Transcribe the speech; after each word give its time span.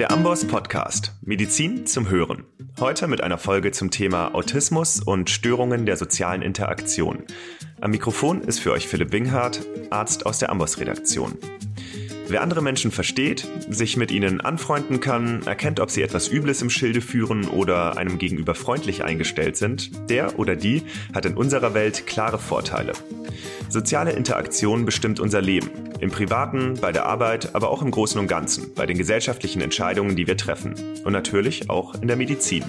Der 0.00 0.10
Amboss 0.10 0.46
Podcast 0.46 1.12
Medizin 1.20 1.84
zum 1.86 2.08
Hören. 2.08 2.46
Heute 2.80 3.06
mit 3.06 3.20
einer 3.22 3.36
Folge 3.36 3.70
zum 3.70 3.90
Thema 3.90 4.34
Autismus 4.34 4.98
und 4.98 5.28
Störungen 5.28 5.84
der 5.84 5.98
sozialen 5.98 6.40
Interaktion. 6.40 7.24
Am 7.82 7.90
Mikrofon 7.90 8.40
ist 8.40 8.60
für 8.60 8.72
euch 8.72 8.88
Philipp 8.88 9.12
Winghardt, 9.12 9.60
Arzt 9.90 10.24
aus 10.24 10.38
der 10.38 10.48
Amboss 10.48 10.78
Redaktion. 10.80 11.36
Wer 12.30 12.42
andere 12.42 12.62
Menschen 12.62 12.92
versteht, 12.92 13.48
sich 13.68 13.96
mit 13.96 14.12
ihnen 14.12 14.40
anfreunden 14.40 15.00
kann, 15.00 15.42
erkennt, 15.48 15.80
ob 15.80 15.90
sie 15.90 16.02
etwas 16.02 16.28
Übles 16.28 16.62
im 16.62 16.70
Schilde 16.70 17.00
führen 17.00 17.48
oder 17.48 17.96
einem 17.96 18.18
gegenüber 18.18 18.54
freundlich 18.54 19.02
eingestellt 19.02 19.56
sind, 19.56 20.08
der 20.08 20.38
oder 20.38 20.54
die 20.54 20.84
hat 21.12 21.26
in 21.26 21.34
unserer 21.34 21.74
Welt 21.74 22.06
klare 22.06 22.38
Vorteile. 22.38 22.92
Soziale 23.68 24.12
Interaktion 24.12 24.84
bestimmt 24.84 25.18
unser 25.18 25.42
Leben. 25.42 25.70
Im 25.98 26.12
Privaten, 26.12 26.74
bei 26.80 26.92
der 26.92 27.06
Arbeit, 27.06 27.56
aber 27.56 27.68
auch 27.68 27.82
im 27.82 27.90
Großen 27.90 28.20
und 28.20 28.28
Ganzen, 28.28 28.74
bei 28.74 28.86
den 28.86 28.96
gesellschaftlichen 28.96 29.60
Entscheidungen, 29.60 30.14
die 30.14 30.28
wir 30.28 30.36
treffen. 30.36 30.74
Und 31.02 31.12
natürlich 31.12 31.68
auch 31.68 32.00
in 32.00 32.06
der 32.06 32.16
Medizin. 32.16 32.62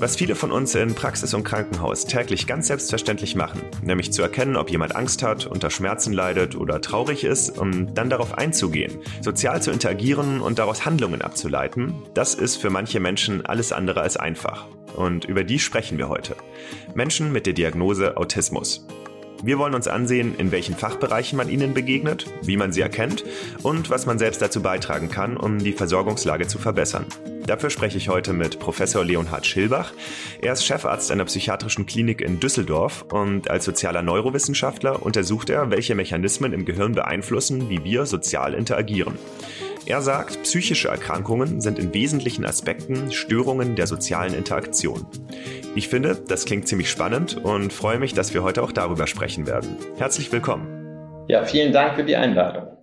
Was 0.00 0.14
viele 0.14 0.36
von 0.36 0.52
uns 0.52 0.76
in 0.76 0.94
Praxis 0.94 1.34
und 1.34 1.42
Krankenhaus 1.42 2.06
täglich 2.06 2.46
ganz 2.46 2.68
selbstverständlich 2.68 3.34
machen, 3.34 3.60
nämlich 3.82 4.12
zu 4.12 4.22
erkennen, 4.22 4.56
ob 4.56 4.70
jemand 4.70 4.94
Angst 4.94 5.24
hat, 5.24 5.46
unter 5.46 5.70
Schmerzen 5.70 6.12
leidet 6.12 6.54
oder 6.54 6.80
traurig 6.80 7.24
ist, 7.24 7.58
um 7.58 7.92
dann 7.94 8.08
darauf 8.08 8.38
einzugehen, 8.38 8.92
sozial 9.22 9.60
zu 9.60 9.72
interagieren 9.72 10.40
und 10.40 10.60
daraus 10.60 10.86
Handlungen 10.86 11.20
abzuleiten, 11.20 11.94
das 12.14 12.36
ist 12.36 12.58
für 12.58 12.70
manche 12.70 13.00
Menschen 13.00 13.44
alles 13.44 13.72
andere 13.72 14.00
als 14.00 14.16
einfach. 14.16 14.68
Und 14.94 15.24
über 15.24 15.42
die 15.42 15.58
sprechen 15.58 15.98
wir 15.98 16.08
heute. 16.08 16.36
Menschen 16.94 17.32
mit 17.32 17.46
der 17.46 17.54
Diagnose 17.54 18.16
Autismus. 18.16 18.86
Wir 19.42 19.58
wollen 19.58 19.74
uns 19.74 19.88
ansehen, 19.88 20.36
in 20.38 20.52
welchen 20.52 20.76
Fachbereichen 20.76 21.36
man 21.36 21.48
ihnen 21.48 21.74
begegnet, 21.74 22.26
wie 22.42 22.56
man 22.56 22.72
sie 22.72 22.82
erkennt 22.82 23.24
und 23.64 23.90
was 23.90 24.06
man 24.06 24.20
selbst 24.20 24.40
dazu 24.40 24.62
beitragen 24.62 25.10
kann, 25.10 25.36
um 25.36 25.58
die 25.58 25.72
Versorgungslage 25.72 26.46
zu 26.46 26.58
verbessern. 26.58 27.06
Dafür 27.48 27.70
spreche 27.70 27.96
ich 27.96 28.10
heute 28.10 28.34
mit 28.34 28.58
Professor 28.58 29.02
Leonhard 29.02 29.46
Schilbach. 29.46 29.94
Er 30.42 30.52
ist 30.52 30.66
Chefarzt 30.66 31.10
einer 31.10 31.24
psychiatrischen 31.24 31.86
Klinik 31.86 32.20
in 32.20 32.40
Düsseldorf 32.40 33.06
und 33.10 33.50
als 33.50 33.64
sozialer 33.64 34.02
Neurowissenschaftler 34.02 35.02
untersucht 35.02 35.48
er, 35.48 35.70
welche 35.70 35.94
Mechanismen 35.94 36.52
im 36.52 36.66
Gehirn 36.66 36.92
beeinflussen, 36.92 37.70
wie 37.70 37.82
wir 37.84 38.04
sozial 38.04 38.52
interagieren. 38.52 39.14
Er 39.86 40.02
sagt, 40.02 40.42
psychische 40.42 40.88
Erkrankungen 40.88 41.62
sind 41.62 41.78
in 41.78 41.94
wesentlichen 41.94 42.44
Aspekten 42.44 43.12
Störungen 43.12 43.76
der 43.76 43.86
sozialen 43.86 44.34
Interaktion. 44.34 45.06
Ich 45.74 45.88
finde, 45.88 46.22
das 46.28 46.44
klingt 46.44 46.68
ziemlich 46.68 46.90
spannend 46.90 47.42
und 47.42 47.72
freue 47.72 47.98
mich, 47.98 48.12
dass 48.12 48.34
wir 48.34 48.42
heute 48.42 48.62
auch 48.62 48.72
darüber 48.72 49.06
sprechen 49.06 49.46
werden. 49.46 49.74
Herzlich 49.96 50.30
willkommen. 50.30 51.24
Ja, 51.28 51.46
vielen 51.46 51.72
Dank 51.72 51.96
für 51.96 52.04
die 52.04 52.16
Einladung. 52.16 52.76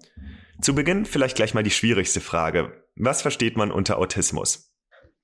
Zu 0.59 0.73
Beginn 0.73 1.05
vielleicht 1.05 1.35
gleich 1.35 1.53
mal 1.53 1.61
die 1.61 1.69
schwierigste 1.69 2.19
Frage. 2.19 2.84
Was 2.97 3.21
versteht 3.21 3.57
man 3.57 3.71
unter 3.71 3.97
Autismus? 3.97 4.71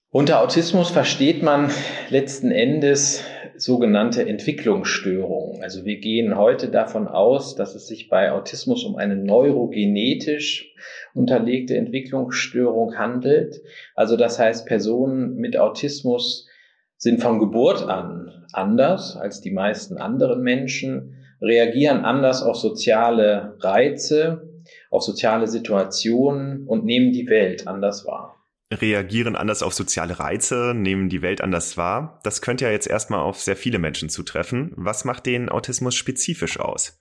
Unter 0.09 0.41
Autismus 0.41 0.89
versteht 0.89 1.41
man 1.41 1.71
letzten 2.09 2.51
Endes 2.51 3.23
sogenannte 3.55 4.27
Entwicklungsstörungen. 4.27 5.63
Also 5.63 5.85
wir 5.85 5.97
gehen 5.99 6.37
heute 6.37 6.67
davon 6.67 7.07
aus, 7.07 7.55
dass 7.55 7.73
es 7.73 7.87
sich 7.87 8.09
bei 8.09 8.33
Autismus 8.33 8.83
um 8.83 8.97
eine 8.97 9.15
neurogenetisch 9.15 10.75
unterlegte 11.13 11.77
Entwicklungsstörung 11.77 12.97
handelt. 12.97 13.61
Also 13.95 14.17
das 14.17 14.37
heißt, 14.37 14.65
Personen 14.65 15.35
mit 15.35 15.55
Autismus 15.55 16.49
sind 16.97 17.21
von 17.21 17.39
Geburt 17.39 17.83
an 17.83 18.45
anders 18.51 19.15
als 19.15 19.39
die 19.39 19.51
meisten 19.51 19.95
anderen 19.95 20.41
Menschen, 20.41 21.15
reagieren 21.39 22.03
anders 22.03 22.43
auf 22.43 22.57
soziale 22.57 23.55
Reize, 23.61 24.50
auf 24.91 25.01
soziale 25.01 25.47
Situationen 25.47 26.67
und 26.67 26.85
nehmen 26.85 27.11
die 27.11 27.27
Welt 27.27 27.67
anders 27.67 28.05
wahr 28.05 28.37
reagieren 28.73 29.35
anders 29.35 29.63
auf 29.63 29.73
soziale 29.73 30.19
Reize, 30.19 30.73
nehmen 30.75 31.09
die 31.09 31.21
Welt 31.21 31.41
anders 31.41 31.77
wahr. 31.77 32.19
Das 32.23 32.41
könnte 32.41 32.65
ja 32.65 32.71
jetzt 32.71 32.87
erstmal 32.87 33.19
auf 33.19 33.41
sehr 33.41 33.55
viele 33.55 33.79
Menschen 33.79 34.09
zutreffen. 34.09 34.71
Was 34.75 35.03
macht 35.03 35.25
den 35.25 35.49
Autismus 35.49 35.95
spezifisch 35.95 36.59
aus? 36.59 36.97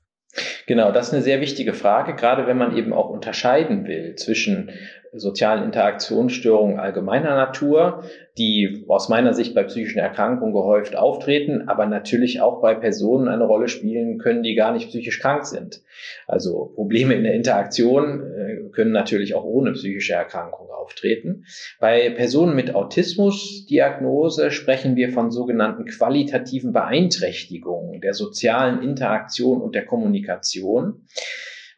Genau, 0.66 0.92
das 0.92 1.08
ist 1.08 1.14
eine 1.14 1.22
sehr 1.22 1.40
wichtige 1.40 1.74
Frage, 1.74 2.14
gerade 2.14 2.46
wenn 2.46 2.58
man 2.58 2.76
eben 2.76 2.92
auch 2.92 3.10
unterscheiden 3.10 3.86
will 3.86 4.14
zwischen 4.14 4.70
sozialen 5.12 5.64
Interaktionsstörungen 5.64 6.78
allgemeiner 6.78 7.34
Natur, 7.34 8.04
die 8.38 8.84
aus 8.88 9.08
meiner 9.08 9.34
Sicht 9.34 9.54
bei 9.54 9.64
psychischen 9.64 9.98
Erkrankungen 9.98 10.54
gehäuft 10.54 10.96
auftreten, 10.96 11.68
aber 11.68 11.86
natürlich 11.86 12.40
auch 12.40 12.60
bei 12.60 12.74
Personen 12.74 13.28
eine 13.28 13.44
Rolle 13.44 13.68
spielen 13.68 14.18
können, 14.18 14.42
die 14.42 14.54
gar 14.54 14.72
nicht 14.72 14.88
psychisch 14.88 15.20
krank 15.20 15.44
sind. 15.44 15.82
Also 16.26 16.72
Probleme 16.74 17.14
in 17.14 17.24
der 17.24 17.34
Interaktion 17.34 18.22
äh, 18.22 18.70
können 18.70 18.92
natürlich 18.92 19.34
auch 19.34 19.44
ohne 19.44 19.72
psychische 19.72 20.14
Erkrankung 20.14 20.70
auftreten. 20.70 21.44
Bei 21.80 22.10
Personen 22.10 22.54
mit 22.54 22.74
Autismusdiagnose 22.74 24.50
sprechen 24.50 24.96
wir 24.96 25.10
von 25.10 25.30
sogenannten 25.30 25.86
qualitativen 25.86 26.72
Beeinträchtigungen 26.72 28.00
der 28.00 28.14
sozialen 28.14 28.82
Interaktion 28.82 29.60
und 29.60 29.74
der 29.74 29.86
Kommunikation. 29.86 31.06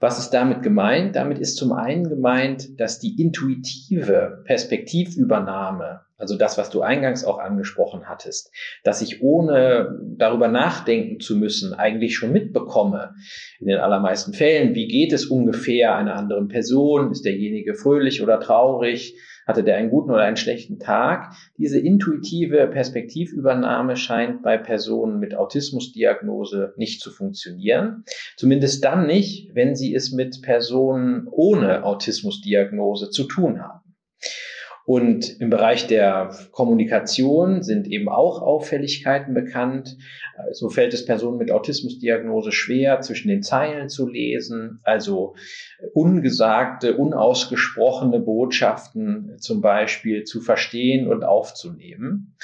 Was 0.02 0.18
ist 0.18 0.30
damit 0.30 0.64
gemeint? 0.64 1.14
Damit 1.14 1.38
ist 1.38 1.56
zum 1.56 1.72
einen 1.72 2.08
gemeint, 2.08 2.80
dass 2.80 2.98
die 2.98 3.22
intuitive 3.22 4.42
Perspektivübernahme, 4.44 6.00
also 6.18 6.36
das, 6.36 6.58
was 6.58 6.70
du 6.70 6.82
eingangs 6.82 7.24
auch 7.24 7.38
angesprochen 7.38 8.08
hattest, 8.08 8.50
dass 8.82 9.00
ich 9.00 9.22
ohne 9.22 9.96
darüber 10.18 10.48
nachdenken 10.48 11.20
zu 11.20 11.36
müssen 11.36 11.72
eigentlich 11.72 12.16
schon 12.16 12.32
mitbekomme, 12.32 13.14
in 13.60 13.68
den 13.68 13.78
allermeisten 13.78 14.32
Fällen, 14.32 14.74
wie 14.74 14.88
geht 14.88 15.12
es 15.12 15.26
ungefähr 15.26 15.94
einer 15.94 16.16
anderen 16.16 16.48
Person, 16.48 17.12
ist 17.12 17.24
derjenige 17.24 17.76
fröhlich 17.76 18.24
oder 18.24 18.40
traurig, 18.40 19.16
hatte 19.46 19.64
der 19.64 19.76
einen 19.76 19.90
guten 19.90 20.10
oder 20.10 20.22
einen 20.22 20.36
schlechten 20.36 20.78
Tag? 20.78 21.34
Diese 21.58 21.78
intuitive 21.78 22.66
Perspektivübernahme 22.68 23.96
scheint 23.96 24.42
bei 24.42 24.56
Personen 24.58 25.18
mit 25.18 25.34
Autismusdiagnose 25.34 26.74
nicht 26.76 27.00
zu 27.00 27.10
funktionieren. 27.10 28.04
Zumindest 28.36 28.84
dann 28.84 29.06
nicht, 29.06 29.54
wenn 29.54 29.74
sie 29.74 29.94
es 29.94 30.12
mit 30.12 30.42
Personen 30.42 31.26
ohne 31.30 31.84
Autismusdiagnose 31.84 33.10
zu 33.10 33.24
tun 33.24 33.60
haben. 33.60 33.81
Und 34.92 35.40
im 35.40 35.48
Bereich 35.48 35.86
der 35.86 36.36
Kommunikation 36.50 37.62
sind 37.62 37.86
eben 37.86 38.10
auch 38.10 38.42
Auffälligkeiten 38.42 39.32
bekannt. 39.32 39.96
So 40.50 40.68
fällt 40.68 40.92
es 40.92 41.06
Personen 41.06 41.38
mit 41.38 41.50
Autismusdiagnose 41.50 42.52
schwer, 42.52 43.00
zwischen 43.00 43.28
den 43.28 43.42
Zeilen 43.42 43.88
zu 43.88 44.06
lesen, 44.06 44.80
also 44.82 45.34
ungesagte, 45.94 46.98
unausgesprochene 46.98 48.20
Botschaften 48.20 49.38
zum 49.38 49.62
Beispiel 49.62 50.24
zu 50.24 50.42
verstehen 50.42 51.08
und 51.08 51.24
aufzunehmen 51.24 52.36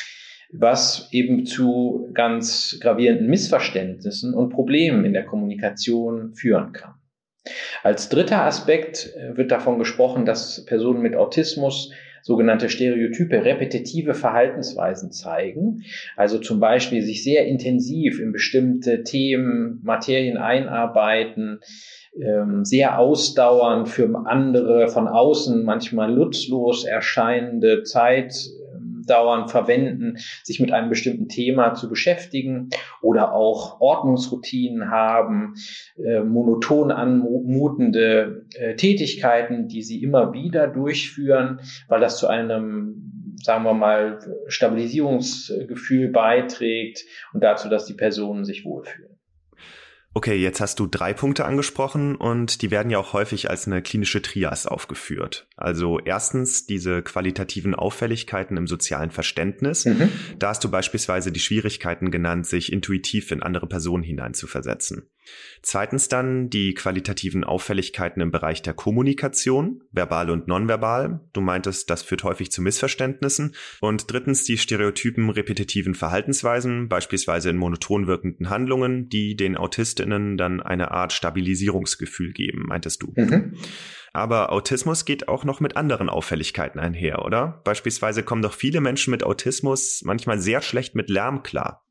was 0.51 1.09
eben 1.13 1.45
zu 1.45 2.09
ganz 2.15 2.79
gravierenden 2.81 3.27
Missverständnissen 3.27 4.33
und 4.33 4.49
Problemen 4.49 5.05
in 5.05 5.13
der 5.13 5.27
Kommunikation 5.27 6.33
führen 6.33 6.73
kann. 6.73 6.95
Als 7.83 8.09
dritter 8.09 8.47
Aspekt 8.47 9.13
wird 9.35 9.51
davon 9.51 9.79
gesprochen, 9.79 10.25
dass 10.25 10.65
Personen 10.65 11.03
mit 11.03 11.17
Autismus 11.17 11.93
sogenannte 12.23 12.69
Stereotype, 12.69 13.45
repetitive 13.45 14.15
Verhaltensweisen 14.15 15.13
zeigen. 15.13 15.83
Also 16.17 16.39
zum 16.39 16.61
Beispiel 16.61 17.03
sich 17.03 17.25
sehr 17.25 17.47
intensiv 17.47 18.21
in 18.21 18.33
bestimmte 18.33 19.03
Themen, 19.03 19.81
Materien 19.83 20.37
einarbeiten, 20.37 21.61
ähm, 22.21 22.65
sehr 22.65 22.99
ausdauernd 22.99 23.89
für 23.89 24.09
andere 24.27 24.89
von 24.89 25.09
außen 25.09 25.63
manchmal 25.65 26.13
nutzlos 26.13 26.85
erscheinende 26.85 27.83
Zeit 27.85 28.35
dauernd 29.09 29.51
verwenden, 29.51 30.19
sich 30.43 30.61
mit 30.61 30.73
einem 30.73 30.89
bestimmten 30.89 31.29
Thema 31.29 31.75
zu 31.75 31.89
beschäftigen 31.89 32.71
oder 33.01 33.33
auch 33.33 33.81
Ordnungsroutinen 33.81 34.91
haben, 34.91 35.55
äh, 35.97 36.21
monoton 36.21 36.91
anmutende 36.91 38.47
äh, 38.55 38.77
Tätigkeiten, 38.77 39.69
die 39.69 39.83
sie 39.83 40.03
immer 40.03 40.33
wieder 40.33 40.69
durchführen, 40.69 41.61
weil 41.89 42.01
das 42.01 42.19
zu 42.19 42.27
einem 42.27 43.09
sagen 43.43 43.65
wir 43.65 43.75
mal, 43.75 44.19
Stabilisierungsgefühl 44.49 46.09
beiträgt 46.09 47.05
und 47.33 47.43
dazu, 47.45 47.69
dass 47.69 47.85
die 47.85 47.95
Personen 47.95 48.45
sich 48.45 48.65
wohlfühlen. 48.65 49.08
Okay, 50.19 50.35
jetzt 50.35 50.61
hast 50.61 50.81
du 50.81 50.89
drei 50.89 51.13
Punkte 51.15 51.45
angesprochen 51.45 52.17
und 52.17 52.63
die 52.63 52.73
werden 52.73 52.91
ja 52.91 52.99
auch 52.99 53.13
häufig 53.13 53.51
als 53.51 53.69
eine 53.69 53.83
klinische 53.83 54.21
Trias 54.21 54.67
aufgeführt. 54.67 55.47
Also 55.57 56.01
erstens 56.01 56.67
diese 56.67 57.03
qualitativen 57.03 57.77
Auffälligkeiten 57.77 58.57
im 58.57 58.67
sozialen 58.67 59.13
Verständnis. 59.13 59.85
Mhm. 59.85 60.09
Da 60.41 60.49
hast 60.49 60.65
du 60.65 60.73
beispielsweise 60.73 61.31
die 61.31 61.39
Schwierigkeiten 61.39 62.11
genannt, 62.11 62.49
sich 62.49 62.73
intuitiv 62.73 63.31
in 63.31 63.45
andere 63.45 63.69
Personen 63.69 64.03
hineinzuversetzen. 64.03 65.09
Zweitens 65.63 66.09
dann 66.09 66.51
die 66.51 66.75
qualitativen 66.75 67.45
Auffälligkeiten 67.45 68.21
im 68.23 68.31
Bereich 68.31 68.63
der 68.63 68.75
Kommunikation, 68.75 69.83
verbal 69.91 70.31
und 70.31 70.49
nonverbal. 70.49 71.21
Du 71.33 71.41
meintest, 71.41 71.91
das 71.91 72.03
führt 72.03 72.25
häufig 72.25 72.51
zu 72.51 72.63
Missverständnissen. 72.63 73.55
Und 73.81 74.11
drittens 74.11 74.45
die 74.45 74.59
stereotypen 74.59 75.31
repetitiven 75.31 75.95
Verhaltensweisen, 75.95 76.89
beispielsweise 76.89 77.51
in 77.51 77.57
monoton 77.57 78.07
wirkenden 78.07 78.51
Handlungen, 78.51 79.09
die 79.09 79.37
den 79.37 79.57
AutistInnen 79.57 80.37
dann 80.37 80.61
eine 80.61 80.91
Art 80.91 81.13
Stabilisierungsgefühl 81.13 82.33
geben, 82.33 82.67
meintest 82.67 83.03
du. 83.03 83.13
Mhm. 83.17 83.55
Aber 84.13 84.53
Autismus 84.53 85.05
geht 85.05 85.29
auch 85.29 85.45
noch 85.45 85.61
mit 85.61 85.77
anderen 85.77 86.09
Auffälligkeiten 86.09 86.81
einher, 86.81 87.25
oder? 87.25 87.61
Beispielsweise 87.65 88.23
kommen 88.23 88.43
doch 88.43 88.55
viele 88.55 88.81
Menschen 88.81 89.11
mit 89.11 89.23
Autismus 89.23 90.03
manchmal 90.05 90.41
sehr 90.41 90.63
schlecht 90.63 90.95
mit 90.95 91.11
Lärm 91.11 91.43
klar. 91.43 91.88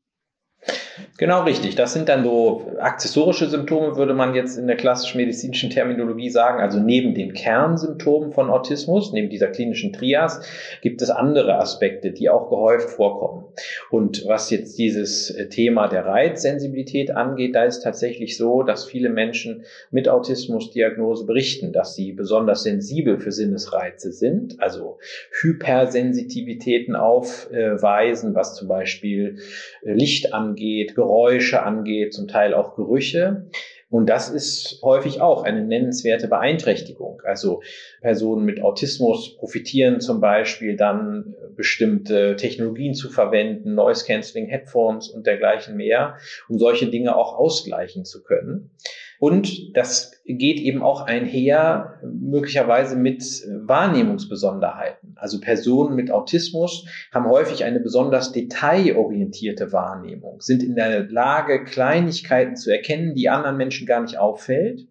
Genau 1.16 1.42
richtig. 1.42 1.74
Das 1.74 1.92
sind 1.92 2.08
dann 2.08 2.22
so 2.22 2.72
accessorische 2.78 3.48
Symptome, 3.48 3.96
würde 3.96 4.14
man 4.14 4.34
jetzt 4.34 4.56
in 4.56 4.68
der 4.68 4.76
klassischen 4.76 5.18
medizinischen 5.18 5.70
Terminologie 5.70 6.30
sagen. 6.30 6.60
Also 6.60 6.78
neben 6.78 7.14
den 7.14 7.32
Kernsymptomen 7.32 8.32
von 8.32 8.50
Autismus, 8.50 9.12
neben 9.12 9.28
dieser 9.28 9.48
klinischen 9.48 9.92
Trias, 9.92 10.40
gibt 10.80 11.02
es 11.02 11.10
andere 11.10 11.58
Aspekte, 11.58 12.12
die 12.12 12.30
auch 12.30 12.48
gehäuft 12.48 12.90
vorkommen. 12.90 13.46
Und 13.90 14.26
was 14.26 14.50
jetzt 14.50 14.78
dieses 14.78 15.30
äh, 15.30 15.48
Thema 15.48 15.88
der 15.88 16.06
Reizsensibilität 16.06 17.10
angeht, 17.10 17.56
da 17.56 17.64
ist 17.64 17.80
tatsächlich 17.80 18.36
so, 18.36 18.62
dass 18.62 18.84
viele 18.84 19.08
Menschen 19.08 19.64
mit 19.90 20.08
Autismusdiagnose 20.08 21.26
berichten, 21.26 21.72
dass 21.72 21.96
sie 21.96 22.12
besonders 22.12 22.62
sensibel 22.62 23.18
für 23.18 23.32
Sinnesreize 23.32 24.12
sind, 24.12 24.60
also 24.60 24.98
Hypersensitivitäten 25.40 26.94
aufweisen, 26.94 28.36
was 28.36 28.54
zum 28.54 28.68
Beispiel 28.68 29.38
äh, 29.82 29.92
Licht 29.92 30.32
angeht, 30.48 30.94
Geräusche 30.94 31.62
angeht, 31.62 32.14
zum 32.14 32.28
Teil 32.28 32.54
auch 32.54 32.74
Gerüche. 32.74 33.46
Und 33.90 34.10
das 34.10 34.28
ist 34.28 34.80
häufig 34.82 35.22
auch 35.22 35.44
eine 35.44 35.64
nennenswerte 35.64 36.28
Beeinträchtigung. 36.28 37.22
Also 37.24 37.62
Personen 38.02 38.44
mit 38.44 38.60
Autismus 38.60 39.36
profitieren 39.36 40.00
zum 40.00 40.20
Beispiel 40.20 40.76
dann 40.76 41.34
bestimmte 41.56 42.36
Technologien 42.36 42.94
zu 42.94 43.08
verwenden, 43.08 43.74
Noise 43.74 44.04
Cancelling 44.04 44.46
Headphones 44.46 45.08
und 45.08 45.26
dergleichen 45.26 45.76
mehr, 45.76 46.16
um 46.48 46.58
solche 46.58 46.88
Dinge 46.88 47.16
auch 47.16 47.34
ausgleichen 47.34 48.04
zu 48.04 48.22
können. 48.22 48.70
Und 49.20 49.76
das 49.76 50.12
geht 50.24 50.60
eben 50.60 50.82
auch 50.82 51.02
einher 51.02 52.00
möglicherweise 52.04 52.96
mit 52.96 53.22
Wahrnehmungsbesonderheiten. 53.64 55.14
Also 55.16 55.40
Personen 55.40 55.96
mit 55.96 56.10
Autismus 56.10 56.86
haben 57.12 57.26
häufig 57.26 57.64
eine 57.64 57.80
besonders 57.80 58.30
detailorientierte 58.30 59.72
Wahrnehmung, 59.72 60.40
sind 60.40 60.62
in 60.62 60.76
der 60.76 61.08
Lage, 61.08 61.64
Kleinigkeiten 61.64 62.54
zu 62.54 62.70
erkennen, 62.70 63.14
die 63.14 63.28
anderen 63.28 63.56
Menschen 63.56 63.86
gar 63.86 64.00
nicht 64.00 64.18
auffällt. 64.18 64.86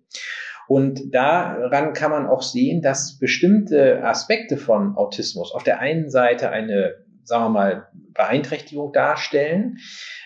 Und 0.67 1.15
daran 1.15 1.93
kann 1.93 2.11
man 2.11 2.27
auch 2.27 2.41
sehen, 2.41 2.81
dass 2.81 3.17
bestimmte 3.19 4.03
Aspekte 4.03 4.57
von 4.57 4.97
Autismus 4.97 5.53
auf 5.53 5.63
der 5.63 5.79
einen 5.79 6.09
Seite 6.09 6.49
eine, 6.49 6.95
sagen 7.27 7.45
wir 7.45 7.49
mal, 7.49 7.87
Beeinträchtigung 8.13 8.93
darstellen, 8.93 9.77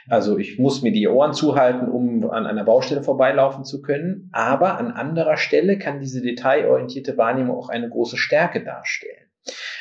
also 0.08 0.38
ich 0.38 0.60
muss 0.60 0.82
mir 0.82 0.92
die 0.92 1.08
Ohren 1.08 1.34
zuhalten, 1.34 1.90
um 1.90 2.30
an 2.30 2.46
einer 2.46 2.64
Baustelle 2.64 3.04
vorbeilaufen 3.04 3.64
zu 3.64 3.82
können. 3.82 4.30
Aber 4.34 4.78
an 4.78 4.92
anderer 4.92 5.38
Stelle 5.38 5.78
kann 5.78 6.00
diese 6.00 6.22
detailorientierte 6.22 7.18
Wahrnehmung 7.18 7.58
auch 7.58 7.70
eine 7.70 7.90
große 7.90 8.18
Stärke 8.18 8.64
darstellen. 8.64 9.28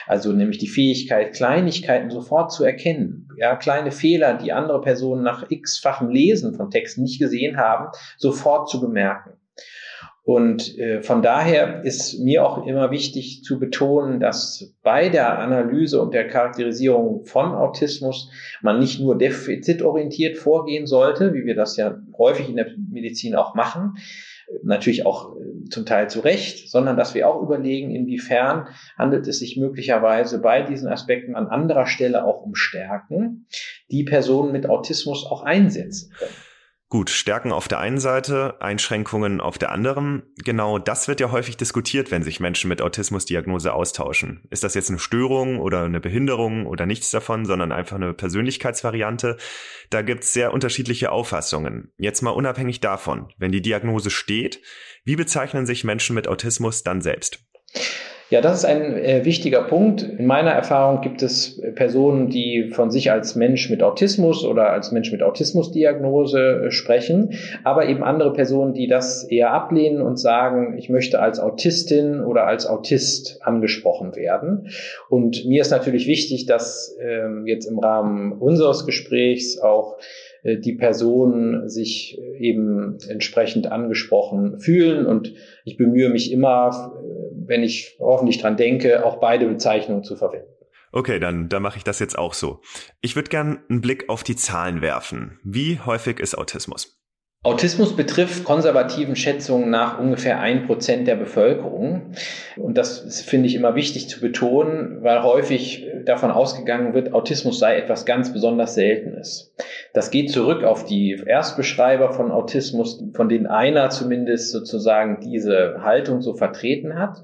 Also 0.06 0.32
nämlich 0.32 0.58
die 0.58 0.68
Fähigkeit, 0.68 1.34
Kleinigkeiten 1.34 2.10
sofort 2.10 2.52
zu 2.52 2.64
erkennen. 2.64 3.28
Ja, 3.36 3.56
kleine 3.56 3.92
Fehler, 3.92 4.34
die 4.34 4.52
andere 4.52 4.80
Personen 4.80 5.22
nach 5.22 5.50
x-fachem 5.50 6.08
Lesen 6.08 6.54
von 6.54 6.70
Texten 6.70 7.02
nicht 7.02 7.20
gesehen 7.20 7.56
haben, 7.56 7.88
sofort 8.16 8.68
zu 8.68 8.80
bemerken. 8.80 9.39
Und 10.32 10.78
äh, 10.78 11.02
von 11.02 11.22
daher 11.22 11.82
ist 11.82 12.20
mir 12.20 12.46
auch 12.46 12.64
immer 12.64 12.92
wichtig 12.92 13.42
zu 13.42 13.58
betonen, 13.58 14.20
dass 14.20 14.72
bei 14.84 15.08
der 15.08 15.40
Analyse 15.40 16.00
und 16.00 16.14
der 16.14 16.28
Charakterisierung 16.28 17.24
von 17.24 17.52
Autismus 17.52 18.30
man 18.62 18.78
nicht 18.78 19.00
nur 19.00 19.18
defizitorientiert 19.18 20.38
vorgehen 20.38 20.86
sollte, 20.86 21.34
wie 21.34 21.46
wir 21.46 21.56
das 21.56 21.76
ja 21.76 22.00
häufig 22.16 22.48
in 22.48 22.54
der 22.54 22.68
Medizin 22.92 23.34
auch 23.34 23.56
machen, 23.56 23.94
natürlich 24.62 25.04
auch 25.04 25.34
äh, 25.34 25.68
zum 25.68 25.84
Teil 25.84 26.08
zu 26.08 26.20
Recht, 26.20 26.70
sondern 26.70 26.96
dass 26.96 27.16
wir 27.16 27.28
auch 27.28 27.42
überlegen, 27.42 27.90
inwiefern 27.90 28.68
handelt 28.96 29.26
es 29.26 29.40
sich 29.40 29.56
möglicherweise 29.56 30.40
bei 30.40 30.62
diesen 30.62 30.86
Aspekten 30.86 31.34
an 31.34 31.48
anderer 31.48 31.86
Stelle 31.86 32.24
auch 32.24 32.42
um 32.42 32.54
Stärken, 32.54 33.46
die 33.90 34.04
Personen 34.04 34.52
mit 34.52 34.68
Autismus 34.68 35.26
auch 35.26 35.42
einsetzen 35.42 36.12
können. 36.16 36.49
Gut, 36.90 37.08
Stärken 37.08 37.52
auf 37.52 37.68
der 37.68 37.78
einen 37.78 38.00
Seite, 38.00 38.60
Einschränkungen 38.60 39.40
auf 39.40 39.58
der 39.58 39.70
anderen. 39.70 40.24
Genau 40.38 40.80
das 40.80 41.06
wird 41.06 41.20
ja 41.20 41.30
häufig 41.30 41.56
diskutiert, 41.56 42.10
wenn 42.10 42.24
sich 42.24 42.40
Menschen 42.40 42.66
mit 42.66 42.82
Autismusdiagnose 42.82 43.72
austauschen. 43.72 44.42
Ist 44.50 44.64
das 44.64 44.74
jetzt 44.74 44.90
eine 44.90 44.98
Störung 44.98 45.60
oder 45.60 45.84
eine 45.84 46.00
Behinderung 46.00 46.66
oder 46.66 46.86
nichts 46.86 47.12
davon, 47.12 47.44
sondern 47.44 47.70
einfach 47.70 47.94
eine 47.94 48.12
Persönlichkeitsvariante? 48.12 49.36
Da 49.90 50.02
gibt's 50.02 50.32
sehr 50.32 50.52
unterschiedliche 50.52 51.12
Auffassungen. 51.12 51.92
Jetzt 51.96 52.22
mal 52.22 52.30
unabhängig 52.30 52.80
davon, 52.80 53.32
wenn 53.38 53.52
die 53.52 53.62
Diagnose 53.62 54.10
steht, 54.10 54.60
wie 55.04 55.14
bezeichnen 55.14 55.66
sich 55.66 55.84
Menschen 55.84 56.16
mit 56.16 56.26
Autismus 56.26 56.82
dann 56.82 57.02
selbst? 57.02 57.49
Ja, 58.30 58.40
das 58.40 58.58
ist 58.58 58.64
ein 58.64 58.96
äh, 58.96 59.24
wichtiger 59.24 59.64
Punkt. 59.64 60.02
In 60.02 60.24
meiner 60.24 60.52
Erfahrung 60.52 61.00
gibt 61.00 61.20
es 61.20 61.58
äh, 61.58 61.72
Personen, 61.72 62.30
die 62.30 62.70
von 62.70 62.92
sich 62.92 63.10
als 63.10 63.34
Mensch 63.34 63.68
mit 63.70 63.82
Autismus 63.82 64.44
oder 64.44 64.70
als 64.70 64.92
Mensch 64.92 65.10
mit 65.10 65.20
Autismusdiagnose 65.20 66.66
äh, 66.66 66.70
sprechen, 66.70 67.32
aber 67.64 67.88
eben 67.88 68.04
andere 68.04 68.32
Personen, 68.32 68.72
die 68.72 68.86
das 68.86 69.24
eher 69.24 69.52
ablehnen 69.52 70.00
und 70.00 70.16
sagen, 70.16 70.78
ich 70.78 70.88
möchte 70.88 71.18
als 71.18 71.40
Autistin 71.40 72.20
oder 72.22 72.46
als 72.46 72.66
Autist 72.66 73.40
angesprochen 73.42 74.14
werden. 74.14 74.68
Und 75.08 75.44
mir 75.46 75.62
ist 75.62 75.72
natürlich 75.72 76.06
wichtig, 76.06 76.46
dass 76.46 76.96
ähm, 77.02 77.48
jetzt 77.48 77.66
im 77.66 77.80
Rahmen 77.80 78.30
unseres 78.30 78.86
Gesprächs 78.86 79.58
auch 79.58 79.96
äh, 80.44 80.56
die 80.56 80.74
Personen 80.74 81.68
sich 81.68 82.16
eben 82.38 82.98
entsprechend 83.08 83.70
angesprochen 83.70 84.60
fühlen. 84.60 85.06
Und 85.06 85.34
ich 85.64 85.76
bemühe 85.76 86.10
mich 86.10 86.32
immer, 86.32 86.92
wenn 87.50 87.64
ich 87.64 87.96
hoffentlich 87.98 88.38
dran 88.38 88.56
denke, 88.56 89.04
auch 89.04 89.18
beide 89.18 89.46
Bezeichnungen 89.46 90.04
zu 90.04 90.16
verwenden. 90.16 90.46
Okay, 90.92 91.18
dann, 91.18 91.48
dann 91.48 91.62
mache 91.62 91.78
ich 91.78 91.84
das 91.84 91.98
jetzt 91.98 92.16
auch 92.16 92.32
so. 92.32 92.60
Ich 93.00 93.16
würde 93.16 93.28
gern 93.28 93.58
einen 93.68 93.80
Blick 93.80 94.08
auf 94.08 94.22
die 94.24 94.36
Zahlen 94.36 94.80
werfen. 94.80 95.38
Wie 95.44 95.80
häufig 95.80 96.18
ist 96.20 96.38
Autismus? 96.38 96.96
Autismus 97.42 97.96
betrifft 97.96 98.44
konservativen 98.44 99.16
Schätzungen 99.16 99.70
nach 99.70 99.98
ungefähr 99.98 100.40
ein 100.40 100.66
Prozent 100.66 101.08
der 101.08 101.16
Bevölkerung. 101.16 102.12
Und 102.56 102.76
das 102.76 103.22
finde 103.22 103.48
ich 103.48 103.54
immer 103.54 103.74
wichtig 103.74 104.10
zu 104.10 104.20
betonen, 104.20 105.02
weil 105.02 105.22
häufig 105.22 105.86
davon 106.04 106.30
ausgegangen 106.30 106.92
wird, 106.92 107.14
Autismus 107.14 107.58
sei 107.58 107.76
etwas 107.76 108.04
ganz 108.04 108.32
besonders 108.32 108.74
Seltenes. 108.74 109.54
Das 109.92 110.10
geht 110.12 110.30
zurück 110.30 110.62
auf 110.62 110.84
die 110.84 111.20
Erstbeschreiber 111.26 112.12
von 112.12 112.30
Autismus, 112.30 113.02
von 113.12 113.28
denen 113.28 113.46
einer 113.46 113.90
zumindest 113.90 114.52
sozusagen 114.52 115.20
diese 115.20 115.82
Haltung 115.82 116.22
so 116.22 116.34
vertreten 116.34 116.96
hat. 116.96 117.22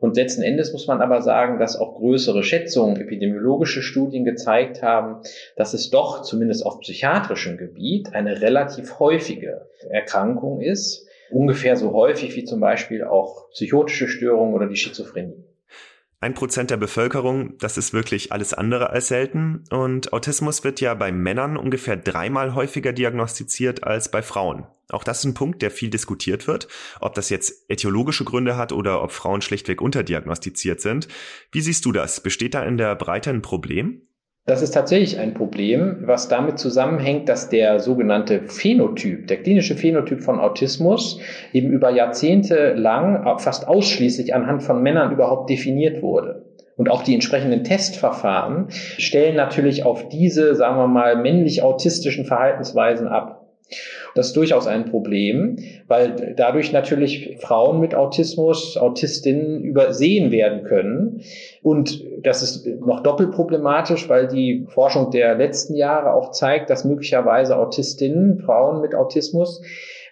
Und 0.00 0.16
letzten 0.16 0.42
Endes 0.42 0.72
muss 0.72 0.86
man 0.86 1.02
aber 1.02 1.20
sagen, 1.20 1.58
dass 1.58 1.78
auch 1.78 1.96
größere 1.96 2.42
Schätzungen, 2.42 2.96
epidemiologische 2.96 3.82
Studien 3.82 4.24
gezeigt 4.24 4.82
haben, 4.82 5.20
dass 5.56 5.74
es 5.74 5.90
doch 5.90 6.22
zumindest 6.22 6.64
auf 6.64 6.80
psychiatrischem 6.80 7.58
Gebiet 7.58 8.14
eine 8.14 8.40
relativ 8.40 8.98
häufige 8.98 9.68
Erkrankung 9.90 10.62
ist. 10.62 11.06
Ungefähr 11.30 11.76
so 11.76 11.92
häufig 11.92 12.34
wie 12.36 12.44
zum 12.44 12.60
Beispiel 12.60 13.04
auch 13.04 13.50
psychotische 13.50 14.08
Störungen 14.08 14.54
oder 14.54 14.68
die 14.68 14.76
Schizophrenie. 14.76 15.45
Ein 16.18 16.32
Prozent 16.32 16.70
der 16.70 16.78
Bevölkerung, 16.78 17.58
das 17.58 17.76
ist 17.76 17.92
wirklich 17.92 18.32
alles 18.32 18.54
andere 18.54 18.88
als 18.88 19.08
selten. 19.08 19.64
Und 19.70 20.14
Autismus 20.14 20.64
wird 20.64 20.80
ja 20.80 20.94
bei 20.94 21.12
Männern 21.12 21.58
ungefähr 21.58 21.96
dreimal 21.96 22.54
häufiger 22.54 22.94
diagnostiziert 22.94 23.84
als 23.84 24.10
bei 24.10 24.22
Frauen. 24.22 24.66
Auch 24.88 25.04
das 25.04 25.18
ist 25.18 25.24
ein 25.24 25.34
Punkt, 25.34 25.60
der 25.60 25.70
viel 25.70 25.90
diskutiert 25.90 26.46
wird, 26.46 26.68
ob 27.00 27.14
das 27.14 27.28
jetzt 27.28 27.68
etiologische 27.68 28.24
Gründe 28.24 28.56
hat 28.56 28.72
oder 28.72 29.02
ob 29.02 29.12
Frauen 29.12 29.42
schlichtweg 29.42 29.82
unterdiagnostiziert 29.82 30.80
sind. 30.80 31.08
Wie 31.52 31.60
siehst 31.60 31.84
du 31.84 31.92
das? 31.92 32.20
Besteht 32.20 32.54
da 32.54 32.62
in 32.64 32.78
der 32.78 32.94
Breite 32.94 33.30
ein 33.30 33.42
Problem? 33.42 34.00
Das 34.48 34.62
ist 34.62 34.70
tatsächlich 34.70 35.18
ein 35.18 35.34
Problem, 35.34 36.04
was 36.04 36.28
damit 36.28 36.60
zusammenhängt, 36.60 37.28
dass 37.28 37.48
der 37.48 37.80
sogenannte 37.80 38.42
Phänotyp, 38.42 39.26
der 39.26 39.42
klinische 39.42 39.74
Phänotyp 39.74 40.22
von 40.22 40.38
Autismus 40.38 41.18
eben 41.52 41.72
über 41.72 41.90
Jahrzehnte 41.90 42.74
lang 42.74 43.40
fast 43.40 43.66
ausschließlich 43.66 44.36
anhand 44.36 44.62
von 44.62 44.80
Männern 44.84 45.10
überhaupt 45.10 45.50
definiert 45.50 46.00
wurde. 46.00 46.44
Und 46.76 46.90
auch 46.90 47.02
die 47.02 47.14
entsprechenden 47.14 47.64
Testverfahren 47.64 48.66
stellen 48.68 49.34
natürlich 49.34 49.84
auf 49.84 50.08
diese, 50.10 50.54
sagen 50.54 50.76
wir 50.76 50.86
mal, 50.86 51.16
männlich 51.16 51.64
autistischen 51.64 52.24
Verhaltensweisen 52.24 53.08
ab. 53.08 53.35
Das 54.14 54.28
ist 54.28 54.36
durchaus 54.36 54.66
ein 54.66 54.86
Problem, 54.86 55.58
weil 55.88 56.34
dadurch 56.36 56.72
natürlich 56.72 57.36
Frauen 57.40 57.80
mit 57.80 57.94
Autismus, 57.94 58.76
Autistinnen 58.76 59.62
übersehen 59.62 60.30
werden 60.30 60.62
können. 60.62 61.22
Und 61.62 62.02
das 62.22 62.42
ist 62.42 62.66
noch 62.66 63.02
doppelt 63.02 63.32
problematisch, 63.32 64.08
weil 64.08 64.28
die 64.28 64.66
Forschung 64.68 65.10
der 65.10 65.34
letzten 65.34 65.74
Jahre 65.74 66.12
auch 66.12 66.30
zeigt, 66.30 66.70
dass 66.70 66.84
möglicherweise 66.84 67.56
Autistinnen, 67.56 68.38
Frauen 68.38 68.80
mit 68.80 68.94
Autismus, 68.94 69.62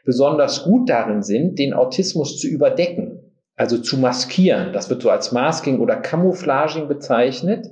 besonders 0.04 0.64
gut 0.64 0.90
darin 0.90 1.22
sind, 1.22 1.58
den 1.58 1.72
Autismus 1.72 2.38
zu 2.38 2.46
überdecken 2.48 3.20
also 3.56 3.78
zu 3.78 3.96
maskieren. 3.98 4.72
Das 4.72 4.90
wird 4.90 5.02
so 5.02 5.10
als 5.10 5.32
Masking 5.32 5.78
oder 5.80 5.96
Camouflaging 5.96 6.88
bezeichnet. 6.88 7.70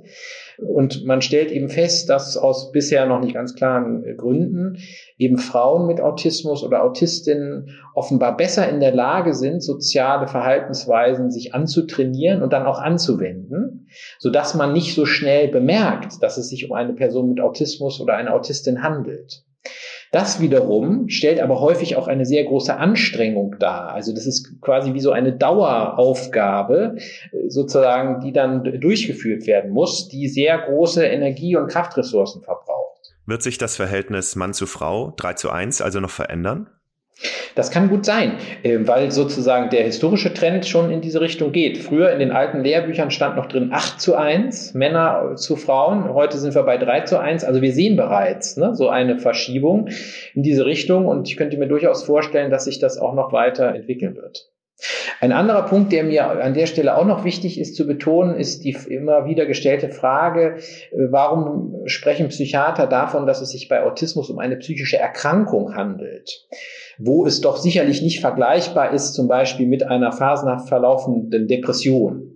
Und 0.57 1.05
man 1.05 1.21
stellt 1.21 1.51
eben 1.51 1.69
fest, 1.69 2.09
dass 2.09 2.37
aus 2.37 2.71
bisher 2.71 3.05
noch 3.05 3.19
nicht 3.19 3.33
ganz 3.33 3.55
klaren 3.55 4.03
äh, 4.05 4.15
Gründen 4.15 4.77
eben 5.17 5.37
Frauen 5.37 5.87
mit 5.87 6.01
Autismus 6.01 6.63
oder 6.63 6.83
Autistinnen 6.83 7.69
offenbar 7.93 8.37
besser 8.37 8.69
in 8.69 8.79
der 8.79 8.93
Lage 8.93 9.33
sind, 9.33 9.63
soziale 9.63 10.27
Verhaltensweisen 10.27 11.31
sich 11.31 11.53
anzutrainieren 11.53 12.41
und 12.41 12.53
dann 12.53 12.65
auch 12.65 12.79
anzuwenden, 12.79 13.87
so 14.19 14.29
dass 14.29 14.55
man 14.55 14.73
nicht 14.73 14.95
so 14.95 15.05
schnell 15.05 15.47
bemerkt, 15.47 16.21
dass 16.21 16.37
es 16.37 16.49
sich 16.49 16.65
um 16.65 16.73
eine 16.73 16.93
Person 16.93 17.29
mit 17.29 17.41
Autismus 17.41 17.99
oder 17.99 18.15
eine 18.15 18.33
Autistin 18.33 18.83
handelt. 18.83 19.43
Das 20.13 20.39
wiederum 20.39 21.09
stellt 21.09 21.39
aber 21.39 21.59
häufig 21.59 21.95
auch 21.95 22.07
eine 22.07 22.27
sehr 22.27 22.43
große 22.43 22.77
Anstrengung 22.77 23.55
dar. 23.57 23.93
Also 23.93 24.13
das 24.13 24.27
ist 24.27 24.61
quasi 24.61 24.93
wie 24.93 24.99
so 24.99 25.11
eine 25.11 25.33
Daueraufgabe, 25.33 26.97
sozusagen, 27.47 28.19
die 28.19 28.31
dann 28.31 28.79
durchgeführt 28.79 29.47
werden 29.47 29.71
muss, 29.71 30.09
die 30.09 30.27
sehr 30.27 30.59
große 30.59 31.03
Energie- 31.03 31.55
und 31.55 31.67
Kraftressourcen 31.67 32.43
verbraucht. 32.43 33.15
Wird 33.25 33.41
sich 33.41 33.57
das 33.57 33.75
Verhältnis 33.75 34.35
Mann 34.35 34.53
zu 34.53 34.67
Frau 34.67 35.13
3 35.17 35.33
zu 35.33 35.49
1 35.49 35.81
also 35.81 35.99
noch 35.99 36.11
verändern? 36.11 36.69
Das 37.55 37.69
kann 37.69 37.89
gut 37.89 38.05
sein, 38.05 38.37
äh, 38.63 38.79
weil 38.81 39.11
sozusagen 39.11 39.69
der 39.69 39.83
historische 39.83 40.33
Trend 40.33 40.65
schon 40.65 40.91
in 40.91 41.01
diese 41.01 41.21
Richtung 41.21 41.51
geht. 41.51 41.77
Früher 41.77 42.11
in 42.11 42.19
den 42.19 42.31
alten 42.31 42.63
Lehrbüchern 42.63 43.11
stand 43.11 43.35
noch 43.35 43.45
drin 43.45 43.69
8 43.71 44.01
zu 44.01 44.15
1, 44.15 44.73
Männer 44.73 45.35
zu 45.35 45.55
Frauen. 45.55 46.13
Heute 46.13 46.37
sind 46.37 46.55
wir 46.55 46.63
bei 46.63 46.77
3 46.77 47.01
zu 47.01 47.19
1. 47.19 47.43
Also 47.43 47.61
wir 47.61 47.71
sehen 47.71 47.95
bereits 47.95 48.57
ne, 48.57 48.73
so 48.75 48.89
eine 48.89 49.19
Verschiebung 49.19 49.89
in 50.33 50.41
diese 50.41 50.65
Richtung 50.65 51.05
und 51.05 51.27
ich 51.27 51.37
könnte 51.37 51.57
mir 51.57 51.67
durchaus 51.67 52.03
vorstellen, 52.03 52.49
dass 52.49 52.65
sich 52.65 52.79
das 52.79 52.97
auch 52.97 53.13
noch 53.13 53.31
weiter 53.33 53.73
entwickeln 53.75 54.15
wird. 54.15 54.49
Ein 55.21 55.31
anderer 55.31 55.63
Punkt, 55.63 55.93
der 55.93 56.03
mir 56.03 56.27
an 56.27 56.53
der 56.53 56.65
Stelle 56.65 56.97
auch 56.97 57.05
noch 57.05 57.23
wichtig 57.23 57.59
ist 57.59 57.75
zu 57.75 57.87
betonen, 57.87 58.35
ist 58.35 58.63
die 58.63 58.75
immer 58.89 59.25
wieder 59.25 59.45
gestellte 59.45 59.89
Frage, 59.89 60.57
äh, 60.91 60.97
warum 61.09 61.83
sprechen 61.85 62.29
Psychiater 62.29 62.87
davon, 62.87 63.27
dass 63.27 63.41
es 63.41 63.51
sich 63.51 63.69
bei 63.69 63.83
Autismus 63.83 64.29
um 64.29 64.39
eine 64.39 64.57
psychische 64.57 64.97
Erkrankung 64.97 65.75
handelt? 65.75 66.47
Wo 66.97 67.25
es 67.25 67.41
doch 67.41 67.57
sicherlich 67.57 68.01
nicht 68.01 68.19
vergleichbar 68.19 68.93
ist, 68.93 69.13
zum 69.13 69.27
Beispiel 69.27 69.67
mit 69.67 69.83
einer 69.83 70.11
phasenhaft 70.11 70.67
verlaufenden 70.69 71.47
Depression. 71.47 72.33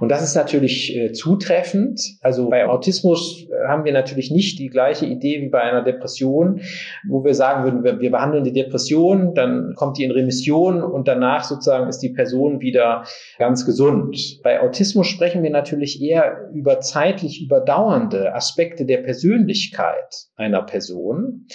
Und 0.00 0.10
das 0.10 0.22
ist 0.22 0.34
natürlich 0.34 0.96
äh, 0.96 1.12
zutreffend. 1.12 2.00
Also 2.20 2.48
bei 2.50 2.66
Autismus 2.66 3.46
äh, 3.48 3.68
haben 3.68 3.84
wir 3.84 3.92
natürlich 3.92 4.30
nicht 4.30 4.58
die 4.58 4.68
gleiche 4.68 5.06
Idee 5.06 5.40
wie 5.40 5.48
bei 5.48 5.60
einer 5.60 5.82
Depression, 5.82 6.60
wo 7.08 7.24
wir 7.24 7.34
sagen 7.34 7.64
würden, 7.64 7.84
wir, 7.84 8.00
wir 8.00 8.10
behandeln 8.10 8.44
die 8.44 8.52
Depression, 8.52 9.34
dann 9.34 9.74
kommt 9.76 9.98
die 9.98 10.04
in 10.04 10.10
Remission 10.10 10.82
und 10.82 11.08
danach 11.08 11.44
sozusagen 11.44 11.88
ist 11.88 12.00
die 12.00 12.10
Person 12.10 12.60
wieder 12.60 13.04
ganz 13.38 13.64
gesund. 13.64 14.40
Bei 14.42 14.60
Autismus 14.60 15.06
sprechen 15.06 15.42
wir 15.42 15.50
natürlich 15.50 16.02
eher 16.02 16.50
über 16.52 16.80
zeitlich 16.80 17.42
überdauernde 17.42 18.34
Aspekte 18.34 18.84
der 18.84 18.98
Persönlichkeit 18.98 20.26
einer 20.36 20.62
Person. 20.62 21.46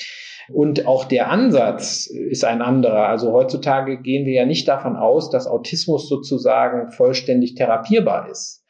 Und 0.53 0.85
auch 0.85 1.05
der 1.05 1.29
Ansatz 1.29 2.07
ist 2.07 2.43
ein 2.43 2.61
anderer. 2.61 3.07
Also 3.07 3.31
heutzutage 3.31 4.01
gehen 4.01 4.25
wir 4.25 4.33
ja 4.33 4.45
nicht 4.45 4.67
davon 4.67 4.95
aus, 4.95 5.29
dass 5.29 5.47
Autismus 5.47 6.09
sozusagen 6.09 6.91
vollständig 6.91 7.55
therapierbar 7.55 8.29
ist. 8.29 8.63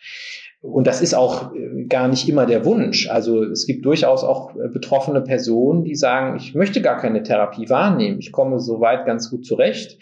Und 0.62 0.86
das 0.86 1.02
ist 1.02 1.16
auch 1.16 1.56
äh, 1.56 1.86
gar 1.86 2.08
nicht 2.08 2.30
immer 2.30 2.46
der 2.46 2.66
Wunsch. 2.66 3.10
Also 3.10 3.44
es 3.44 3.66
gibt 3.66 3.84
durchaus 3.84 4.24
auch 4.24 4.56
äh, 4.56 4.70
betroffene 4.72 5.22
Personen, 5.22 5.84
die 5.84 5.96
sagen, 5.96 6.38
ich 6.38 6.54
möchte 6.54 6.82
gar 6.82 6.98
keine 6.98 7.24
Therapie 7.24 7.68
wahrnehmen. 7.70 8.20
Ich 8.20 8.32
komme 8.32 8.60
soweit 8.60 9.06
ganz 9.08 9.32
gut 9.32 9.44
zurecht. 9.44 9.98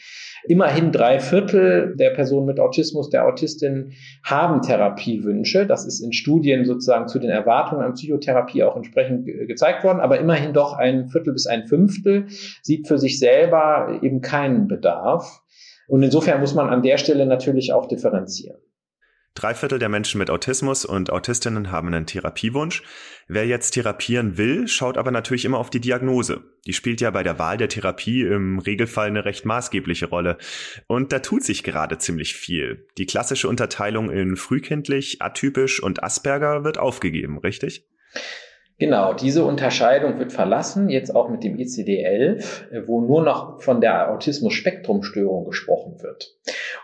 Immerhin 0.47 0.91
drei 0.91 1.19
Viertel 1.19 1.95
der 1.95 2.11
Personen 2.11 2.45
mit 2.45 2.59
Autismus, 2.59 3.09
der 3.09 3.27
Autistin, 3.27 3.91
haben 4.23 4.61
Therapiewünsche. 4.61 5.65
Das 5.65 5.85
ist 5.85 5.99
in 5.99 6.13
Studien 6.13 6.65
sozusagen 6.65 7.07
zu 7.07 7.19
den 7.19 7.29
Erwartungen 7.29 7.83
an 7.83 7.93
Psychotherapie 7.93 8.63
auch 8.63 8.75
entsprechend 8.75 9.25
ge 9.25 9.45
gezeigt 9.45 9.83
worden. 9.83 9.99
Aber 9.99 10.19
immerhin 10.19 10.53
doch 10.53 10.73
ein 10.73 11.09
Viertel 11.09 11.33
bis 11.33 11.47
ein 11.47 11.67
Fünftel 11.67 12.27
sieht 12.61 12.87
für 12.87 12.97
sich 12.97 13.19
selber 13.19 13.99
eben 14.01 14.21
keinen 14.21 14.67
Bedarf. 14.67 15.41
Und 15.87 16.03
insofern 16.03 16.39
muss 16.39 16.53
man 16.53 16.69
an 16.69 16.83
der 16.83 16.97
Stelle 16.97 17.25
natürlich 17.25 17.73
auch 17.73 17.87
differenzieren. 17.87 18.57
Drei 19.35 19.53
Viertel 19.53 19.79
der 19.79 19.89
Menschen 19.89 20.17
mit 20.17 20.29
Autismus 20.29 20.85
und 20.85 21.11
Autistinnen 21.11 21.71
haben 21.71 21.87
einen 21.87 22.05
Therapiewunsch. 22.05 22.83
Wer 23.27 23.45
jetzt 23.45 23.71
therapieren 23.71 24.37
will, 24.37 24.67
schaut 24.67 24.97
aber 24.97 25.11
natürlich 25.11 25.45
immer 25.45 25.59
auf 25.59 25.69
die 25.69 25.79
Diagnose. 25.79 26.43
Die 26.65 26.73
spielt 26.73 26.99
ja 26.99 27.11
bei 27.11 27.23
der 27.23 27.39
Wahl 27.39 27.57
der 27.57 27.69
Therapie 27.69 28.21
im 28.21 28.59
Regelfall 28.59 29.07
eine 29.07 29.25
recht 29.25 29.45
maßgebliche 29.45 30.07
Rolle. 30.07 30.37
Und 30.87 31.13
da 31.13 31.19
tut 31.19 31.43
sich 31.43 31.63
gerade 31.63 31.97
ziemlich 31.99 32.35
viel. 32.35 32.87
Die 32.97 33.05
klassische 33.05 33.47
Unterteilung 33.47 34.09
in 34.09 34.35
frühkindlich, 34.35 35.21
atypisch 35.21 35.81
und 35.81 36.03
Asperger 36.03 36.63
wird 36.63 36.77
aufgegeben, 36.77 37.37
richtig? 37.37 37.87
Genau, 38.79 39.13
diese 39.13 39.43
Unterscheidung 39.43 40.19
wird 40.19 40.31
verlassen, 40.31 40.87
jetzt 40.87 41.13
auch 41.13 41.27
mit 41.27 41.43
dem 41.43 41.57
ICD-11, 41.57 42.87
wo 42.87 43.01
nur 43.01 43.21
noch 43.21 43.61
von 43.61 43.81
der 43.81 44.09
Autismus-Spektrum-Störung 44.09 45.43
gesprochen 45.43 46.01
wird. 46.01 46.33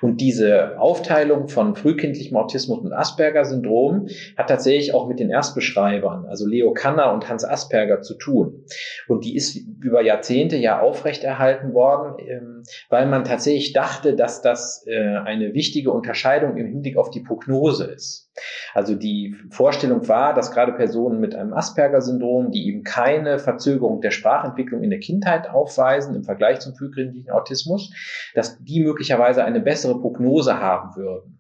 Und 0.02 0.20
diese 0.20 0.78
Aufteilung 0.78 1.48
von 1.48 1.74
frühkindlichem 1.78 2.36
Autismus 2.36 2.80
und 2.80 2.92
Asperger-Syndrom 2.92 4.10
hat 4.36 4.50
tatsächlich 4.50 4.94
auch 4.94 5.08
mit 5.08 5.22
den 5.22 5.30
Erstbeschreibern, 5.30 6.26
also 6.26 6.46
Leo 6.46 6.74
Kanner 6.74 7.14
und 7.14 7.30
Hans 7.30 7.46
Asperger, 7.46 8.02
zu 8.02 8.16
tun. 8.16 8.66
Und 9.08 9.24
die 9.24 9.38
ist 9.38 9.56
über 9.56 10.02
Jahrzehnte 10.02 10.58
ja 10.58 10.82
aufrechterhalten 10.82 11.74
worden, 11.74 12.18
ähm, 12.28 12.64
weil 12.90 13.06
man 13.06 13.24
tatsächlich 13.24 13.72
dachte, 13.72 14.16
dass 14.16 14.42
das 14.42 14.86
äh, 14.86 14.98
eine 15.00 15.54
wichtige 15.54 15.92
Unterscheidung 15.92 16.58
im 16.58 16.68
Hinblick 16.68 16.98
auf 16.98 17.10
die 17.10 17.22
Prognose 17.22 17.86
ist. 17.86 18.25
Also 18.74 18.96
die 18.96 19.36
Vorstellung 19.50 20.08
war, 20.08 20.34
dass 20.34 20.52
gerade 20.52 20.74
Personen 20.74 21.20
mit 21.20 21.36
einem 21.36 21.54
Asperger-Syndrom, 21.54 22.52
die 22.52 22.68
eben 22.68 22.84
keine 22.84 23.40
Verzögerung 23.40 24.02
der 24.02 24.12
Sprachentwicklung 24.12 24.84
in 24.84 24.90
der 24.90 25.00
Kindheit 25.00 25.50
aufweisen 25.50 26.16
im 26.16 26.24
Vergleich 26.24 26.60
zum 26.60 26.76
frühkindlichen 26.76 27.32
Autismus, 27.32 27.94
dass 28.34 28.62
die 28.64 28.84
möglicherweise 28.84 29.44
eine 29.44 29.62
bessere 29.62 30.00
Prognose 30.00 30.60
haben 30.60 30.96
würden 30.96 31.35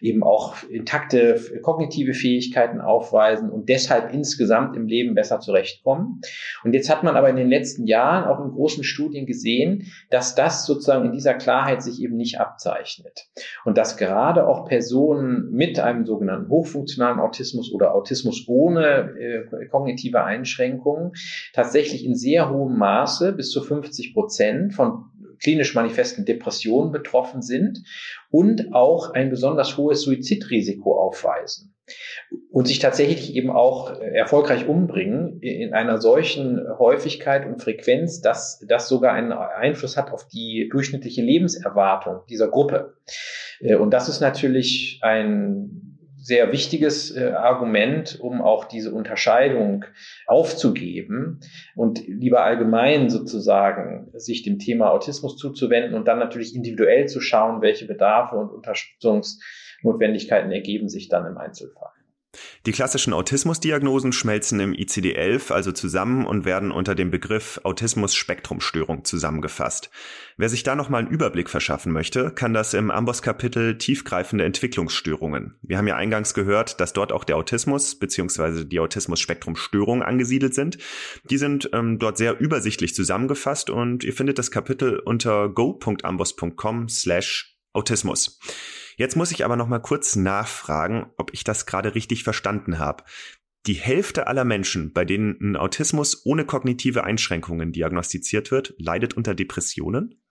eben 0.00 0.22
auch 0.22 0.62
intakte 0.68 1.40
kognitive 1.62 2.14
Fähigkeiten 2.14 2.80
aufweisen 2.80 3.50
und 3.50 3.68
deshalb 3.68 4.12
insgesamt 4.12 4.76
im 4.76 4.86
Leben 4.86 5.14
besser 5.14 5.40
zurechtkommen. 5.40 6.20
Und 6.64 6.74
jetzt 6.74 6.90
hat 6.90 7.02
man 7.02 7.16
aber 7.16 7.30
in 7.30 7.36
den 7.36 7.48
letzten 7.48 7.86
Jahren 7.86 8.24
auch 8.24 8.44
in 8.44 8.50
großen 8.50 8.84
Studien 8.84 9.26
gesehen, 9.26 9.90
dass 10.10 10.34
das 10.34 10.66
sozusagen 10.66 11.06
in 11.06 11.12
dieser 11.12 11.34
Klarheit 11.34 11.82
sich 11.82 12.00
eben 12.02 12.16
nicht 12.16 12.40
abzeichnet. 12.40 13.28
Und 13.64 13.78
dass 13.78 13.96
gerade 13.96 14.46
auch 14.46 14.66
Personen 14.66 15.50
mit 15.50 15.78
einem 15.78 16.04
sogenannten 16.04 16.50
hochfunktionalen 16.50 17.20
Autismus 17.20 17.72
oder 17.72 17.94
Autismus 17.94 18.44
ohne 18.48 19.14
äh, 19.18 19.66
kognitive 19.66 20.22
Einschränkungen 20.24 21.12
tatsächlich 21.52 22.04
in 22.04 22.14
sehr 22.14 22.50
hohem 22.50 22.76
Maße 22.78 23.32
bis 23.32 23.50
zu 23.50 23.62
50 23.62 24.14
Prozent 24.14 24.74
von 24.74 25.06
klinisch 25.40 25.74
manifesten 25.74 26.24
Depressionen 26.24 26.92
betroffen 26.92 27.42
sind 27.42 27.82
und 28.30 28.72
auch 28.72 29.10
ein 29.10 29.30
besonders 29.30 29.76
hohes 29.76 30.02
Suizidrisiko 30.02 30.98
aufweisen 30.98 31.74
und 32.50 32.66
sich 32.66 32.78
tatsächlich 32.78 33.34
eben 33.34 33.50
auch 33.50 34.00
erfolgreich 34.00 34.66
umbringen 34.66 35.40
in 35.40 35.72
einer 35.72 36.00
solchen 36.00 36.60
Häufigkeit 36.78 37.46
und 37.46 37.62
Frequenz, 37.62 38.20
dass 38.20 38.64
das 38.66 38.88
sogar 38.88 39.12
einen 39.12 39.32
Einfluss 39.32 39.96
hat 39.96 40.10
auf 40.10 40.26
die 40.26 40.68
durchschnittliche 40.70 41.22
Lebenserwartung 41.22 42.22
dieser 42.28 42.48
Gruppe. 42.48 42.94
Äh, 43.60 43.76
und 43.76 43.90
das 43.90 44.08
ist 44.08 44.20
natürlich 44.20 44.98
ein 45.02 45.95
sehr 46.26 46.50
wichtiges 46.50 47.16
äh, 47.16 47.30
Argument, 47.30 48.18
um 48.18 48.42
auch 48.42 48.64
diese 48.64 48.92
Unterscheidung 48.92 49.84
aufzugeben 50.26 51.38
und 51.76 52.04
lieber 52.08 52.42
allgemein 52.42 53.10
sozusagen 53.10 54.10
sich 54.14 54.42
dem 54.42 54.58
Thema 54.58 54.90
Autismus 54.90 55.36
zuzuwenden 55.36 55.94
und 55.94 56.08
dann 56.08 56.18
natürlich 56.18 56.56
individuell 56.56 57.06
zu 57.06 57.20
schauen, 57.20 57.62
welche 57.62 57.86
Bedarfe 57.86 58.34
und 58.34 58.50
Unterstützungsnotwendigkeiten 58.50 60.50
ergeben 60.50 60.88
sich 60.88 61.08
dann 61.08 61.26
im 61.26 61.38
Einzelfall. 61.38 61.92
Die 62.66 62.72
klassischen 62.72 63.12
Autismusdiagnosen 63.12 64.12
schmelzen 64.12 64.60
im 64.60 64.72
ICD-11 64.72 65.52
also 65.52 65.72
zusammen 65.72 66.26
und 66.26 66.44
werden 66.44 66.70
unter 66.70 66.94
dem 66.94 67.10
Begriff 67.10 67.60
Autismus-Spektrumstörung 67.64 69.04
zusammengefasst. 69.04 69.90
Wer 70.36 70.48
sich 70.48 70.62
da 70.62 70.74
nochmal 70.74 71.02
einen 71.02 71.10
Überblick 71.10 71.48
verschaffen 71.48 71.92
möchte, 71.92 72.30
kann 72.30 72.52
das 72.52 72.74
im 72.74 72.90
Amboss-Kapitel 72.90 73.78
Tiefgreifende 73.78 74.44
Entwicklungsstörungen. 74.44 75.54
Wir 75.62 75.78
haben 75.78 75.88
ja 75.88 75.96
eingangs 75.96 76.34
gehört, 76.34 76.80
dass 76.80 76.92
dort 76.92 77.12
auch 77.12 77.24
der 77.24 77.36
Autismus 77.36 77.98
bzw. 77.98 78.64
die 78.64 78.80
Autismus-Spektrumstörung 78.80 80.02
angesiedelt 80.02 80.54
sind. 80.54 80.78
Die 81.30 81.38
sind 81.38 81.70
ähm, 81.72 81.98
dort 81.98 82.18
sehr 82.18 82.38
übersichtlich 82.38 82.94
zusammengefasst 82.94 83.70
und 83.70 84.04
ihr 84.04 84.12
findet 84.12 84.38
das 84.38 84.50
Kapitel 84.50 84.98
unter 84.98 85.48
go.amboss.com 85.48 86.88
slash 86.88 87.56
Autismus. 87.72 88.38
Jetzt 88.96 89.16
muss 89.16 89.30
ich 89.30 89.44
aber 89.44 89.56
noch 89.56 89.68
mal 89.68 89.78
kurz 89.78 90.16
nachfragen, 90.16 91.06
ob 91.16 91.32
ich 91.34 91.44
das 91.44 91.66
gerade 91.66 91.94
richtig 91.94 92.24
verstanden 92.24 92.78
habe. 92.78 93.04
Die 93.66 93.74
Hälfte 93.74 94.26
aller 94.26 94.44
Menschen, 94.44 94.92
bei 94.92 95.04
denen 95.04 95.36
ein 95.40 95.56
Autismus 95.56 96.24
ohne 96.24 96.44
kognitive 96.44 97.04
Einschränkungen 97.04 97.72
diagnostiziert 97.72 98.50
wird, 98.50 98.74
leidet 98.78 99.14
unter 99.14 99.34
Depressionen? 99.34 100.22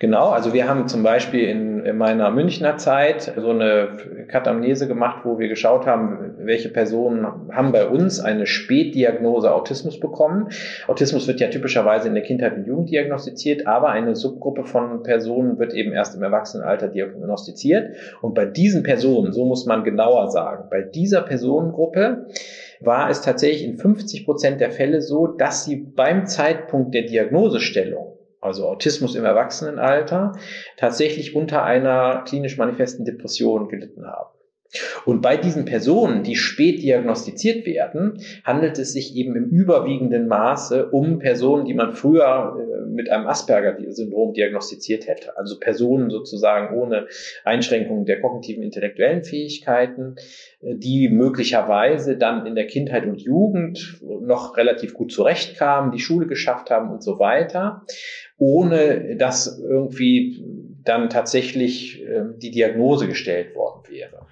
Genau, 0.00 0.28
also 0.28 0.54
wir 0.54 0.68
haben 0.68 0.86
zum 0.86 1.02
Beispiel 1.02 1.48
in, 1.48 1.84
in, 1.84 1.96
meiner 1.96 2.30
Münchner 2.30 2.76
Zeit 2.76 3.32
so 3.36 3.50
eine 3.50 4.26
Katamnese 4.28 4.86
gemacht, 4.86 5.22
wo 5.24 5.40
wir 5.40 5.48
geschaut 5.48 5.86
haben, 5.86 6.36
welche 6.38 6.68
Personen 6.68 7.26
haben 7.50 7.72
bei 7.72 7.88
uns 7.88 8.20
eine 8.20 8.46
Spätdiagnose 8.46 9.52
Autismus 9.52 9.98
bekommen. 9.98 10.50
Autismus 10.86 11.26
wird 11.26 11.40
ja 11.40 11.48
typischerweise 11.48 12.06
in 12.06 12.14
der 12.14 12.22
Kindheit 12.22 12.56
und 12.56 12.66
Jugend 12.66 12.90
diagnostiziert, 12.90 13.66
aber 13.66 13.88
eine 13.88 14.14
Subgruppe 14.14 14.64
von 14.64 15.02
Personen 15.02 15.58
wird 15.58 15.74
eben 15.74 15.92
erst 15.92 16.14
im 16.14 16.22
Erwachsenenalter 16.22 16.86
diagnostiziert. 16.86 17.96
Und 18.22 18.34
bei 18.34 18.44
diesen 18.44 18.84
Personen, 18.84 19.32
so 19.32 19.44
muss 19.46 19.66
man 19.66 19.82
genauer 19.82 20.30
sagen, 20.30 20.68
bei 20.70 20.82
dieser 20.82 21.22
Personengruppe 21.22 22.26
war 22.80 23.10
es 23.10 23.22
tatsächlich 23.22 23.64
in 23.64 23.76
50 23.76 24.24
Prozent 24.24 24.60
der 24.60 24.70
Fälle 24.70 25.00
so, 25.00 25.26
dass 25.26 25.64
sie 25.64 25.74
beim 25.74 26.26
Zeitpunkt 26.26 26.94
der 26.94 27.02
Diagnosestellung 27.02 28.07
also 28.40 28.66
Autismus 28.66 29.14
im 29.14 29.24
Erwachsenenalter, 29.24 30.32
tatsächlich 30.76 31.34
unter 31.34 31.64
einer 31.64 32.24
klinisch 32.26 32.56
manifesten 32.58 33.04
Depression 33.04 33.68
gelitten 33.68 34.06
haben. 34.06 34.38
Und 35.06 35.22
bei 35.22 35.38
diesen 35.38 35.64
Personen, 35.64 36.22
die 36.22 36.36
spät 36.36 36.82
diagnostiziert 36.82 37.64
werden, 37.64 38.20
handelt 38.44 38.78
es 38.78 38.92
sich 38.92 39.16
eben 39.16 39.34
im 39.34 39.46
überwiegenden 39.46 40.28
Maße 40.28 40.90
um 40.90 41.18
Personen, 41.18 41.64
die 41.64 41.72
man 41.72 41.94
früher 41.94 42.54
äh, 42.58 42.90
mit 42.90 43.08
einem 43.08 43.26
Asperger-Syndrom 43.26 44.34
diagnostiziert 44.34 45.06
hätte. 45.06 45.38
Also 45.38 45.58
Personen 45.58 46.10
sozusagen 46.10 46.76
ohne 46.76 47.06
Einschränkungen 47.44 48.04
der 48.04 48.20
kognitiven 48.20 48.62
intellektuellen 48.62 49.24
Fähigkeiten, 49.24 50.16
äh, 50.60 50.74
die 50.74 51.08
möglicherweise 51.08 52.18
dann 52.18 52.44
in 52.44 52.54
der 52.54 52.66
Kindheit 52.66 53.06
und 53.06 53.22
Jugend 53.22 54.02
noch 54.02 54.58
relativ 54.58 54.92
gut 54.92 55.12
zurechtkamen, 55.12 55.92
die 55.92 55.98
Schule 55.98 56.26
geschafft 56.26 56.70
haben 56.70 56.90
und 56.90 57.02
so 57.02 57.18
weiter, 57.18 57.86
ohne 58.38 59.16
dass 59.16 59.58
irgendwie 59.58 60.42
dann 60.84 61.10
tatsächlich 61.10 62.02
äh, 62.02 62.22
die 62.36 62.50
Diagnose 62.50 63.06
gestellt 63.06 63.54
worden 63.54 63.82
wäre. 63.90 64.26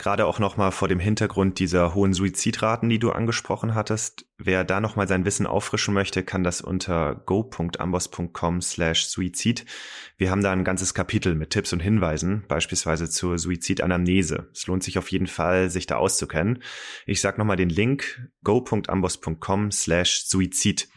Gerade 0.00 0.26
auch 0.26 0.38
nochmal 0.38 0.70
vor 0.70 0.86
dem 0.86 1.00
Hintergrund 1.00 1.58
dieser 1.58 1.92
hohen 1.92 2.12
Suizidraten, 2.12 2.88
die 2.88 3.00
du 3.00 3.10
angesprochen 3.10 3.74
hattest. 3.74 4.26
Wer 4.38 4.62
da 4.62 4.78
nochmal 4.78 5.08
sein 5.08 5.24
Wissen 5.24 5.44
auffrischen 5.44 5.92
möchte, 5.92 6.22
kann 6.22 6.44
das 6.44 6.60
unter 6.60 7.16
go.ambos.com 7.26 8.60
slash 8.60 9.06
Suizid. 9.06 9.66
Wir 10.16 10.30
haben 10.30 10.44
da 10.44 10.52
ein 10.52 10.62
ganzes 10.62 10.94
Kapitel 10.94 11.34
mit 11.34 11.50
Tipps 11.50 11.72
und 11.72 11.80
Hinweisen, 11.80 12.44
beispielsweise 12.46 13.10
zur 13.10 13.38
Suizidanamnese. 13.38 14.48
Es 14.52 14.68
lohnt 14.68 14.84
sich 14.84 14.98
auf 14.98 15.10
jeden 15.10 15.26
Fall, 15.26 15.68
sich 15.68 15.86
da 15.88 15.96
auszukennen. 15.96 16.62
Ich 17.04 17.20
sag 17.20 17.36
nochmal 17.36 17.56
den 17.56 17.68
Link 17.68 18.30
go.ambos.com 18.44 19.72
slash 19.72 20.26
Suizid. 20.26 20.88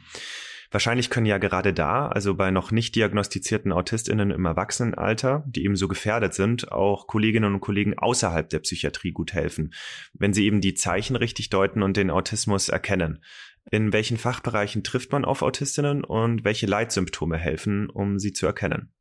Wahrscheinlich 0.71 1.09
können 1.09 1.25
ja 1.25 1.37
gerade 1.37 1.73
da, 1.73 2.07
also 2.07 2.33
bei 2.33 2.49
noch 2.49 2.71
nicht 2.71 2.95
diagnostizierten 2.95 3.73
AutistInnen 3.73 4.31
im 4.31 4.45
Erwachsenenalter, 4.45 5.43
die 5.45 5.65
eben 5.65 5.75
so 5.75 5.89
gefährdet 5.89 6.33
sind, 6.33 6.71
auch 6.71 7.07
Kolleginnen 7.07 7.53
und 7.53 7.59
Kollegen 7.59 7.99
außerhalb 7.99 8.49
der 8.49 8.59
Psychiatrie 8.59 9.11
gut 9.11 9.33
helfen, 9.33 9.73
wenn 10.13 10.33
sie 10.33 10.45
eben 10.45 10.61
die 10.61 10.73
Zeichen 10.73 11.17
richtig 11.17 11.49
deuten 11.49 11.83
und 11.83 11.97
den 11.97 12.09
Autismus 12.09 12.69
erkennen. 12.69 13.21
In 13.69 13.91
welchen 13.91 14.17
Fachbereichen 14.17 14.81
trifft 14.83 15.11
man 15.11 15.25
auf 15.25 15.41
Autistinnen 15.41 16.05
und 16.05 16.45
welche 16.45 16.67
Leitsymptome 16.67 17.37
helfen, 17.37 17.89
um 17.89 18.17
sie 18.17 18.31
zu 18.31 18.45
erkennen? 18.45 18.93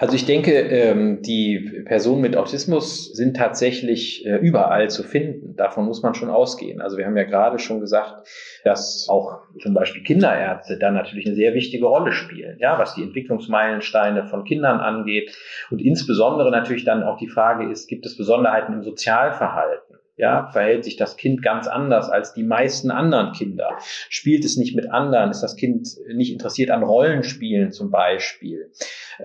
Also 0.00 0.14
ich 0.14 0.24
denke, 0.24 0.52
ähm, 0.52 1.20
die 1.20 1.82
Personen 1.84 2.22
mit 2.22 2.34
Autismus 2.34 3.12
sind 3.12 3.36
tatsächlich 3.36 4.24
äh, 4.24 4.36
überall 4.36 4.88
zu 4.88 5.02
finden. 5.02 5.56
Davon 5.56 5.84
muss 5.84 6.02
man 6.02 6.14
schon 6.14 6.30
ausgehen. 6.30 6.80
Also 6.80 6.96
wir 6.96 7.04
haben 7.04 7.18
ja 7.18 7.24
gerade 7.24 7.58
schon 7.58 7.80
gesagt, 7.80 8.26
dass 8.64 9.08
auch 9.10 9.42
zum 9.60 9.74
Beispiel 9.74 10.02
Kinderärzte 10.02 10.78
da 10.78 10.90
natürlich 10.90 11.26
eine 11.26 11.34
sehr 11.34 11.52
wichtige 11.52 11.84
Rolle 11.84 12.12
spielen, 12.12 12.56
ja, 12.60 12.78
was 12.78 12.94
die 12.94 13.02
Entwicklungsmeilensteine 13.02 14.24
von 14.24 14.44
Kindern 14.44 14.80
angeht. 14.80 15.36
Und 15.70 15.82
insbesondere 15.82 16.50
natürlich 16.50 16.84
dann 16.84 17.02
auch 17.02 17.18
die 17.18 17.28
Frage 17.28 17.70
ist, 17.70 17.86
gibt 17.86 18.06
es 18.06 18.16
Besonderheiten 18.16 18.72
im 18.72 18.82
Sozialverhalten? 18.82 19.89
Ja, 20.20 20.50
verhält 20.52 20.84
sich 20.84 20.98
das 20.98 21.16
Kind 21.16 21.42
ganz 21.42 21.66
anders 21.66 22.10
als 22.10 22.34
die 22.34 22.42
meisten 22.42 22.90
anderen 22.90 23.32
Kinder? 23.32 23.78
Spielt 24.10 24.44
es 24.44 24.58
nicht 24.58 24.76
mit 24.76 24.90
anderen? 24.90 25.30
Ist 25.30 25.40
das 25.40 25.56
Kind 25.56 25.88
nicht 26.12 26.30
interessiert 26.30 26.70
an 26.70 26.82
Rollenspielen 26.82 27.72
zum 27.72 27.90
Beispiel? 27.90 28.70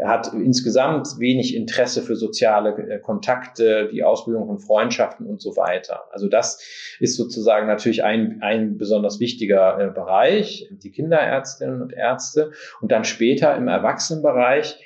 Hat 0.06 0.32
insgesamt 0.32 1.20
wenig 1.20 1.54
Interesse 1.54 2.02
für 2.02 2.16
soziale 2.16 2.70
äh, 2.70 3.00
Kontakte, 3.00 3.90
die 3.92 4.06
Ausbildung 4.06 4.48
von 4.48 4.58
Freundschaften 4.58 5.28
und 5.28 5.42
so 5.42 5.58
weiter. 5.58 6.06
Also 6.12 6.30
das 6.30 6.64
ist 7.02 7.18
sozusagen 7.18 7.68
natürlich 7.68 8.06
ein, 8.06 8.38
ein 8.42 8.78
besonders 8.78 9.20
wichtiger 9.20 9.78
äh, 9.78 9.92
Bereich, 9.92 10.70
die 10.72 10.92
Kinderärztinnen 10.92 11.82
und 11.82 11.92
Ärzte. 11.92 12.52
Und 12.80 12.94
dann 12.94 13.04
später 13.04 13.54
im 13.58 13.68
Erwachsenenbereich 13.68 14.80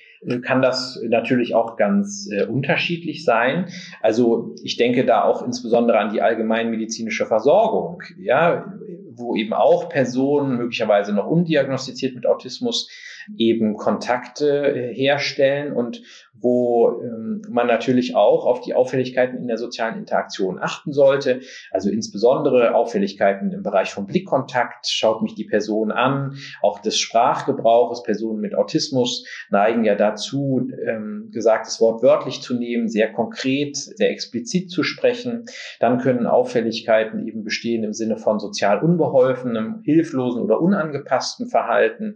kann 0.43 0.61
das 0.61 0.99
natürlich 1.07 1.55
auch 1.55 1.77
ganz 1.77 2.29
äh, 2.31 2.45
unterschiedlich 2.45 3.23
sein. 3.23 3.67
Also 4.01 4.55
ich 4.63 4.77
denke 4.77 5.05
da 5.05 5.23
auch 5.23 5.45
insbesondere 5.45 5.99
an 5.99 6.11
die 6.11 6.21
allgemeinmedizinische 6.21 7.25
Versorgung, 7.25 8.03
ja, 8.17 8.73
wo 9.11 9.35
eben 9.35 9.53
auch 9.53 9.89
Personen 9.89 10.57
möglicherweise 10.57 11.13
noch 11.13 11.27
undiagnostiziert 11.27 12.15
mit 12.15 12.25
Autismus 12.25 12.89
eben 13.37 13.75
Kontakte 13.75 14.75
äh, 14.75 14.93
herstellen 14.93 15.73
und 15.73 16.01
wo 16.41 17.01
ähm, 17.01 17.41
man 17.49 17.67
natürlich 17.67 18.15
auch 18.15 18.45
auf 18.45 18.61
die 18.61 18.73
Auffälligkeiten 18.73 19.37
in 19.37 19.47
der 19.47 19.57
sozialen 19.57 19.97
Interaktion 19.97 20.59
achten 20.59 20.93
sollte. 20.93 21.41
Also 21.71 21.89
insbesondere 21.89 22.75
Auffälligkeiten 22.75 23.51
im 23.51 23.63
Bereich 23.63 23.91
von 23.91 24.05
Blickkontakt, 24.05 24.87
schaut 24.87 25.21
mich 25.21 25.35
die 25.35 25.45
Person 25.45 25.91
an, 25.91 26.37
auch 26.61 26.79
des 26.79 26.97
Sprachgebrauches. 26.97 28.03
Personen 28.03 28.39
mit 28.39 28.55
Autismus 28.55 29.25
neigen 29.49 29.83
ja 29.83 29.95
dazu, 29.95 30.69
ähm, 30.85 31.29
gesagtes 31.31 31.79
Wort 31.81 32.01
wörtlich 32.03 32.41
zu 32.41 32.53
nehmen, 32.53 32.87
sehr 32.87 33.11
konkret, 33.11 33.75
sehr 33.75 34.09
explizit 34.11 34.71
zu 34.71 34.83
sprechen. 34.83 35.45
Dann 35.79 35.99
können 35.99 36.27
Auffälligkeiten 36.27 37.27
eben 37.27 37.43
bestehen 37.43 37.83
im 37.83 37.93
Sinne 37.93 38.17
von 38.17 38.39
sozial 38.39 38.79
unbeholfenem, 38.79 39.81
hilflosen 39.83 40.41
oder 40.41 40.61
unangepassten 40.61 41.47
Verhalten 41.47 42.15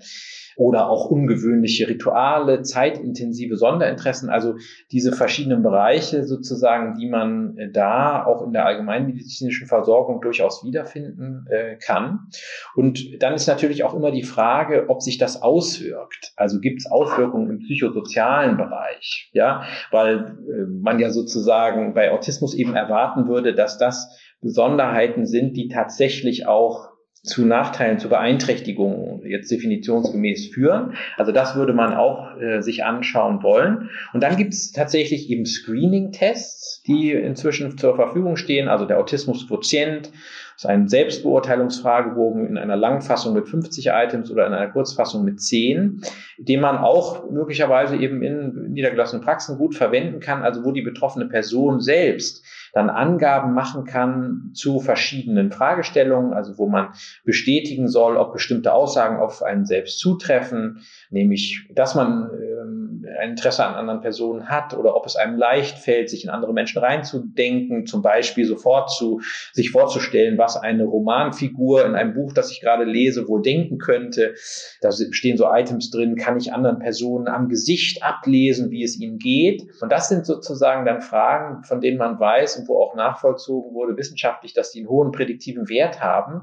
oder 0.55 0.89
auch 0.89 1.09
ungewöhnliche 1.09 1.87
Rituale, 1.87 2.61
zeitintensive 2.61 3.57
Sonderinteressen, 3.57 4.12
also 4.29 4.55
diese 4.91 5.11
verschiedenen 5.11 5.63
Bereiche 5.63 6.25
sozusagen, 6.25 6.95
die 6.95 7.09
man 7.09 7.57
äh, 7.57 7.71
da 7.71 8.25
auch 8.25 8.45
in 8.45 8.53
der 8.53 8.65
allgemeinmedizinischen 8.65 9.67
Versorgung 9.67 10.21
durchaus 10.21 10.63
wiederfinden 10.63 11.45
äh, 11.49 11.77
kann. 11.77 12.27
Und 12.75 13.21
dann 13.21 13.33
ist 13.33 13.47
natürlich 13.47 13.83
auch 13.83 13.93
immer 13.93 14.11
die 14.11 14.23
Frage, 14.23 14.85
ob 14.89 15.01
sich 15.01 15.17
das 15.17 15.41
auswirkt. 15.41 16.33
Also 16.35 16.59
gibt 16.59 16.81
es 16.81 16.91
Auswirkungen 16.91 17.49
im 17.49 17.59
psychosozialen 17.59 18.57
Bereich, 18.57 19.29
ja, 19.33 19.63
weil 19.91 20.37
äh, 20.47 20.65
man 20.67 20.99
ja 20.99 21.09
sozusagen 21.09 21.93
bei 21.93 22.11
Autismus 22.11 22.53
eben 22.53 22.75
erwarten 22.75 23.27
würde, 23.27 23.53
dass 23.53 23.77
das 23.77 24.19
Besonderheiten 24.41 25.25
sind, 25.25 25.55
die 25.55 25.69
tatsächlich 25.69 26.47
auch 26.47 26.92
zu 27.23 27.45
Nachteilen, 27.45 27.99
zu 27.99 28.09
Beeinträchtigungen 28.09 29.25
jetzt 29.25 29.49
definitionsgemäß 29.49 30.47
führen. 30.47 30.95
Also 31.15 31.31
das 31.31 31.55
würde 31.55 31.71
man 31.71 31.93
auch 31.93 32.37
äh, 32.37 32.61
sich 32.61 32.83
anschauen 32.83 33.41
wollen. 33.41 33.89
Und 34.11 34.21
dann 34.21 34.35
gibt 34.35 34.53
es 34.53 34.73
tatsächlich 34.73 35.29
eben 35.29 35.45
Screening-Tests, 35.45 36.83
die 36.85 37.13
inzwischen 37.13 37.77
zur 37.77 37.95
Verfügung 37.95 38.35
stehen. 38.35 38.67
Also 38.67 38.83
der 38.85 38.99
Autismus-Quotient 38.99 40.11
ist 40.57 40.65
ein 40.65 40.89
Selbstbeurteilungsfragebogen 40.89 42.45
in 42.45 42.57
einer 42.57 42.75
Langfassung 42.75 43.33
mit 43.33 43.47
50 43.47 43.87
Items 43.87 44.29
oder 44.29 44.45
in 44.45 44.53
einer 44.53 44.69
Kurzfassung 44.69 45.23
mit 45.23 45.41
10, 45.41 46.01
den 46.37 46.59
man 46.59 46.77
auch 46.77 47.31
möglicherweise 47.31 47.95
eben 47.95 48.21
in 48.21 48.73
niedergelassenen 48.73 49.23
Praxen 49.23 49.57
gut 49.57 49.75
verwenden 49.75 50.19
kann, 50.19 50.43
also 50.43 50.65
wo 50.65 50.73
die 50.73 50.81
betroffene 50.81 51.27
Person 51.27 51.79
selbst 51.79 52.43
dann 52.73 52.89
Angaben 52.89 53.53
machen 53.53 53.85
kann 53.85 54.51
zu 54.53 54.79
verschiedenen 54.79 55.51
Fragestellungen, 55.51 56.33
also 56.33 56.57
wo 56.57 56.67
man 56.67 56.89
bestätigen 57.23 57.87
soll, 57.87 58.17
ob 58.17 58.33
bestimmte 58.33 58.73
Aussagen 58.73 59.17
auf 59.17 59.43
einen 59.43 59.65
selbst 59.65 59.99
zutreffen, 59.99 60.81
nämlich, 61.11 61.69
dass 61.73 61.93
man 61.93 62.31
ähm, 62.33 63.05
ein 63.19 63.31
Interesse 63.31 63.63
an 63.63 63.75
anderen 63.75 64.01
Personen 64.01 64.49
hat 64.49 64.75
oder 64.75 64.95
ob 64.95 65.05
es 65.05 65.15
einem 65.15 65.37
leicht 65.37 65.77
fällt, 65.77 66.09
sich 66.09 66.23
in 66.23 66.31
andere 66.31 66.53
Menschen 66.53 66.79
reinzudenken, 66.79 67.85
zum 67.85 68.01
Beispiel 68.01 68.45
sofort 68.45 68.89
zu 68.89 69.21
sich 69.51 69.69
vorzustellen, 69.69 70.39
was 70.39 70.57
eine 70.57 70.85
Romanfigur 70.85 71.85
in 71.85 71.93
einem 71.93 72.15
Buch, 72.15 72.33
das 72.33 72.51
ich 72.51 72.61
gerade 72.61 72.85
lese, 72.85 73.27
wohl 73.27 73.43
denken 73.43 73.77
könnte. 73.77 74.33
Da 74.81 74.91
stehen 74.91 75.37
so 75.37 75.45
Items 75.51 75.91
drin, 75.91 76.15
kann 76.15 76.37
ich 76.37 76.53
anderen 76.53 76.79
Personen 76.79 77.27
am 77.27 77.49
Gesicht 77.49 78.03
ablesen, 78.03 78.71
wie 78.71 78.83
es 78.83 78.99
ihnen 78.99 79.19
geht. 79.19 79.63
Und 79.81 79.91
das 79.91 80.09
sind 80.09 80.25
sozusagen 80.25 80.85
dann 80.85 81.01
Fragen, 81.01 81.63
von 81.63 81.81
denen 81.81 81.97
man 81.97 82.19
weiß, 82.19 82.62
wo 82.67 82.79
auch 82.79 82.95
nachvollzogen 82.95 83.73
wurde 83.73 83.97
wissenschaftlich, 83.97 84.53
dass 84.53 84.71
die 84.71 84.79
einen 84.79 84.89
hohen 84.89 85.11
prädiktiven 85.11 85.69
Wert 85.69 86.01
haben 86.01 86.41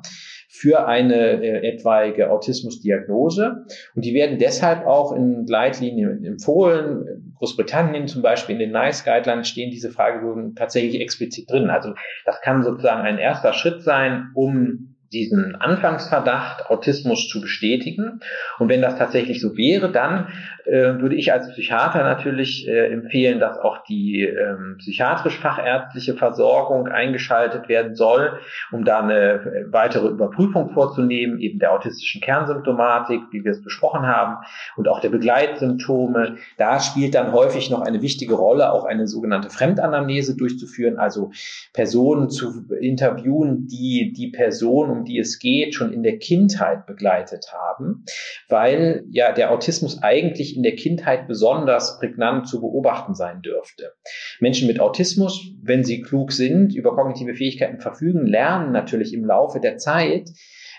für 0.48 0.86
eine 0.86 1.42
äh, 1.42 1.68
etwaige 1.68 2.30
Autismusdiagnose. 2.30 3.66
Und 3.94 4.04
die 4.04 4.14
werden 4.14 4.38
deshalb 4.38 4.86
auch 4.86 5.12
in 5.12 5.46
Leitlinien 5.46 6.24
empfohlen. 6.24 7.34
Großbritannien 7.38 8.08
zum 8.08 8.22
Beispiel 8.22 8.54
in 8.54 8.58
den 8.58 8.72
NICE 8.72 9.04
Guidelines 9.04 9.48
stehen 9.48 9.70
diese 9.70 9.90
Fragebögen 9.90 10.54
tatsächlich 10.54 11.00
explizit 11.00 11.50
drin. 11.50 11.70
Also 11.70 11.94
das 12.24 12.40
kann 12.40 12.62
sozusagen 12.62 13.02
ein 13.02 13.18
erster 13.18 13.52
Schritt 13.52 13.82
sein, 13.82 14.30
um 14.34 14.89
diesen 15.12 15.56
Anfangsverdacht, 15.56 16.70
Autismus 16.70 17.28
zu 17.28 17.40
bestätigen. 17.40 18.20
Und 18.58 18.68
wenn 18.68 18.80
das 18.80 18.96
tatsächlich 18.96 19.40
so 19.40 19.56
wäre, 19.56 19.90
dann 19.90 20.28
äh, 20.64 21.00
würde 21.00 21.16
ich 21.16 21.32
als 21.32 21.50
Psychiater 21.50 22.04
natürlich 22.04 22.68
äh, 22.68 22.92
empfehlen, 22.92 23.40
dass 23.40 23.58
auch 23.58 23.82
die 23.84 24.22
ähm, 24.22 24.76
psychiatrisch-fachärztliche 24.78 26.14
Versorgung 26.14 26.86
eingeschaltet 26.86 27.68
werden 27.68 27.96
soll, 27.96 28.38
um 28.70 28.84
da 28.84 29.00
eine 29.00 29.32
äh, 29.32 29.72
weitere 29.72 30.08
Überprüfung 30.08 30.70
vorzunehmen, 30.70 31.40
eben 31.40 31.58
der 31.58 31.72
autistischen 31.72 32.20
Kernsymptomatik, 32.20 33.20
wie 33.32 33.44
wir 33.44 33.50
es 33.50 33.62
besprochen 33.62 34.06
haben, 34.06 34.44
und 34.76 34.86
auch 34.86 35.00
der 35.00 35.08
Begleitsymptome. 35.08 36.36
Da 36.56 36.78
spielt 36.78 37.16
dann 37.16 37.32
häufig 37.32 37.70
noch 37.70 37.80
eine 37.80 38.00
wichtige 38.00 38.34
Rolle, 38.34 38.72
auch 38.72 38.84
eine 38.84 39.08
sogenannte 39.08 39.50
Fremdanamnese 39.50 40.36
durchzuführen, 40.36 40.98
also 40.98 41.32
Personen 41.72 42.30
zu 42.30 42.68
interviewen, 42.80 43.66
die 43.66 44.12
die 44.16 44.28
Person, 44.28 44.90
um 44.90 44.99
die 45.04 45.18
es 45.18 45.38
geht, 45.38 45.74
schon 45.74 45.92
in 45.92 46.02
der 46.02 46.18
Kindheit 46.18 46.86
begleitet 46.86 47.52
haben, 47.52 48.04
weil 48.48 49.04
ja 49.10 49.32
der 49.32 49.52
Autismus 49.52 50.02
eigentlich 50.02 50.56
in 50.56 50.62
der 50.62 50.76
Kindheit 50.76 51.28
besonders 51.28 51.98
prägnant 51.98 52.48
zu 52.48 52.60
beobachten 52.60 53.14
sein 53.14 53.42
dürfte. 53.42 53.92
Menschen 54.40 54.66
mit 54.66 54.80
Autismus, 54.80 55.52
wenn 55.62 55.84
sie 55.84 56.00
klug 56.00 56.32
sind, 56.32 56.74
über 56.74 56.94
kognitive 56.94 57.34
Fähigkeiten 57.34 57.80
verfügen, 57.80 58.26
lernen 58.26 58.72
natürlich 58.72 59.12
im 59.14 59.24
Laufe 59.24 59.60
der 59.60 59.78
Zeit, 59.78 60.30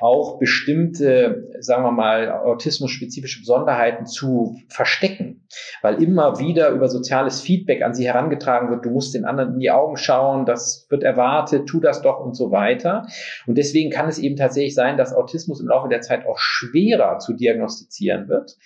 auch 0.01 0.39
bestimmte, 0.39 1.47
sagen 1.59 1.83
wir 1.83 1.91
mal, 1.91 2.31
autismus-spezifische 2.31 3.39
Besonderheiten 3.39 4.07
zu 4.07 4.57
verstecken, 4.67 5.47
weil 5.81 6.01
immer 6.01 6.39
wieder 6.39 6.69
über 6.69 6.89
soziales 6.89 7.41
Feedback 7.41 7.83
an 7.83 7.93
sie 7.93 8.05
herangetragen 8.05 8.69
wird, 8.69 8.83
du 8.83 8.89
musst 8.89 9.13
den 9.13 9.25
anderen 9.25 9.53
in 9.53 9.59
die 9.59 9.71
Augen 9.71 9.97
schauen, 9.97 10.45
das 10.45 10.87
wird 10.89 11.03
erwartet, 11.03 11.67
tu 11.67 11.79
das 11.79 12.01
doch 12.01 12.19
und 12.19 12.35
so 12.35 12.51
weiter. 12.51 13.05
Und 13.45 13.57
deswegen 13.57 13.91
kann 13.91 14.09
es 14.09 14.17
eben 14.17 14.35
tatsächlich 14.35 14.73
sein, 14.73 14.97
dass 14.97 15.13
Autismus 15.13 15.61
im 15.61 15.67
Laufe 15.67 15.87
der 15.87 16.01
Zeit 16.01 16.25
auch 16.25 16.39
schwerer 16.39 17.19
zu 17.19 17.33
diagnostizieren 17.33 18.27
wird. 18.27 18.57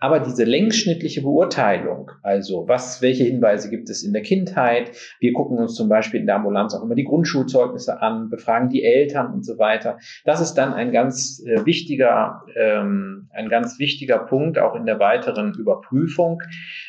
Aber 0.00 0.18
diese 0.18 0.44
längsschnittliche 0.44 1.20
Beurteilung, 1.20 2.10
also 2.22 2.66
was, 2.66 3.02
welche 3.02 3.24
Hinweise 3.24 3.68
gibt 3.68 3.90
es 3.90 4.02
in 4.02 4.14
der 4.14 4.22
Kindheit? 4.22 4.92
Wir 5.20 5.34
gucken 5.34 5.58
uns 5.58 5.74
zum 5.74 5.90
Beispiel 5.90 6.20
in 6.20 6.26
der 6.26 6.36
Ambulanz 6.36 6.74
auch 6.74 6.82
immer 6.82 6.94
die 6.94 7.04
Grundschulzeugnisse 7.04 8.00
an, 8.00 8.30
befragen 8.30 8.70
die 8.70 8.82
Eltern 8.82 9.32
und 9.34 9.44
so 9.44 9.58
weiter. 9.58 9.98
Das 10.24 10.40
ist 10.40 10.54
dann 10.54 10.72
ein 10.72 10.90
ganz 10.90 11.42
äh, 11.44 11.66
wichtiger, 11.66 12.42
ähm, 12.56 13.09
ein 13.32 13.48
ganz 13.48 13.78
wichtiger 13.78 14.18
Punkt 14.18 14.58
auch 14.58 14.74
in 14.74 14.86
der 14.86 14.98
weiteren 14.98 15.54
Überprüfung, 15.54 16.42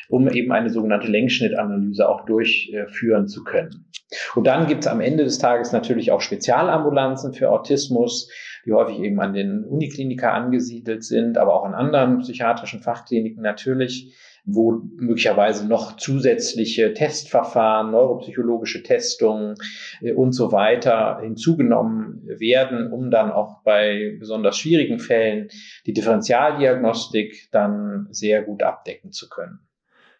um 0.08 0.28
eben 0.28 0.52
eine 0.52 0.70
sogenannte 0.70 1.08
Längsschnittanalyse 1.08 2.08
auch 2.08 2.24
durchführen 2.24 3.28
zu 3.28 3.44
können. 3.44 3.86
Und 4.34 4.46
dann 4.46 4.66
gibt 4.66 4.84
es 4.84 4.90
am 4.90 5.00
Ende 5.00 5.24
des 5.24 5.38
Tages 5.38 5.72
natürlich 5.72 6.12
auch 6.12 6.20
Spezialambulanzen 6.20 7.32
für 7.32 7.50
Autismus 7.50 8.28
die 8.64 8.72
häufig 8.72 8.98
eben 9.00 9.20
an 9.20 9.32
den 9.32 9.64
Uniklinika 9.64 10.32
angesiedelt 10.32 11.04
sind, 11.04 11.38
aber 11.38 11.54
auch 11.54 11.64
an 11.64 11.74
anderen 11.74 12.18
psychiatrischen 12.18 12.80
Fachkliniken 12.80 13.42
natürlich, 13.42 14.14
wo 14.44 14.82
möglicherweise 14.96 15.66
noch 15.66 15.96
zusätzliche 15.96 16.94
Testverfahren, 16.94 17.92
neuropsychologische 17.92 18.82
Testungen 18.82 19.54
äh, 20.00 20.12
und 20.12 20.32
so 20.32 20.52
weiter 20.52 21.20
hinzugenommen 21.22 22.22
werden, 22.26 22.92
um 22.92 23.10
dann 23.10 23.30
auch 23.30 23.62
bei 23.62 24.16
besonders 24.18 24.58
schwierigen 24.58 24.98
Fällen 24.98 25.48
die 25.86 25.92
Differentialdiagnostik 25.92 27.48
dann 27.52 28.08
sehr 28.10 28.42
gut 28.42 28.62
abdecken 28.62 29.12
zu 29.12 29.28
können. 29.28 29.60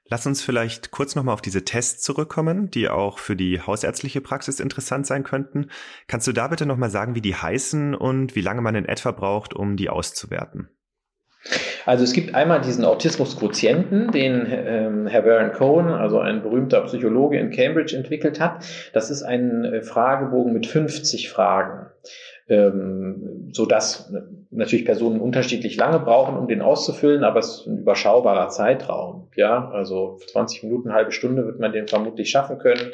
Lass 0.09 0.27
uns 0.27 0.43
vielleicht 0.43 0.91
kurz 0.91 1.15
nochmal 1.15 1.33
auf 1.33 1.41
diese 1.41 1.65
Tests 1.65 2.03
zurückkommen, 2.03 2.71
die 2.71 2.89
auch 2.89 3.19
für 3.19 3.35
die 3.35 3.61
hausärztliche 3.61 4.21
Praxis 4.21 4.61
interessant 4.61 5.07
sein 5.07 5.25
könnten. 5.25 5.71
Kannst 6.07 6.27
du 6.27 6.33
da 6.33 6.49
bitte 6.49 6.67
nochmal 6.67 6.91
sagen, 6.91 7.15
wie 7.15 7.23
die 7.23 7.35
heißen 7.35 7.95
und 7.95 8.35
wie 8.35 8.43
lange 8.43 8.61
man 8.61 8.75
in 8.75 8.85
etwa 8.85 9.13
braucht, 9.13 9.55
um 9.55 9.77
die 9.77 9.89
auszuwerten? 9.89 10.69
Also 11.85 12.05
es 12.05 12.13
gibt 12.13 12.35
einmal 12.35 12.61
diesen 12.61 12.85
Autismus-Quotienten, 12.85 14.11
den 14.13 14.47
ähm, 14.49 15.07
Herr 15.07 15.23
Baron 15.23 15.53
Cohen, 15.53 15.89
also 15.89 16.21
ein 16.21 16.43
berühmter 16.43 16.83
Psychologe 16.83 17.39
in 17.39 17.51
Cambridge, 17.51 17.97
entwickelt 17.97 18.41
hat. 18.41 18.65
Das 18.93 19.11
ist 19.11 19.23
ein 19.23 19.65
äh, 19.65 19.83
Fragebogen 19.83 20.53
mit 20.53 20.67
50 20.67 21.31
Fragen 21.31 21.87
ähm, 22.49 23.51
so 23.53 23.67
dass 23.67 24.13
natürlich 24.51 24.85
Personen 24.85 25.21
unterschiedlich 25.21 25.77
lange 25.77 26.01
brauchen, 26.01 26.37
um 26.37 26.49
den 26.49 26.61
auszufüllen, 26.61 27.25
aber 27.25 27.41
es 27.41 27.61
ist 27.61 27.67
ein 27.67 27.79
überschaubarer 27.79 28.49
Zeitraum. 28.49 29.29
Ja, 29.37 29.71
also 29.71 30.19
20 30.33 30.65
Minuten, 30.65 30.93
halbe 30.93 31.13
Stunde 31.13 31.47
wird 31.47 31.59
man 31.59 31.73
den 31.73 31.89
vermutlich 31.89 32.31
schaffen 32.31 32.59
können, 32.59 32.93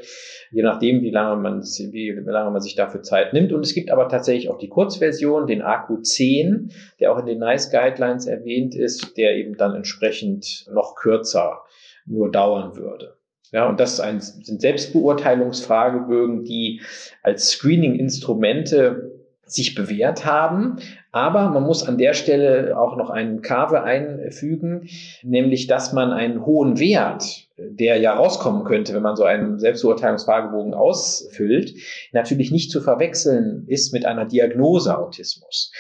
je 0.51 0.63
nachdem, 0.63 1.03
wie 1.03 1.11
lange 1.11 1.41
man, 1.41 1.63
wie 1.63 2.11
lange 2.11 2.51
man 2.51 2.61
sich 2.61 2.75
dafür 2.77 3.03
Zeit 3.03 3.33
nimmt. 3.33 3.53
Und 3.53 3.65
es 3.65 3.75
gibt 3.75 3.91
aber 3.91 4.09
tatsächlich 4.09 4.49
auch 4.49 4.59
die 4.59 4.69
Kurzversion, 4.69 5.47
den 5.47 5.63
AQ10, 5.63 6.73
der 7.01 7.13
auch 7.13 7.19
in 7.19 7.27
den 7.27 7.41
NICE 7.41 7.71
Guidelines 7.71 8.27
erwähnt 8.27 8.75
ist, 8.75 9.17
der 9.17 9.37
eben 9.37 9.57
dann 9.57 9.75
entsprechend 9.75 10.69
noch 10.73 10.95
kürzer 10.95 11.63
nur 12.07 12.31
dauern 12.31 12.77
würde. 12.77 13.19
Ja, 13.51 13.67
und 13.67 13.81
das 13.81 13.97
sind 13.97 14.61
Selbstbeurteilungsfragebögen, 14.61 16.45
die 16.45 16.83
als 17.23 17.51
Screening-Instrumente 17.51 19.18
sich 19.51 19.75
bewährt 19.75 20.25
haben. 20.25 20.77
Aber 21.13 21.51
man 21.51 21.63
muss 21.63 21.87
an 21.87 21.99
der 21.99 22.15
Stelle 22.15 22.79
auch 22.79 22.97
noch 22.97 23.11
einen 23.11 23.41
Kave 23.43 23.83
einfügen, 23.83 24.89
nämlich 25.23 25.67
dass 25.67 25.93
man 25.93 26.13
einen 26.13 26.45
hohen 26.45 26.79
Wert, 26.79 27.49
der 27.57 27.97
ja 27.97 28.15
rauskommen 28.15 28.65
könnte, 28.65 28.95
wenn 28.95 29.03
man 29.03 29.17
so 29.17 29.25
einen 29.25 29.59
Selbstbeurteilungsfragebogen 29.59 30.75
ausfüllt, 30.75 31.75
natürlich 32.13 32.53
nicht 32.53 32.71
zu 32.71 32.81
verwechseln 32.81 33.65
ist 33.67 33.93
mit 33.93 34.05
einer 34.07 34.27
Diagnose 34.27 34.97
Autismus. 34.97 35.73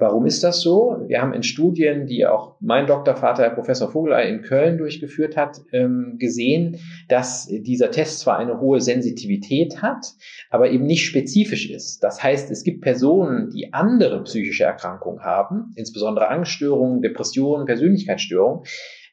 Warum 0.00 0.24
ist 0.24 0.42
das 0.42 0.62
so? 0.62 0.96
Wir 1.08 1.20
haben 1.20 1.34
in 1.34 1.42
Studien, 1.42 2.06
die 2.06 2.24
auch 2.24 2.56
mein 2.58 2.86
Doktorvater, 2.86 3.42
Herr 3.42 3.50
Professor 3.50 3.90
Vogelei 3.90 4.30
in 4.30 4.40
Köln 4.40 4.78
durchgeführt 4.78 5.36
hat, 5.36 5.60
ähm, 5.72 6.16
gesehen, 6.18 6.78
dass 7.08 7.46
dieser 7.46 7.90
Test 7.90 8.20
zwar 8.20 8.38
eine 8.38 8.60
hohe 8.60 8.80
Sensitivität 8.80 9.82
hat, 9.82 10.14
aber 10.48 10.70
eben 10.70 10.86
nicht 10.86 11.04
spezifisch 11.04 11.70
ist. 11.70 12.02
Das 12.02 12.22
heißt, 12.22 12.50
es 12.50 12.64
gibt 12.64 12.80
Personen, 12.80 13.50
die 13.50 13.74
andere 13.74 14.22
psychische 14.22 14.64
Erkrankungen 14.64 15.22
haben, 15.22 15.74
insbesondere 15.76 16.28
Angststörungen, 16.28 17.02
Depressionen, 17.02 17.66
Persönlichkeitsstörungen, 17.66 18.64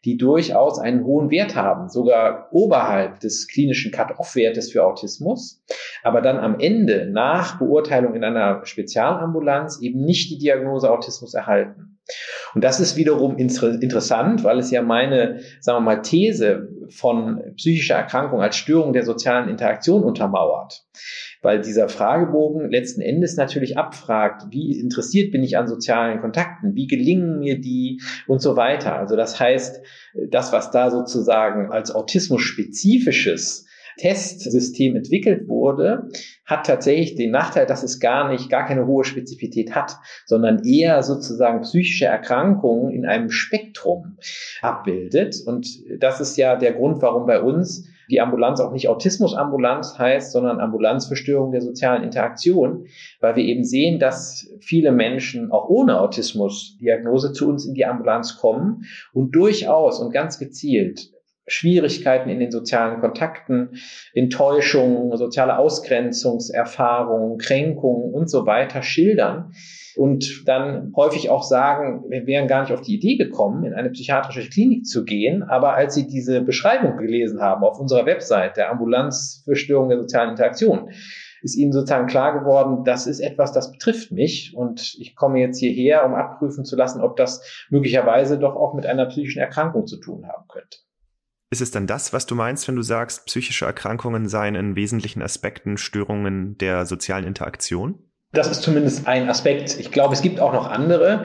die 0.08 0.16
durchaus 0.16 0.80
einen 0.80 1.04
hohen 1.04 1.30
Wert 1.32 1.58
haben, 1.58 1.90
sogar 1.90 2.48
oberhalb 2.52 3.20
des 3.20 3.46
klinischen 3.50 3.92
Cut-off-Wertes 3.92 4.72
für 4.72 4.86
Autismus, 4.86 5.62
aber 6.02 6.22
dann 6.22 6.38
am 6.38 6.62
Ende 6.62 7.10
nach 7.12 7.60
Beurteilung 7.60 8.16
in 8.16 8.24
einer 8.24 8.66
Spezialambulanz 8.66 9.82
eben 9.82 10.00
nicht 10.06 10.32
die 10.32 10.38
Diagnose 10.38 10.90
Autismus 10.90 11.34
erhalten. 11.34 12.00
Und 12.56 12.64
das 12.64 12.80
ist 12.80 12.96
wiederum 12.96 13.36
inter 13.36 13.82
interessant, 13.82 14.46
weil 14.46 14.60
es 14.60 14.72
ja 14.72 14.82
meine, 14.82 15.42
sagen 15.60 15.80
wir 15.80 15.96
mal, 15.96 16.02
These 16.02 16.70
von 16.90 17.42
psychischer 17.56 17.96
Erkrankung 17.96 18.42
als 18.42 18.56
Störung 18.56 18.94
der 18.94 19.04
sozialen 19.04 19.50
Interaktion 19.50 20.04
untermauert 20.04 20.88
weil 21.42 21.62
dieser 21.62 21.90
Fragebogen 21.90 22.70
letzten 22.70 23.02
Endes 23.02 23.38
natürlich 23.38 23.78
abfragt, 23.78 24.48
wie 24.50 24.80
interessiert 24.80 25.32
bin 25.32 25.44
ich 25.44 25.58
an 25.58 25.68
sozialen 25.68 26.20
Kontakten, 26.20 26.76
wie 26.76 26.88
gelingen 26.88 27.40
mir 27.40 27.60
die 27.60 28.02
und 28.28 28.42
so 28.42 28.56
weiter. 28.56 28.96
Also 28.96 29.16
das 29.16 29.40
heißt, 29.40 29.82
das, 30.30 30.52
was 30.52 30.72
da 30.72 30.90
sozusagen 30.90 31.72
als 31.72 31.92
autismus-spezifisches 31.94 33.67
Testsystem 33.98 34.96
entwickelt 34.96 35.48
wurde, 35.48 36.10
hat 36.46 36.66
tatsächlich 36.66 37.16
den 37.16 37.32
Nachteil, 37.32 37.66
dass 37.66 37.84
es 37.84 38.00
gar 38.00 38.30
nicht, 38.30 38.50
gar 38.50 38.66
keine 38.66 38.88
hohe 38.88 39.04
Spezifität 39.04 39.76
hat, 39.76 39.98
sondern 40.26 40.64
eher 40.64 41.04
sozusagen 41.04 41.62
psychische 41.62 42.06
Erkrankungen 42.06 42.92
in 42.92 43.06
einem 43.06 43.30
Spektrum 43.30 44.18
abbildet. 44.62 45.36
Und 45.46 45.68
das 46.00 46.22
ist 46.22 46.38
ja 46.38 46.56
der 46.56 46.74
Grund, 46.74 47.02
warum 47.02 47.26
bei 47.26 47.42
uns 47.42 47.90
die 48.10 48.22
Ambulanz 48.22 48.60
auch 48.60 48.72
nicht 48.72 48.88
Autismusambulanz 48.88 49.98
heißt, 49.98 50.32
sondern 50.32 50.60
Ambulanz 50.60 51.08
für 51.08 51.16
Störungen 51.16 51.52
der 51.52 51.62
sozialen 51.62 52.04
Interaktion, 52.04 52.86
weil 53.20 53.36
wir 53.36 53.44
eben 53.44 53.64
sehen, 53.64 54.00
dass 54.00 54.50
viele 54.62 54.92
Menschen 54.92 55.52
auch 55.52 55.68
ohne 55.68 56.00
Autismusdiagnose 56.00 57.34
zu 57.34 57.50
uns 57.50 57.66
in 57.66 57.74
die 57.74 57.86
Ambulanz 57.86 58.38
kommen 58.38 58.86
und 59.12 59.36
durchaus 59.36 60.00
und 60.00 60.14
ganz 60.14 60.40
gezielt 60.40 61.12
Schwierigkeiten 61.48 62.30
in 62.30 62.40
den 62.40 62.52
sozialen 62.52 63.00
Kontakten, 63.00 63.78
Enttäuschungen, 64.14 65.16
soziale 65.18 65.58
Ausgrenzungserfahrungen, 65.58 67.38
Kränkungen 67.38 68.14
und 68.14 68.30
so 68.30 68.46
weiter 68.46 68.84
schildern 68.84 69.54
und 69.98 70.48
dann 70.48 70.94
häufig 70.96 71.30
auch 71.30 71.44
sagen, 71.44 72.04
wir 72.10 72.28
wären 72.28 72.48
gar 72.48 72.62
nicht 72.62 72.74
auf 72.74 72.82
die 72.82 72.96
Idee 72.96 73.18
gekommen, 73.18 73.64
in 73.64 73.74
eine 73.74 73.90
psychiatrische 73.90 74.48
Klinik 74.48 74.86
zu 74.86 75.06
gehen, 75.06 75.44
aber 75.44 75.74
als 75.74 75.96
sie 75.96 76.08
diese 76.08 76.42
Beschreibung 76.42 76.98
gelesen 76.98 77.42
haben 77.42 77.64
auf 77.64 77.80
unserer 77.80 78.06
Website 78.06 78.58
der 78.58 78.70
Ambulanz 78.70 79.42
für 79.46 79.56
Störungen 79.56 79.90
der 79.90 80.00
sozialen 80.00 80.32
Interaktion, 80.32 80.90
ist 81.42 81.56
ihnen 81.56 81.72
sozusagen 81.72 82.08
klar 82.08 82.38
geworden, 82.40 82.84
das 82.84 83.08
ist 83.08 83.20
etwas, 83.20 83.52
das 83.52 83.72
betrifft 83.72 84.12
mich 84.12 84.54
und 84.56 84.96
ich 85.00 85.16
komme 85.16 85.40
jetzt 85.40 85.60
hierher, 85.60 86.06
um 86.06 86.14
abprüfen 86.14 86.66
zu 86.66 86.76
lassen, 86.76 87.02
ob 87.02 87.16
das 87.16 87.68
möglicherweise 87.70 88.38
doch 88.38 88.56
auch 88.56 88.74
mit 88.74 88.86
einer 88.86 89.06
psychischen 89.06 89.40
Erkrankung 89.40 89.88
zu 89.88 89.98
tun 90.00 90.28
haben 90.28 90.48
könnte. 90.48 90.78
Ist 91.50 91.62
es 91.62 91.72
dann 91.72 91.88
das, 91.88 92.12
was 92.12 92.26
du 92.26 92.36
meinst, 92.36 92.68
wenn 92.68 92.76
du 92.76 92.82
sagst, 92.82 93.26
psychische 93.26 93.66
Erkrankungen 93.66 94.28
seien 94.28 94.56
in 94.56 94.76
wesentlichen 94.76 95.22
Aspekten 95.22 95.78
Störungen 95.78 96.58
der 96.58 96.86
sozialen 96.86 97.26
Interaktion? 97.26 98.00
Das 98.34 98.52
ist 98.52 98.62
zumindest 98.62 99.08
ein 99.08 99.30
Aspekt. 99.30 99.80
Ich 99.80 99.90
glaube, 99.90 100.14
es 100.14 100.22
gibt 100.22 100.42
auch 100.42 100.52
noch 100.52 100.70
andere. 100.70 101.24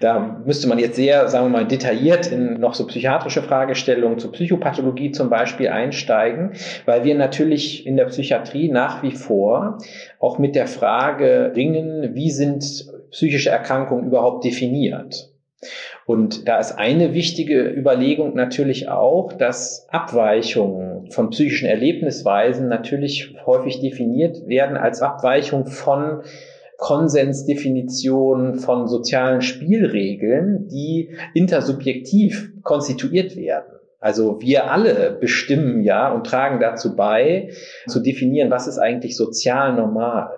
Da 0.00 0.40
müsste 0.46 0.66
man 0.66 0.78
jetzt 0.78 0.96
sehr, 0.96 1.28
sagen 1.28 1.44
wir 1.44 1.50
mal, 1.50 1.66
detailliert 1.66 2.26
in 2.28 2.54
noch 2.54 2.72
so 2.72 2.86
psychiatrische 2.86 3.42
Fragestellungen 3.42 4.18
zur 4.18 4.32
Psychopathologie 4.32 5.10
zum 5.10 5.28
Beispiel 5.28 5.68
einsteigen, 5.68 6.54
weil 6.86 7.04
wir 7.04 7.14
natürlich 7.16 7.86
in 7.86 7.98
der 7.98 8.06
Psychiatrie 8.06 8.70
nach 8.70 9.02
wie 9.02 9.12
vor 9.12 9.76
auch 10.18 10.38
mit 10.38 10.54
der 10.54 10.66
Frage 10.66 11.52
ringen, 11.54 12.14
wie 12.14 12.30
sind 12.30 12.64
psychische 13.10 13.50
Erkrankungen 13.50 14.06
überhaupt 14.06 14.44
definiert? 14.44 15.30
Und 16.06 16.48
da 16.48 16.58
ist 16.58 16.72
eine 16.72 17.14
wichtige 17.14 17.68
Überlegung 17.68 18.34
natürlich 18.34 18.88
auch, 18.88 19.32
dass 19.32 19.86
Abweichungen 19.90 21.10
von 21.10 21.30
psychischen 21.30 21.66
Erlebnisweisen 21.68 22.68
natürlich 22.68 23.34
häufig 23.44 23.80
definiert 23.80 24.46
werden 24.46 24.76
als 24.76 25.02
Abweichung 25.02 25.66
von 25.66 26.22
Konsensdefinitionen 26.78 28.54
von 28.54 28.86
sozialen 28.86 29.42
Spielregeln, 29.42 30.68
die 30.68 31.16
intersubjektiv 31.34 32.52
konstituiert 32.62 33.36
werden. 33.36 33.78
Also 34.00 34.40
wir 34.40 34.70
alle 34.70 35.16
bestimmen 35.20 35.82
ja 35.82 36.12
und 36.12 36.24
tragen 36.24 36.60
dazu 36.60 36.94
bei, 36.94 37.50
zu 37.88 38.00
definieren, 38.00 38.50
was 38.50 38.68
ist 38.68 38.78
eigentlich 38.78 39.16
sozial 39.16 39.74
normal. 39.74 40.30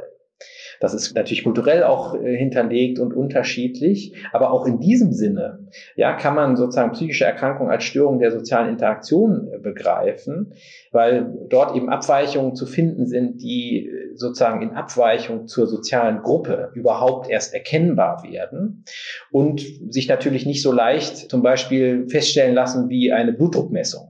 Das 0.81 0.95
ist 0.95 1.15
natürlich 1.15 1.45
kulturell 1.45 1.85
auch 1.85 2.15
äh, 2.15 2.37
hinterlegt 2.37 2.99
und 2.99 3.13
unterschiedlich, 3.13 4.15
aber 4.33 4.51
auch 4.51 4.67
in 4.67 4.81
diesem 4.81 5.13
Sinne, 5.13 5.67
ja, 5.95 6.15
kann 6.15 6.35
man 6.35 6.57
sozusagen 6.57 6.93
psychische 6.93 7.27
Erkrankungen 7.27 7.71
als 7.71 7.85
Störung 7.85 8.19
der 8.19 8.33
sozialen 8.33 8.71
Interaktion 8.71 9.49
äh, 9.53 9.59
begreifen, 9.59 10.55
weil 10.91 11.33
dort 11.49 11.77
eben 11.77 11.91
Abweichungen 11.91 12.57
zu 12.57 12.65
finden 12.65 13.07
sind, 13.07 13.43
die 13.43 13.87
äh, 13.87 14.17
sozusagen 14.17 14.63
in 14.63 14.71
Abweichung 14.71 15.47
zur 15.47 15.67
sozialen 15.67 16.23
Gruppe 16.23 16.73
überhaupt 16.75 17.29
erst 17.29 17.53
erkennbar 17.53 18.25
werden 18.25 18.85
und 19.31 19.63
sich 19.91 20.09
natürlich 20.09 20.47
nicht 20.47 20.63
so 20.63 20.73
leicht 20.73 21.31
zum 21.31 21.43
Beispiel 21.43 22.09
feststellen 22.09 22.55
lassen 22.55 22.89
wie 22.89 23.13
eine 23.13 23.35
Blutdruckmessung. 23.35 24.10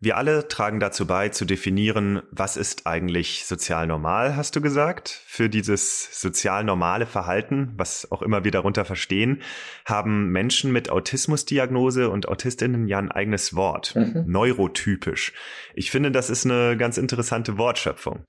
Wir 0.00 0.16
alle 0.16 0.46
tragen 0.46 0.78
dazu 0.78 1.08
bei, 1.08 1.28
zu 1.30 1.44
definieren, 1.44 2.22
was 2.30 2.56
ist 2.56 2.86
eigentlich 2.86 3.46
sozial 3.46 3.88
normal, 3.88 4.36
hast 4.36 4.54
du 4.54 4.60
gesagt. 4.60 5.08
Für 5.26 5.48
dieses 5.48 6.20
sozial 6.20 6.62
normale 6.62 7.04
Verhalten, 7.04 7.72
was 7.76 8.12
auch 8.12 8.22
immer 8.22 8.44
wir 8.44 8.52
darunter 8.52 8.84
verstehen, 8.84 9.42
haben 9.84 10.30
Menschen 10.30 10.70
mit 10.70 10.88
Autismusdiagnose 10.88 12.10
und 12.10 12.28
Autistinnen 12.28 12.86
ja 12.86 12.98
ein 12.98 13.10
eigenes 13.10 13.56
Wort. 13.56 13.96
Mhm. 13.96 14.22
Neurotypisch. 14.28 15.32
Ich 15.74 15.90
finde, 15.90 16.12
das 16.12 16.30
ist 16.30 16.46
eine 16.46 16.76
ganz 16.76 16.96
interessante 16.96 17.58
Wortschöpfung. 17.58 18.22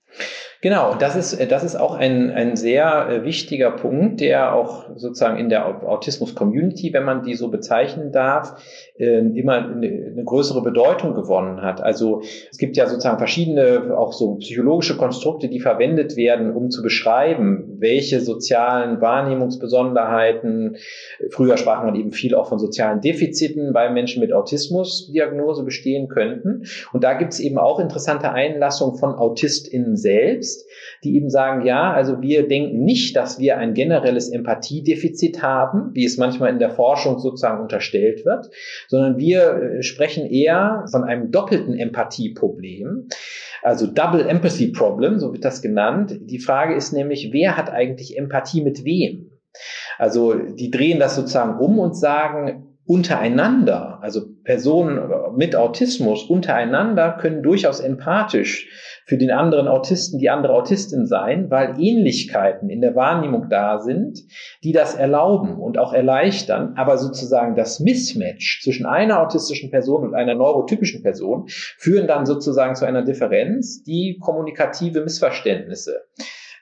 Genau, 0.61 0.95
das 0.95 1.15
ist, 1.15 1.51
das 1.51 1.63
ist 1.63 1.75
auch 1.75 1.95
ein, 1.95 2.31
ein 2.31 2.55
sehr 2.55 3.09
äh, 3.09 3.23
wichtiger 3.23 3.71
Punkt, 3.71 4.21
der 4.21 4.53
auch 4.53 4.89
sozusagen 4.95 5.37
in 5.37 5.49
der 5.49 5.65
Autismus-Community, 5.65 6.91
wenn 6.93 7.05
man 7.05 7.23
die 7.23 7.35
so 7.35 7.49
bezeichnen 7.49 8.11
darf, 8.11 8.59
äh, 8.97 9.19
immer 9.19 9.69
eine 9.69 10.23
größere 10.25 10.63
Bedeutung 10.63 11.13
gewonnen 11.13 11.58
hat. 11.61 11.81
Also 11.81 12.21
es 12.51 12.57
gibt 12.57 12.77
ja 12.77 12.87
sozusagen 12.87 13.17
verschiedene, 13.17 13.97
auch 13.97 14.13
so 14.13 14.35
psychologische 14.35 14.97
Konstrukte, 14.97 15.49
die 15.49 15.59
verwendet 15.59 16.15
werden, 16.15 16.53
um 16.53 16.69
zu 16.69 16.81
beschreiben, 16.81 17.77
welche 17.79 18.19
sozialen 18.19 19.01
Wahrnehmungsbesonderheiten, 19.01 20.77
früher 21.31 21.57
sprach 21.57 21.83
man 21.83 21.95
eben 21.95 22.11
viel 22.11 22.35
auch 22.35 22.49
von 22.49 22.59
sozialen 22.59 23.01
Defiziten 23.01 23.73
bei 23.73 23.89
Menschen 23.89 24.21
mit 24.21 24.33
Autismusdiagnose 24.33 25.63
bestehen 25.63 26.07
könnten. 26.07 26.63
Und 26.93 27.03
da 27.03 27.13
gibt 27.13 27.33
es 27.33 27.39
eben 27.39 27.57
auch 27.57 27.79
interessante 27.79 28.31
Einlassungen 28.31 28.97
von 28.97 29.13
AutistInnen 29.13 29.95
selbst, 29.95 30.67
die 31.03 31.15
eben 31.15 31.29
sagen, 31.29 31.65
ja, 31.65 31.91
also 31.93 32.21
wir 32.21 32.47
denken 32.47 32.83
nicht, 32.83 33.15
dass 33.15 33.39
wir 33.39 33.57
ein 33.57 33.73
generelles 33.73 34.29
Empathiedefizit 34.29 35.41
haben, 35.41 35.91
wie 35.93 36.05
es 36.05 36.17
manchmal 36.17 36.51
in 36.51 36.59
der 36.59 36.71
Forschung 36.71 37.19
sozusagen 37.19 37.61
unterstellt 37.61 38.25
wird, 38.25 38.49
sondern 38.87 39.17
wir 39.17 39.79
äh, 39.79 39.83
sprechen 39.83 40.25
eher 40.25 40.85
von 40.91 41.03
einem 41.03 41.31
doppelten 41.49 41.77
Empathieproblem. 41.77 43.07
Also 43.61 43.87
Double 43.87 44.27
Empathy 44.27 44.71
Problem, 44.71 45.19
so 45.19 45.33
wird 45.33 45.45
das 45.45 45.61
genannt. 45.61 46.17
Die 46.21 46.39
Frage 46.39 46.75
ist 46.75 46.93
nämlich, 46.93 47.29
wer 47.31 47.57
hat 47.57 47.69
eigentlich 47.69 48.17
Empathie 48.17 48.61
mit 48.61 48.85
wem? 48.85 49.31
Also 49.97 50.33
die 50.35 50.71
drehen 50.71 50.99
das 50.99 51.15
sozusagen 51.15 51.59
um 51.59 51.79
und 51.79 51.95
sagen, 51.95 52.77
untereinander, 52.85 53.99
also 54.01 54.21
Personen 54.43 54.99
mit 55.35 55.55
Autismus 55.55 56.23
untereinander 56.23 57.17
können 57.19 57.43
durchaus 57.43 57.79
empathisch 57.79 58.67
für 59.05 59.17
den 59.17 59.31
anderen 59.31 59.67
Autisten, 59.67 60.19
die 60.19 60.29
andere 60.29 60.53
Autistin 60.53 61.07
sein, 61.07 61.49
weil 61.49 61.75
Ähnlichkeiten 61.79 62.69
in 62.69 62.81
der 62.81 62.95
Wahrnehmung 62.95 63.47
da 63.49 63.79
sind, 63.79 64.19
die 64.63 64.71
das 64.71 64.95
erlauben 64.95 65.57
und 65.57 65.77
auch 65.77 65.93
erleichtern, 65.93 66.73
aber 66.77 66.97
sozusagen 66.97 67.55
das 67.55 67.79
Mismatch 67.79 68.61
zwischen 68.63 68.85
einer 68.85 69.19
autistischen 69.21 69.71
Person 69.71 70.03
und 70.03 70.13
einer 70.13 70.35
neurotypischen 70.35 71.01
Person 71.01 71.45
führen 71.47 72.07
dann 72.07 72.25
sozusagen 72.25 72.75
zu 72.75 72.85
einer 72.85 73.03
Differenz, 73.03 73.83
die 73.83 74.19
kommunikative 74.21 75.01
Missverständnisse 75.01 76.03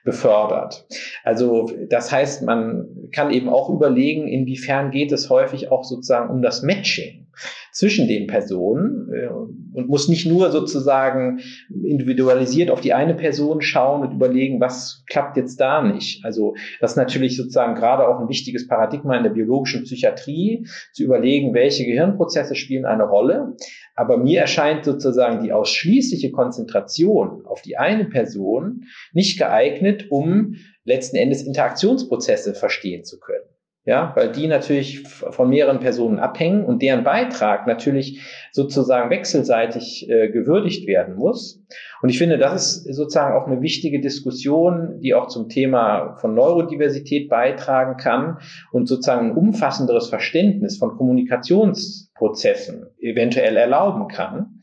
befördert. 0.04 0.86
Also 1.24 1.70
das 1.90 2.10
heißt, 2.10 2.42
man 2.42 3.10
kann 3.12 3.30
eben 3.30 3.50
auch 3.50 3.68
überlegen, 3.68 4.26
inwiefern 4.26 4.90
geht 4.90 5.12
es 5.12 5.28
häufig 5.28 5.70
auch 5.70 5.84
sozusagen 5.84 6.30
um 6.30 6.40
das 6.40 6.62
Matching 6.62 7.27
zwischen 7.72 8.08
den 8.08 8.26
Personen 8.26 9.08
äh, 9.12 9.28
und 9.28 9.88
muss 9.88 10.08
nicht 10.08 10.26
nur 10.26 10.50
sozusagen 10.50 11.40
individualisiert 11.68 12.70
auf 12.70 12.80
die 12.80 12.94
eine 12.94 13.14
Person 13.14 13.60
schauen 13.60 14.06
und 14.06 14.14
überlegen, 14.14 14.60
was 14.60 15.04
klappt 15.06 15.36
jetzt 15.36 15.60
da 15.60 15.82
nicht. 15.82 16.24
Also 16.24 16.54
das 16.80 16.92
ist 16.92 16.96
natürlich 16.96 17.36
sozusagen 17.36 17.74
gerade 17.74 18.08
auch 18.08 18.20
ein 18.20 18.28
wichtiges 18.28 18.66
Paradigma 18.66 19.16
in 19.16 19.22
der 19.22 19.30
biologischen 19.30 19.84
Psychiatrie, 19.84 20.66
zu 20.92 21.04
überlegen, 21.04 21.54
welche 21.54 21.84
Gehirnprozesse 21.84 22.54
spielen 22.54 22.84
eine 22.84 23.04
Rolle. 23.04 23.56
Aber 23.94 24.16
mir 24.16 24.40
erscheint 24.40 24.84
sozusagen 24.84 25.42
die 25.42 25.52
ausschließliche 25.52 26.30
Konzentration 26.30 27.44
auf 27.46 27.62
die 27.62 27.76
eine 27.76 28.04
Person 28.04 28.84
nicht 29.12 29.38
geeignet, 29.38 30.06
um 30.10 30.54
letzten 30.84 31.16
Endes 31.16 31.42
Interaktionsprozesse 31.42 32.54
verstehen 32.54 33.04
zu 33.04 33.18
können 33.18 33.46
ja, 33.84 34.12
weil 34.16 34.32
die 34.32 34.48
natürlich 34.48 35.08
von 35.08 35.48
mehreren 35.48 35.80
Personen 35.80 36.18
abhängen 36.18 36.64
und 36.64 36.82
deren 36.82 37.04
Beitrag 37.04 37.66
natürlich 37.66 38.20
sozusagen 38.52 39.08
wechselseitig 39.08 40.08
äh, 40.10 40.28
gewürdigt 40.28 40.86
werden 40.86 41.14
muss. 41.14 41.64
Und 42.02 42.10
ich 42.10 42.18
finde, 42.18 42.36
das 42.36 42.84
ist 42.84 42.96
sozusagen 42.96 43.34
auch 43.34 43.46
eine 43.46 43.62
wichtige 43.62 44.00
Diskussion, 44.00 45.00
die 45.00 45.14
auch 45.14 45.28
zum 45.28 45.48
Thema 45.48 46.16
von 46.20 46.34
Neurodiversität 46.34 47.30
beitragen 47.30 47.96
kann 47.96 48.38
und 48.72 48.88
sozusagen 48.88 49.30
ein 49.30 49.36
umfassenderes 49.36 50.08
Verständnis 50.08 50.76
von 50.76 50.96
Kommunikationsprozessen 50.96 52.88
eventuell 53.00 53.56
erlauben 53.56 54.08
kann 54.08 54.60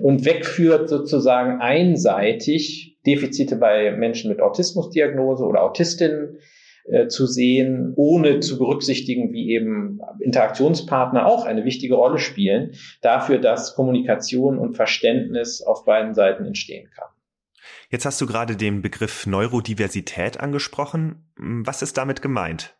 und 0.00 0.24
wegführt 0.24 0.88
sozusagen 0.88 1.60
einseitig 1.60 2.96
Defizite 3.06 3.56
bei 3.56 3.90
Menschen 3.92 4.30
mit 4.30 4.40
Autismusdiagnose 4.40 5.44
oder 5.44 5.62
Autistinnen 5.62 6.38
äh, 6.90 7.08
zu 7.08 7.26
sehen, 7.26 7.92
ohne 7.96 8.40
zu 8.40 8.58
berücksichtigen, 8.58 9.32
wie 9.32 9.50
eben 9.52 10.00
Interaktionspartner 10.20 11.26
auch 11.26 11.44
eine 11.44 11.64
wichtige 11.64 11.94
Rolle 11.94 12.18
spielen, 12.18 12.72
dafür, 13.02 13.38
dass 13.38 13.74
Kommunikation 13.74 14.58
und 14.58 14.74
Verständnis 14.74 15.62
auf 15.62 15.84
beiden 15.84 16.14
Seiten 16.14 16.44
entstehen 16.44 16.88
kann. 16.94 17.08
Jetzt 17.90 18.04
hast 18.04 18.20
du 18.20 18.26
gerade 18.26 18.56
den 18.56 18.82
Begriff 18.82 19.26
Neurodiversität 19.26 20.40
angesprochen. 20.40 21.24
Was 21.36 21.82
ist 21.82 21.96
damit 21.96 22.22
gemeint? 22.22 22.77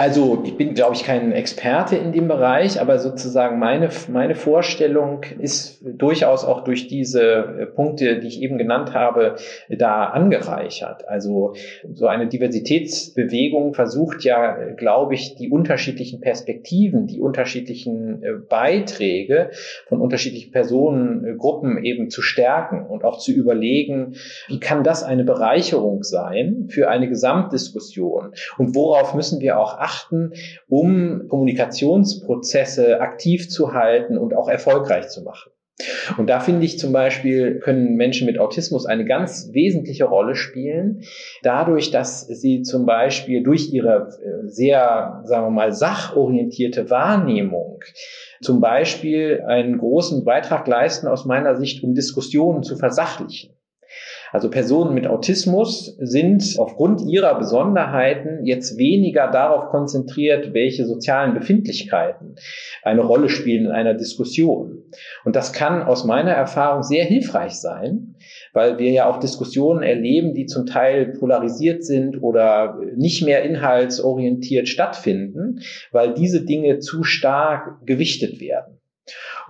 Also 0.00 0.40
ich 0.46 0.56
bin, 0.56 0.72
glaube 0.72 0.94
ich, 0.94 1.04
kein 1.04 1.30
Experte 1.30 1.94
in 1.94 2.12
dem 2.12 2.26
Bereich, 2.26 2.80
aber 2.80 2.98
sozusagen 2.98 3.58
meine, 3.58 3.90
meine 4.08 4.34
Vorstellung 4.34 5.24
ist 5.38 5.82
durchaus 5.84 6.46
auch 6.46 6.64
durch 6.64 6.88
diese 6.88 7.20
äh, 7.20 7.66
Punkte, 7.66 8.18
die 8.18 8.28
ich 8.28 8.40
eben 8.40 8.56
genannt 8.56 8.94
habe, 8.94 9.36
da 9.68 10.04
angereichert. 10.04 11.06
Also 11.06 11.52
so 11.92 12.06
eine 12.06 12.28
Diversitätsbewegung 12.28 13.74
versucht 13.74 14.24
ja, 14.24 14.72
glaube 14.72 15.16
ich, 15.16 15.34
die 15.34 15.50
unterschiedlichen 15.50 16.22
Perspektiven, 16.22 17.06
die 17.06 17.20
unterschiedlichen 17.20 18.22
äh, 18.22 18.32
Beiträge 18.48 19.50
von 19.86 20.00
unterschiedlichen 20.00 20.50
Personengruppen 20.50 21.84
eben 21.84 22.08
zu 22.08 22.22
stärken 22.22 22.86
und 22.86 23.04
auch 23.04 23.18
zu 23.18 23.32
überlegen, 23.32 24.14
wie 24.48 24.60
kann 24.60 24.82
das 24.82 25.02
eine 25.02 25.24
Bereicherung 25.24 26.04
sein 26.04 26.68
für 26.70 26.88
eine 26.88 27.06
Gesamtdiskussion 27.06 28.32
und 28.56 28.74
worauf 28.74 29.12
müssen 29.12 29.40
wir 29.40 29.58
auch 29.58 29.76
achten, 29.76 29.89
beachten, 29.90 30.32
um 30.68 31.28
Kommunikationsprozesse 31.28 33.00
aktiv 33.00 33.48
zu 33.48 33.74
halten 33.74 34.18
und 34.18 34.34
auch 34.34 34.48
erfolgreich 34.48 35.08
zu 35.08 35.22
machen. 35.22 35.50
Und 36.18 36.28
da 36.28 36.40
finde 36.40 36.66
ich 36.66 36.78
zum 36.78 36.92
Beispiel, 36.92 37.58
können 37.58 37.96
Menschen 37.96 38.26
mit 38.26 38.38
Autismus 38.38 38.84
eine 38.84 39.06
ganz 39.06 39.48
wesentliche 39.52 40.04
Rolle 40.04 40.34
spielen, 40.34 41.04
dadurch, 41.42 41.90
dass 41.90 42.26
sie 42.26 42.60
zum 42.60 42.84
Beispiel 42.84 43.42
durch 43.42 43.72
ihre 43.72 44.10
äh, 44.22 44.46
sehr, 44.46 45.22
sagen 45.24 45.46
wir 45.46 45.50
mal, 45.50 45.72
sachorientierte 45.72 46.90
Wahrnehmung 46.90 47.80
zum 48.42 48.60
Beispiel 48.60 49.42
einen 49.46 49.78
großen 49.78 50.22
Beitrag 50.24 50.66
leisten 50.66 51.06
aus 51.06 51.24
meiner 51.24 51.56
Sicht, 51.56 51.82
um 51.82 51.94
Diskussionen 51.94 52.62
zu 52.62 52.76
versachlichen. 52.76 53.54
Also 54.32 54.48
Personen 54.48 54.94
mit 54.94 55.06
Autismus 55.06 55.96
sind 55.98 56.54
aufgrund 56.58 57.02
ihrer 57.02 57.38
Besonderheiten 57.38 58.44
jetzt 58.44 58.78
weniger 58.78 59.30
darauf 59.30 59.70
konzentriert, 59.70 60.54
welche 60.54 60.86
sozialen 60.86 61.34
Befindlichkeiten 61.34 62.36
eine 62.82 63.02
Rolle 63.02 63.28
spielen 63.28 63.66
in 63.66 63.72
einer 63.72 63.94
Diskussion. 63.94 64.84
Und 65.24 65.36
das 65.36 65.52
kann 65.52 65.82
aus 65.82 66.04
meiner 66.04 66.32
Erfahrung 66.32 66.82
sehr 66.82 67.04
hilfreich 67.04 67.54
sein, 67.54 68.14
weil 68.52 68.78
wir 68.78 68.90
ja 68.90 69.08
auch 69.08 69.18
Diskussionen 69.18 69.82
erleben, 69.82 70.34
die 70.34 70.46
zum 70.46 70.66
Teil 70.66 71.06
polarisiert 71.18 71.84
sind 71.84 72.22
oder 72.22 72.78
nicht 72.96 73.24
mehr 73.24 73.42
inhaltsorientiert 73.42 74.68
stattfinden, 74.68 75.60
weil 75.92 76.14
diese 76.14 76.44
Dinge 76.44 76.78
zu 76.78 77.02
stark 77.02 77.84
gewichtet 77.86 78.40
werden. 78.40 78.79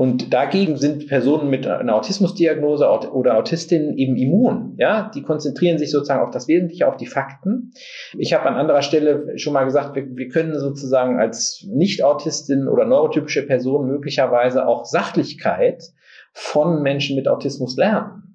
Und 0.01 0.33
dagegen 0.33 0.79
sind 0.79 1.09
Personen 1.09 1.51
mit 1.51 1.67
einer 1.67 1.95
Autismusdiagnose 1.95 2.89
oder 3.13 3.37
Autistinnen 3.37 3.99
eben 3.99 4.17
immun. 4.17 4.75
Ja, 4.79 5.11
die 5.15 5.21
konzentrieren 5.21 5.77
sich 5.77 5.91
sozusagen 5.91 6.23
auf 6.23 6.31
das 6.31 6.49
Wesentliche, 6.49 6.89
auf 6.89 6.97
die 6.97 7.05
Fakten. 7.05 7.75
Ich 8.17 8.33
habe 8.33 8.47
an 8.47 8.55
anderer 8.55 8.81
Stelle 8.81 9.39
schon 9.39 9.53
mal 9.53 9.65
gesagt, 9.65 9.95
wir, 9.95 10.07
wir 10.17 10.29
können 10.29 10.59
sozusagen 10.59 11.21
als 11.21 11.67
Nicht-Autistin 11.71 12.67
oder 12.67 12.87
neurotypische 12.87 13.43
Person 13.43 13.89
möglicherweise 13.89 14.67
auch 14.67 14.87
Sachlichkeit 14.87 15.85
von 16.33 16.81
Menschen 16.81 17.15
mit 17.15 17.29
Autismus 17.29 17.77
lernen 17.77 18.30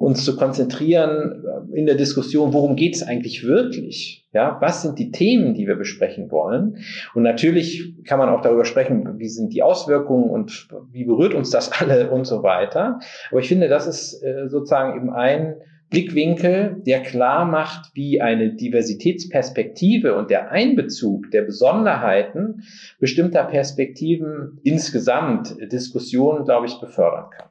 uns 0.00 0.24
zu 0.24 0.34
konzentrieren 0.34 1.44
äh, 1.44 1.78
in 1.78 1.84
der 1.84 1.94
Diskussion, 1.94 2.54
worum 2.54 2.74
geht 2.74 2.96
es 2.96 3.02
eigentlich 3.02 3.44
wirklich? 3.44 4.26
Ja, 4.32 4.56
was 4.60 4.80
sind 4.80 4.98
die 4.98 5.10
Themen, 5.10 5.52
die 5.52 5.66
wir 5.66 5.76
besprechen 5.76 6.30
wollen? 6.30 6.78
Und 7.14 7.22
natürlich 7.22 7.96
kann 8.04 8.18
man 8.18 8.30
auch 8.30 8.40
darüber 8.40 8.64
sprechen, 8.64 9.18
wie 9.18 9.28
sind 9.28 9.52
die 9.52 9.62
Auswirkungen 9.62 10.30
und 10.30 10.68
wie 10.90 11.04
berührt 11.04 11.34
uns 11.34 11.50
das 11.50 11.70
alle 11.80 12.10
und 12.10 12.24
so 12.24 12.42
weiter. 12.42 13.00
Aber 13.30 13.40
ich 13.40 13.48
finde, 13.48 13.68
das 13.68 13.86
ist 13.86 14.22
äh, 14.22 14.48
sozusagen 14.48 14.96
eben 14.96 15.10
ein 15.10 15.56
Blickwinkel, 15.90 16.80
der 16.86 17.02
klar 17.02 17.44
macht, 17.44 17.90
wie 17.94 18.22
eine 18.22 18.54
Diversitätsperspektive 18.54 20.14
und 20.14 20.30
der 20.30 20.50
Einbezug 20.50 21.30
der 21.30 21.42
Besonderheiten 21.42 22.62
bestimmter 23.00 23.44
Perspektiven 23.44 24.60
insgesamt 24.62 25.56
Diskussionen, 25.70 26.44
glaube 26.44 26.66
ich, 26.66 26.80
befördern 26.80 27.28
kann. 27.36 27.49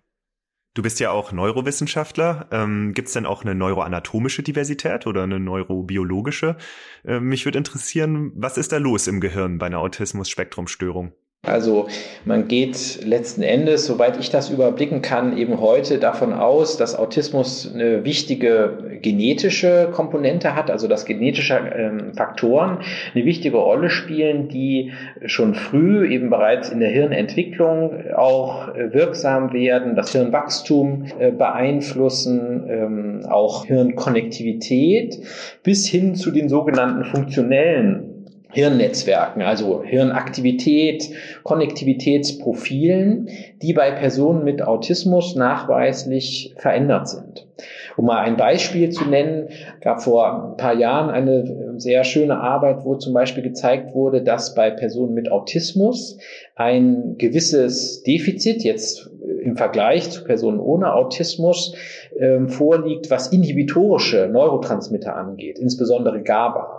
Du 0.75 0.83
bist 0.83 0.99
ja 0.99 1.11
auch 1.11 1.31
Neurowissenschaftler. 1.31 2.47
Ähm, 2.51 2.93
Gibt 2.93 3.07
es 3.07 3.13
denn 3.13 3.25
auch 3.25 3.43
eine 3.43 3.55
neuroanatomische 3.55 4.43
Diversität 4.43 5.07
oder 5.07 5.23
eine 5.23 5.39
neurobiologische? 5.39 6.57
Äh, 7.03 7.19
mich 7.19 7.45
würde 7.45 7.57
interessieren, 7.57 8.31
was 8.35 8.57
ist 8.57 8.71
da 8.71 8.77
los 8.77 9.07
im 9.07 9.19
Gehirn 9.19 9.57
bei 9.57 9.65
einer 9.65 9.79
Autismus-Spektrum-Störung? 9.79 11.13
Also 11.47 11.87
man 12.25 12.49
geht 12.49 12.99
letzten 13.05 13.43
Endes, 13.43 13.85
soweit 13.85 14.19
ich 14.19 14.29
das 14.29 14.49
überblicken 14.49 15.01
kann, 15.01 15.37
eben 15.37 15.61
heute 15.61 15.97
davon 15.97 16.33
aus, 16.33 16.75
dass 16.75 16.99
Autismus 16.99 17.71
eine 17.73 18.03
wichtige 18.03 18.99
genetische 19.01 19.87
Komponente 19.93 20.53
hat, 20.53 20.69
also 20.69 20.89
dass 20.89 21.05
genetische 21.05 21.55
ähm, 21.55 22.13
Faktoren 22.13 22.79
eine 23.15 23.23
wichtige 23.23 23.55
Rolle 23.55 23.89
spielen, 23.89 24.49
die 24.49 24.91
schon 25.25 25.55
früh 25.55 26.11
eben 26.11 26.29
bereits 26.29 26.69
in 26.69 26.81
der 26.81 26.89
Hirnentwicklung 26.89 28.11
auch 28.17 28.75
äh, 28.75 28.93
wirksam 28.93 29.53
werden, 29.53 29.95
das 29.95 30.11
Hirnwachstum 30.11 31.05
äh, 31.19 31.31
beeinflussen, 31.31 32.67
ähm, 32.69 33.25
auch 33.29 33.65
Hirnkonnektivität 33.65 35.19
bis 35.63 35.87
hin 35.87 36.15
zu 36.15 36.31
den 36.31 36.49
sogenannten 36.49 37.05
funktionellen 37.05 38.08
Hirnnetzwerken, 38.51 39.43
also 39.43 39.83
Hirnaktivität, 39.83 41.09
Konnektivitätsprofilen, 41.43 43.29
die 43.61 43.73
bei 43.73 43.91
Personen 43.91 44.43
mit 44.43 44.63
Autismus 44.63 45.35
nachweislich 45.35 46.55
verändert 46.57 47.07
sind. 47.09 47.47
Um 47.95 48.05
mal 48.05 48.19
ein 48.19 48.37
Beispiel 48.37 48.89
zu 48.89 49.05
nennen, 49.05 49.49
gab 49.81 50.01
vor 50.01 50.51
ein 50.51 50.57
paar 50.57 50.73
Jahren 50.73 51.11
eine 51.11 51.75
sehr 51.77 52.03
schöne 52.03 52.39
Arbeit, 52.39 52.85
wo 52.85 52.95
zum 52.95 53.13
Beispiel 53.13 53.43
gezeigt 53.43 53.93
wurde, 53.93 54.23
dass 54.23 54.55
bei 54.55 54.71
Personen 54.71 55.13
mit 55.13 55.31
Autismus 55.31 56.17
ein 56.55 57.15
gewisses 57.17 58.01
Defizit 58.01 58.63
jetzt 58.63 59.11
im 59.43 59.57
Vergleich 59.57 60.09
zu 60.09 60.23
Personen 60.23 60.59
ohne 60.59 60.93
Autismus 60.93 61.75
äh, 62.17 62.47
vorliegt, 62.47 63.11
was 63.11 63.27
inhibitorische 63.27 64.27
Neurotransmitter 64.31 65.15
angeht, 65.15 65.59
insbesondere 65.59 66.21
GABA. 66.21 66.78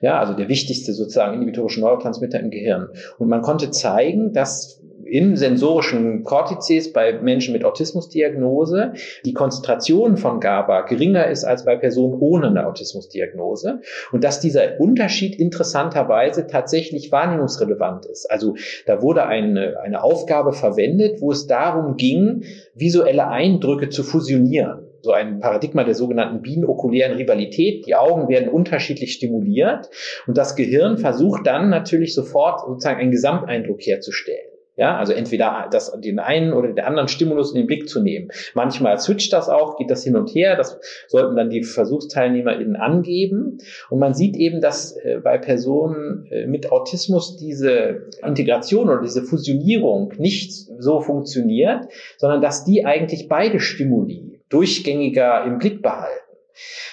Ja, 0.00 0.18
also 0.18 0.34
der 0.34 0.48
wichtigste 0.48 0.92
sozusagen 0.92 1.34
inhibitorische 1.34 1.80
Neurotransmitter 1.80 2.40
im 2.40 2.50
Gehirn. 2.50 2.88
Und 3.18 3.28
man 3.28 3.42
konnte 3.42 3.70
zeigen, 3.70 4.32
dass 4.32 4.80
im 5.10 5.36
sensorischen 5.36 6.22
Kortizes 6.22 6.92
bei 6.92 7.12
Menschen 7.20 7.52
mit 7.52 7.64
Autismusdiagnose 7.64 8.92
die 9.24 9.32
Konzentration 9.32 10.16
von 10.16 10.40
GABA 10.40 10.82
geringer 10.82 11.26
ist 11.28 11.44
als 11.44 11.64
bei 11.64 11.76
Personen 11.76 12.14
ohne 12.20 12.48
eine 12.48 12.66
Autismusdiagnose 12.66 13.80
und 14.12 14.24
dass 14.24 14.40
dieser 14.40 14.80
Unterschied 14.80 15.38
interessanterweise 15.38 16.46
tatsächlich 16.46 17.10
wahrnehmungsrelevant 17.10 18.06
ist. 18.06 18.30
Also 18.30 18.56
da 18.86 19.02
wurde 19.02 19.26
eine, 19.26 19.80
eine 19.80 20.02
Aufgabe 20.02 20.52
verwendet, 20.52 21.20
wo 21.20 21.32
es 21.32 21.46
darum 21.46 21.96
ging, 21.96 22.44
visuelle 22.74 23.28
Eindrücke 23.28 23.88
zu 23.88 24.02
fusionieren 24.02 24.87
so 25.02 25.12
ein 25.12 25.40
Paradigma 25.40 25.84
der 25.84 25.94
sogenannten 25.94 26.42
binokulären 26.42 27.16
Rivalität. 27.16 27.86
Die 27.86 27.94
Augen 27.94 28.28
werden 28.28 28.48
unterschiedlich 28.48 29.12
stimuliert 29.12 29.88
und 30.26 30.36
das 30.36 30.56
Gehirn 30.56 30.98
versucht 30.98 31.46
dann 31.46 31.70
natürlich 31.70 32.14
sofort 32.14 32.60
sozusagen 32.60 33.00
einen 33.00 33.10
Gesamteindruck 33.10 33.80
herzustellen. 33.80 34.48
Ja, 34.78 34.96
also 34.96 35.12
entweder 35.12 35.68
das, 35.72 35.90
den 36.00 36.20
einen 36.20 36.52
oder 36.52 36.68
den 36.68 36.84
anderen 36.84 37.08
Stimulus 37.08 37.50
in 37.50 37.56
den 37.56 37.66
Blick 37.66 37.88
zu 37.88 38.00
nehmen. 38.00 38.28
Manchmal 38.54 38.96
switcht 39.00 39.32
das 39.32 39.48
auch, 39.48 39.76
geht 39.76 39.90
das 39.90 40.04
hin 40.04 40.14
und 40.14 40.32
her. 40.32 40.54
Das 40.54 40.78
sollten 41.08 41.34
dann 41.34 41.50
die 41.50 41.64
VersuchsteilnehmerInnen 41.64 42.76
angeben. 42.76 43.58
Und 43.90 43.98
man 43.98 44.14
sieht 44.14 44.36
eben, 44.36 44.60
dass 44.60 44.96
äh, 44.98 45.18
bei 45.18 45.36
Personen 45.36 46.26
äh, 46.30 46.46
mit 46.46 46.70
Autismus 46.70 47.36
diese 47.36 48.08
Integration 48.24 48.88
oder 48.88 49.02
diese 49.02 49.24
Fusionierung 49.24 50.12
nicht 50.16 50.52
so 50.78 51.00
funktioniert, 51.00 51.88
sondern 52.16 52.40
dass 52.40 52.64
die 52.64 52.86
eigentlich 52.86 53.26
beide 53.26 53.58
Stimuli 53.58 54.37
durchgängiger 54.48 55.44
im 55.44 55.58
Blick 55.58 55.82
behalten. 55.82 56.28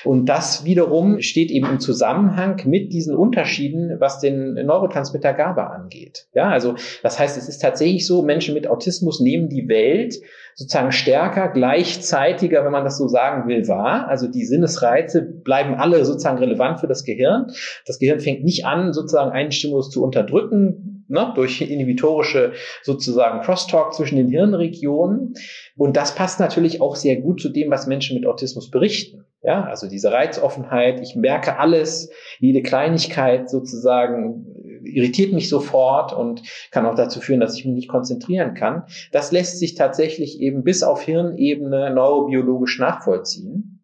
Und 0.04 0.28
das 0.28 0.64
wiederum 0.66 1.22
steht 1.22 1.50
eben 1.50 1.68
im 1.68 1.80
Zusammenhang 1.80 2.62
mit 2.66 2.94
diesen 2.94 3.16
Unterschieden, 3.16 4.00
was 4.00 4.20
den 4.20 4.54
Neurotransmitter 4.54 5.34
GABA 5.34 5.68
angeht. 5.68 6.28
Ja, 6.34 6.50
also 6.50 6.76
das 7.02 7.18
heißt, 7.18 7.38
es 7.38 7.50
ist 7.50 7.60
tatsächlich 7.60 8.06
so, 8.06 8.22
Menschen 8.22 8.54
mit 8.54 8.68
Autismus 8.68 9.20
nehmen 9.20 9.50
die 9.50 9.68
Welt 9.68 10.16
sozusagen 10.54 10.92
stärker, 10.92 11.50
gleichzeitiger, 11.50 12.64
wenn 12.64 12.72
man 12.72 12.86
das 12.86 12.98
so 12.98 13.08
sagen 13.08 13.48
will, 13.50 13.68
wahr. 13.68 14.08
Also 14.08 14.28
die 14.28 14.46
Sinnesreize 14.46 15.22
bleiben 15.22 15.76
alle 15.76 16.06
sozusagen 16.06 16.38
relevant 16.38 16.80
für 16.80 16.88
das 16.88 17.04
Gehirn. 17.04 17.48
Das 17.86 18.00
Gehirn 18.00 18.20
fängt 18.20 18.44
nicht 18.44 18.66
an, 18.66 18.94
sozusagen 18.94 19.32
einen 19.32 19.52
Stimulus 19.52 19.90
zu 19.90 20.04
unterdrücken, 20.04 20.95
ne, 21.08 21.32
durch 21.36 21.62
inhibitorische 21.62 22.54
sozusagen 22.84 23.42
Crosstalk 23.42 23.94
zwischen 23.94 24.18
den 24.18 24.30
Hirnregionen. 24.30 25.34
Und 25.78 25.98
das 25.98 26.16
passt 26.16 26.40
natürlich 26.40 26.82
auch 26.82 26.96
sehr 26.96 27.18
gut 27.18 27.42
zu 27.42 27.50
dem, 27.50 27.72
was 27.72 27.88
Menschen 27.88 28.16
mit 28.16 28.26
Autismus 28.26 28.72
berichten. 28.72 29.26
Ja, 29.44 29.64
also 29.66 29.88
diese 29.88 30.12
Reizoffenheit, 30.12 31.00
ich 31.02 31.16
merke 31.16 31.60
alles, 31.60 32.10
jede 32.40 32.64
Kleinigkeit 32.64 33.50
sozusagen 33.50 34.48
irritiert 34.84 35.34
mich 35.34 35.50
sofort 35.50 36.14
und 36.14 36.42
kann 36.72 36.86
auch 36.86 36.96
dazu 36.96 37.20
führen, 37.20 37.40
dass 37.40 37.58
ich 37.58 37.66
mich 37.66 37.76
nicht 37.76 37.90
konzentrieren 37.90 38.56
kann. 38.56 38.84
Das 39.12 39.32
lässt 39.32 39.60
sich 39.60 39.76
tatsächlich 39.76 40.40
eben 40.40 40.64
bis 40.64 40.82
auf 40.84 41.02
Hirnebene 41.02 41.94
neurobiologisch 41.94 42.80
nachvollziehen 42.80 43.75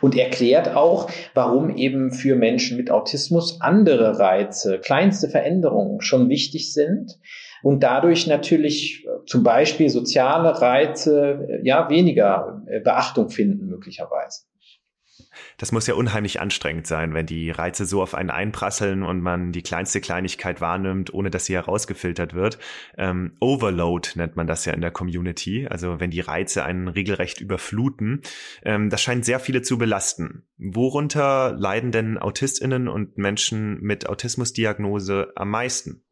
und 0.00 0.16
erklärt 0.16 0.74
auch, 0.74 1.10
warum 1.34 1.76
eben 1.76 2.12
für 2.12 2.36
Menschen 2.36 2.76
mit 2.76 2.90
Autismus 2.90 3.60
andere 3.60 4.18
Reize, 4.18 4.78
kleinste 4.78 5.28
Veränderungen 5.28 6.00
schon 6.00 6.28
wichtig 6.28 6.72
sind 6.72 7.18
und 7.62 7.82
dadurch 7.82 8.26
natürlich 8.26 9.04
äh, 9.04 9.24
zum 9.26 9.42
Beispiel 9.42 9.88
soziale 9.88 10.60
Reize 10.60 11.46
äh, 11.48 11.66
ja 11.66 11.88
weniger 11.90 12.62
äh, 12.66 12.80
Beachtung 12.80 13.30
finden 13.30 13.66
möglicherweise. 13.66 14.47
Das 15.58 15.72
muss 15.72 15.88
ja 15.88 15.94
unheimlich 15.94 16.40
anstrengend 16.40 16.86
sein, 16.86 17.14
wenn 17.14 17.26
die 17.26 17.50
Reize 17.50 17.84
so 17.84 18.00
auf 18.00 18.14
einen 18.14 18.30
einprasseln 18.30 19.02
und 19.02 19.20
man 19.20 19.50
die 19.50 19.62
kleinste 19.62 20.00
Kleinigkeit 20.00 20.60
wahrnimmt, 20.60 21.12
ohne 21.12 21.30
dass 21.30 21.46
sie 21.46 21.54
herausgefiltert 21.54 22.32
wird. 22.32 22.58
Ähm, 22.96 23.32
Overload 23.40 24.10
nennt 24.14 24.36
man 24.36 24.46
das 24.46 24.64
ja 24.64 24.72
in 24.72 24.80
der 24.80 24.92
Community. 24.92 25.66
Also 25.68 25.98
wenn 25.98 26.12
die 26.12 26.20
Reize 26.20 26.64
einen 26.64 26.86
regelrecht 26.86 27.40
überfluten. 27.40 28.22
Ähm, 28.62 28.88
das 28.88 29.02
scheint 29.02 29.24
sehr 29.24 29.40
viele 29.40 29.62
zu 29.62 29.78
belasten. 29.78 30.44
Worunter 30.58 31.56
leiden 31.58 31.90
denn 31.90 32.18
AutistInnen 32.18 32.86
und 32.86 33.18
Menschen 33.18 33.80
mit 33.80 34.08
Autismusdiagnose 34.08 35.32
am 35.34 35.50
meisten? 35.50 36.02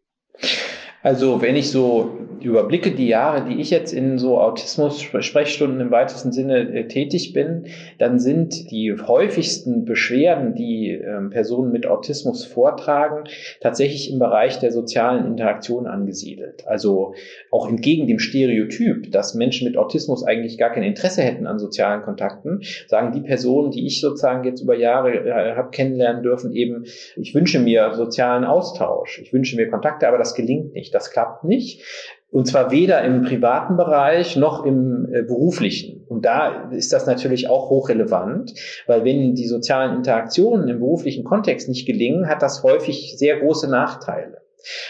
Also 1.07 1.41
wenn 1.41 1.55
ich 1.55 1.71
so 1.71 2.27
überblicke 2.47 2.93
die 2.93 3.09
Jahre, 3.09 3.49
die 3.49 3.61
ich 3.61 3.71
jetzt 3.71 3.93
in 3.93 4.19
so 4.19 4.39
Autismus-Sprechstunden 4.41 5.81
im 5.81 5.91
weitesten 5.91 6.33
Sinne 6.33 6.61
äh, 6.73 6.89
tätig 6.89 7.33
bin, 7.33 7.67
dann 7.99 8.19
sind 8.19 8.71
die 8.71 8.95
häufigsten 8.95 9.85
Beschwerden, 9.85 10.55
die 10.55 10.91
äh, 10.91 11.21
Personen 11.31 11.73
mit 11.73 11.87
Autismus 11.87 12.45
vortragen, 12.45 13.25
tatsächlich 13.61 14.11
im 14.13 14.19
Bereich 14.19 14.59
der 14.59 14.73
sozialen 14.73 15.27
Interaktion 15.27 15.87
angesiedelt. 15.87 16.67
Also 16.67 17.15
auch 17.51 17.69
entgegen 17.69 18.07
dem 18.07 18.19
Stereotyp, 18.19 19.11
dass 19.13 19.35
Menschen 19.35 19.67
mit 19.67 19.77
Autismus 19.77 20.25
eigentlich 20.25 20.59
gar 20.59 20.71
kein 20.71 20.83
Interesse 20.83 21.23
hätten 21.23 21.47
an 21.47 21.59
sozialen 21.59 22.03
Kontakten, 22.03 22.63
sagen 22.87 23.13
die 23.13 23.21
Personen, 23.21 23.71
die 23.71 23.87
ich 23.87 24.01
sozusagen 24.01 24.45
jetzt 24.45 24.61
über 24.61 24.77
Jahre 24.77 25.13
äh, 25.13 25.57
habe 25.57 25.71
kennenlernen 25.71 26.23
dürfen, 26.23 26.53
eben, 26.53 26.85
ich 27.17 27.35
wünsche 27.35 27.59
mir 27.59 27.95
sozialen 27.95 28.45
Austausch, 28.45 29.21
ich 29.23 29.33
wünsche 29.33 29.57
mir 29.57 29.69
Kontakte, 29.69 30.09
aber 30.09 30.19
das 30.19 30.35
gelingt 30.35 30.75
nicht, 30.75 30.95
das 30.97 31.11
klappt 31.11 31.45
nicht. 31.45 31.83
Und 32.31 32.47
zwar 32.47 32.71
weder 32.71 33.03
im 33.03 33.23
privaten 33.23 33.77
Bereich 33.77 34.37
noch 34.37 34.65
im 34.65 35.09
äh, 35.13 35.23
beruflichen. 35.23 36.05
Und 36.09 36.25
da 36.25 36.71
ist 36.71 36.93
das 36.93 37.07
natürlich 37.07 37.49
auch 37.49 37.71
hochrelevant, 37.71 38.53
weil 38.87 39.05
wenn 39.05 39.35
die 39.35 39.47
sozialen 39.47 39.97
Interaktionen 39.97 40.69
im 40.69 40.81
beruflichen 40.81 41.25
Kontext 41.25 41.69
nicht 41.69 41.87
gelingen, 41.87 42.29
hat 42.29 42.43
das 42.43 42.63
häufig 42.63 43.15
sehr 43.17 43.39
große 43.39 43.71
Nachteile. 43.71 44.43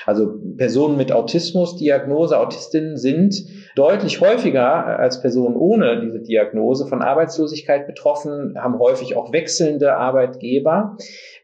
Also 0.07 0.35
Personen 0.57 0.97
mit 0.97 1.13
Autismusdiagnose, 1.13 2.39
Autistinnen 2.39 2.97
sind 2.97 3.45
deutlich 3.77 4.21
häufiger 4.21 4.99
als 4.99 5.21
Personen 5.21 5.55
ohne 5.55 6.01
diese 6.01 6.19
Diagnose 6.21 6.87
von 6.87 7.03
Arbeitslosigkeit 7.03 7.87
betroffen, 7.87 8.55
haben 8.59 8.79
häufig 8.79 9.17
auch 9.17 9.33
wechselnde 9.33 9.97
Arbeitgeber 9.97 10.97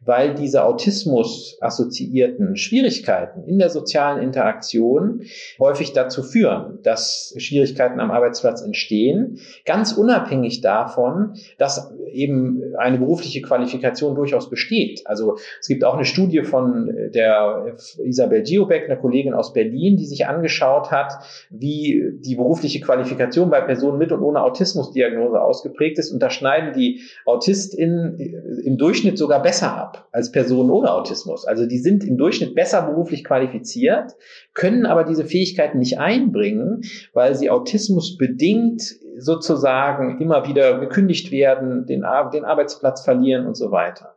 weil 0.05 0.35
diese 0.35 0.64
Autismus-assoziierten 0.64 2.57
Schwierigkeiten 2.57 3.45
in 3.45 3.59
der 3.59 3.70
sozialen 3.70 4.22
Interaktion 4.22 5.22
häufig 5.59 5.93
dazu 5.93 6.22
führen, 6.22 6.78
dass 6.83 7.35
Schwierigkeiten 7.37 8.01
am 8.01 8.11
Arbeitsplatz 8.11 8.62
entstehen, 8.62 9.39
ganz 9.64 9.93
unabhängig 9.93 10.61
davon, 10.61 11.35
dass 11.59 11.93
eben 12.11 12.74
eine 12.78 12.99
berufliche 12.99 13.43
Qualifikation 13.43 14.14
durchaus 14.14 14.51
besteht. 14.51 15.03
Also 15.07 15.37
es 15.61 15.68
gibt 15.68 15.85
auch 15.85 15.95
eine 15.95 16.05
Studie 16.05 16.43
von 16.43 16.93
der 17.14 17.76
Isabel 18.05 18.43
Giobeck, 18.43 18.87
einer 18.87 18.97
Kollegin 18.97 19.35
aus 19.35 19.53
Berlin, 19.53 19.97
die 19.97 20.07
sich 20.07 20.26
angeschaut 20.26 20.91
hat, 20.91 21.12
wie 21.51 22.18
die 22.23 22.37
berufliche 22.37 22.81
Qualifikation 22.81 23.51
bei 23.51 23.61
Personen 23.61 23.99
mit 23.99 24.12
und 24.12 24.23
ohne 24.23 24.43
Autismusdiagnose 24.43 25.41
ausgeprägt 25.41 25.99
ist. 25.99 26.12
Und 26.12 26.20
da 26.20 26.31
schneiden 26.31 26.73
die 26.73 27.03
AutistInnen 27.27 28.18
im 28.64 28.79
Durchschnitt 28.79 29.18
sogar 29.18 29.43
besser 29.43 29.77
ab 29.77 30.09
als 30.12 30.33
Personen 30.33 30.70
ohne 30.70 30.93
Autismus. 30.93 31.45
Also 31.47 31.66
die 31.66 31.79
sind 31.79 32.05
im 32.05 32.16
Durchschnitt 32.16 32.55
besser 32.55 32.83
beruflich 32.83 33.25
qualifiziert, 33.25 34.16
können 34.55 34.87
aber 34.87 35.05
diese 35.05 35.25
Fähigkeiten 35.25 35.79
nicht 35.79 35.99
einbringen, 35.99 36.83
weil 37.12 37.35
sie 37.35 37.51
Autismus 37.51 38.16
bedingt 38.16 38.83
sozusagen 39.18 40.20
immer 40.20 40.49
wieder 40.49 40.79
gekündigt 40.79 41.31
werden, 41.31 41.87
den, 41.87 42.05
den 42.33 42.45
Arbeitsplatz 42.45 43.05
verlieren 43.05 43.47
und 43.47 43.57
so 43.57 43.70
weiter. 43.70 44.12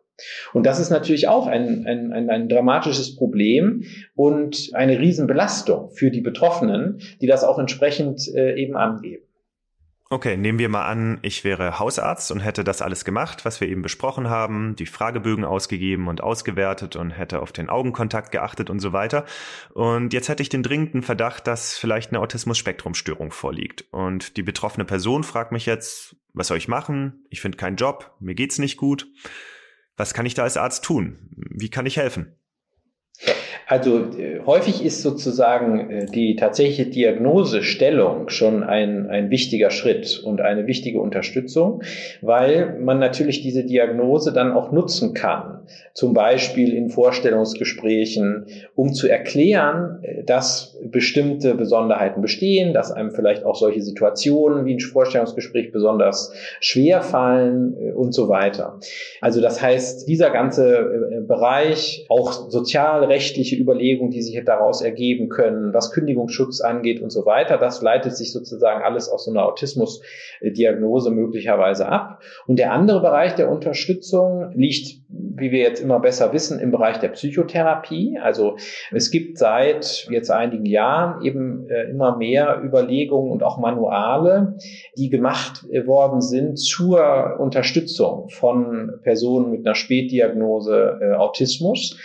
Und 0.54 0.66
das 0.66 0.80
ist 0.80 0.90
natürlich 0.90 1.28
auch 1.28 1.48
ein, 1.48 1.86
ein, 1.86 2.14
ein, 2.14 2.30
ein 2.30 2.50
dramatisches 2.50 3.16
Problem 3.16 3.84
und 4.16 4.70
eine 4.74 5.00
Riesenbelastung 5.00 5.92
für 5.92 6.12
die 6.12 6.22
Betroffenen, 6.22 7.02
die 7.22 7.28
das 7.28 7.44
auch 7.44 7.60
entsprechend 7.60 8.28
äh, 8.34 8.56
eben 8.56 8.76
angeben. 8.76 9.26
Okay, 10.12 10.38
nehmen 10.38 10.60
wir 10.60 10.70
mal 10.70 10.86
an, 10.86 11.18
ich 11.24 11.44
wäre 11.44 11.80
Hausarzt 11.80 12.32
und 12.32 12.40
hätte 12.40 12.64
das 12.64 12.84
alles 12.84 13.06
gemacht, 13.06 13.44
was 13.44 13.60
wir 13.60 13.68
eben 13.68 13.82
besprochen 13.82 14.30
haben, 14.30 14.76
die 14.76 14.86
Fragebögen 14.86 15.44
ausgegeben 15.44 16.08
und 16.08 16.22
ausgewertet 16.22 16.96
und 16.96 17.10
hätte 17.10 17.42
auf 17.42 17.52
den 17.52 17.70
Augenkontakt 17.70 18.32
geachtet 18.32 18.70
und 18.70 18.80
so 18.80 18.94
weiter. 18.94 19.26
Und 19.74 20.14
jetzt 20.14 20.30
hätte 20.30 20.44
ich 20.44 20.50
den 20.50 20.62
dringenden 20.62 21.02
Verdacht, 21.02 21.48
dass 21.48 21.76
vielleicht 21.76 22.12
eine 22.12 22.20
Autismus-Spektrum-Störung 22.20 23.32
vorliegt. 23.32 23.86
Und 23.92 24.38
die 24.38 24.44
betroffene 24.44 24.86
Person 24.86 25.24
fragt 25.24 25.52
mich 25.52 25.66
jetzt, 25.66 26.16
was 26.34 26.48
soll 26.48 26.58
ich 26.58 26.68
machen? 26.68 27.26
Ich 27.32 27.42
finde 27.42 27.58
keinen 27.58 27.78
Job, 27.78 28.16
mir 28.20 28.36
geht's 28.36 28.60
nicht 28.60 28.78
gut. 28.78 29.08
Was 29.98 30.14
kann 30.14 30.26
ich 30.26 30.34
da 30.34 30.44
als 30.44 30.58
Arzt 30.58 30.84
tun? 30.84 31.18
Wie 31.36 31.70
kann 31.70 31.86
ich 31.86 31.98
helfen? 31.98 32.36
Also 33.68 33.98
äh, 33.98 34.42
häufig 34.46 34.86
ist 34.86 35.02
sozusagen 35.02 35.90
äh, 35.90 36.06
die 36.06 36.36
tatsächliche 36.36 36.86
Diagnosestellung 36.86 38.30
schon 38.30 38.64
ein, 38.64 39.10
ein 39.10 39.32
wichtiger 39.32 39.72
Schritt 39.72 40.22
und 40.24 40.42
eine 40.42 40.68
wichtige 40.68 41.02
Unterstützung, 41.02 41.82
weil 42.22 42.78
man 42.80 43.00
natürlich 43.00 43.42
diese 43.42 43.64
Diagnose 43.64 44.32
dann 44.34 44.52
auch 44.52 44.72
nutzen 44.72 45.14
kann, 45.16 45.66
zum 45.94 46.14
Beispiel 46.14 46.74
in 46.74 46.90
Vorstellungsgesprächen, 46.90 48.46
um 48.76 48.94
zu 48.94 49.08
erklären, 49.08 50.00
äh, 50.04 50.24
dass 50.24 50.78
bestimmte 50.84 51.56
Besonderheiten 51.56 52.22
bestehen, 52.22 52.74
dass 52.74 52.92
einem 52.92 53.12
vielleicht 53.12 53.46
auch 53.46 53.56
solche 53.56 53.82
Situationen 53.82 54.66
wie 54.66 54.76
ein 54.76 54.80
Vorstellungsgespräch 54.80 55.72
besonders 55.72 56.34
schwer 56.60 57.02
fallen 57.02 57.74
und 57.96 58.14
so 58.14 58.30
weiter. 58.30 58.80
Also 59.22 59.42
das 59.42 59.62
heißt, 59.62 60.08
dieser 60.08 60.30
ganze 60.30 61.24
Bereich, 61.28 62.06
auch 62.10 62.50
sozialrechtliche 62.50 63.55
rechtliche 63.56 63.62
Überlegungen, 63.62 64.12
die 64.12 64.22
sich 64.22 64.40
daraus 64.46 64.82
ergeben 64.82 65.30
können, 65.30 65.74
was 65.74 65.92
Kündigungsschutz 65.92 66.62
angeht 66.62 67.02
und 67.02 67.10
so 67.10 67.26
weiter. 67.26 67.58
Das 67.58 67.82
leitet 67.82 68.16
sich 68.16 68.32
sozusagen 68.32 68.84
alles 68.84 69.10
aus 69.10 69.26
so 69.26 69.32
einer 69.32 69.46
Autismusdiagnose 69.46 71.12
möglicherweise 71.12 71.88
ab. 71.88 72.22
Und 72.48 72.60
der 72.60 72.72
andere 72.74 73.02
Bereich 73.02 73.36
der 73.36 73.50
Unterstützung 73.50 74.52
liegt, 74.56 75.02
wie 75.10 75.52
wir 75.52 75.60
jetzt 75.60 75.82
immer 75.82 76.00
besser 76.00 76.34
wissen, 76.34 76.60
im 76.60 76.72
Bereich 76.72 77.00
der 77.00 77.10
Psychotherapie. 77.10 78.18
Also 78.22 78.58
es 78.92 79.12
gibt 79.12 79.38
seit 79.38 80.08
jetzt 80.10 80.32
einigen 80.32 80.66
Jahren 80.66 81.24
eben 81.24 81.68
äh, 81.70 81.90
immer 81.90 82.18
mehr 82.18 82.62
Überlegungen 82.64 83.32
und 83.32 83.44
auch 83.44 83.58
Manuale, 83.58 84.58
die 84.98 85.10
gemacht 85.10 85.66
worden 85.86 86.22
sind 86.22 86.58
zur 86.58 87.38
Unterstützung 87.40 88.30
von 88.30 89.00
Personen 89.04 89.52
mit 89.52 89.66
einer 89.66 89.76
Spätdiagnose 89.76 91.00
äh, 91.02 91.14
Autismus. 91.16 91.98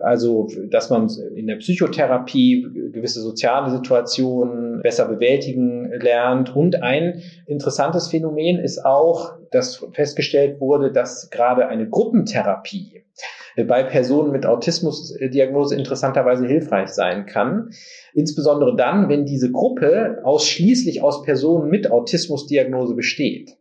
Also, 0.00 0.48
dass 0.70 0.90
man 0.90 1.10
in 1.34 1.46
der 1.46 1.56
Psychotherapie 1.56 2.66
gewisse 2.92 3.20
soziale 3.20 3.70
Situationen 3.70 4.80
besser 4.82 5.06
bewältigen 5.06 5.90
lernt. 6.00 6.54
Und 6.54 6.82
ein 6.82 7.22
interessantes 7.46 8.08
Phänomen 8.08 8.58
ist 8.58 8.84
auch, 8.84 9.36
dass 9.50 9.86
festgestellt 9.92 10.60
wurde, 10.60 10.90
dass 10.90 11.30
gerade 11.30 11.68
eine 11.68 11.88
Gruppentherapie 11.88 13.04
bei 13.62 13.84
Personen 13.84 14.32
mit 14.32 14.46
Autismusdiagnose 14.46 15.76
interessanterweise 15.76 16.46
hilfreich 16.46 16.88
sein 16.88 17.26
kann. 17.26 17.70
Insbesondere 18.12 18.74
dann, 18.74 19.08
wenn 19.08 19.26
diese 19.26 19.52
Gruppe 19.52 20.18
ausschließlich 20.24 21.02
aus 21.02 21.22
Personen 21.22 21.70
mit 21.70 21.90
Autismusdiagnose 21.90 22.94
besteht. 22.94 23.56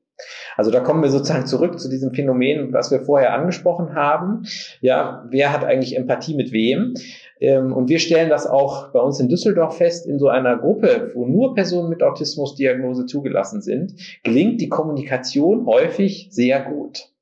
Also 0.56 0.72
da 0.72 0.80
kommen 0.80 1.02
wir 1.02 1.10
sozusagen 1.10 1.46
zurück 1.46 1.80
zu 1.80 1.90
diesem 1.90 2.14
Phänomen, 2.14 2.74
was 2.74 2.92
wir 2.92 3.02
vorher 3.02 3.34
angesprochen 3.34 3.96
haben. 3.96 4.44
Ja, 4.82 5.26
wer 5.30 5.52
hat 5.52 5.64
eigentlich 5.64 5.98
Empathie 5.98 6.36
mit 6.36 6.52
wem? 6.52 6.94
Ähm, 7.40 7.74
und 7.74 7.90
wir 7.90 8.00
stellen 8.00 8.30
das 8.30 8.48
auch 8.48 8.92
bei 8.92 9.00
uns 9.00 9.20
in 9.20 9.30
Düsseldorf 9.30 9.78
fest, 9.78 10.06
in 10.06 10.20
so 10.20 10.28
einer 10.30 10.58
Gruppe, 10.58 11.12
wo 11.14 11.26
nur 11.26 11.56
Personen 11.56 11.90
mit 11.90 12.04
Autismusdiagnose 12.04 13.06
zugelassen 13.06 13.62
sind, 13.62 13.94
gelingt 14.24 14.62
die 14.62 14.70
Kommunikation 14.70 15.66
häufig 15.66 16.28
sehr 16.32 16.62
gut. 16.62 17.13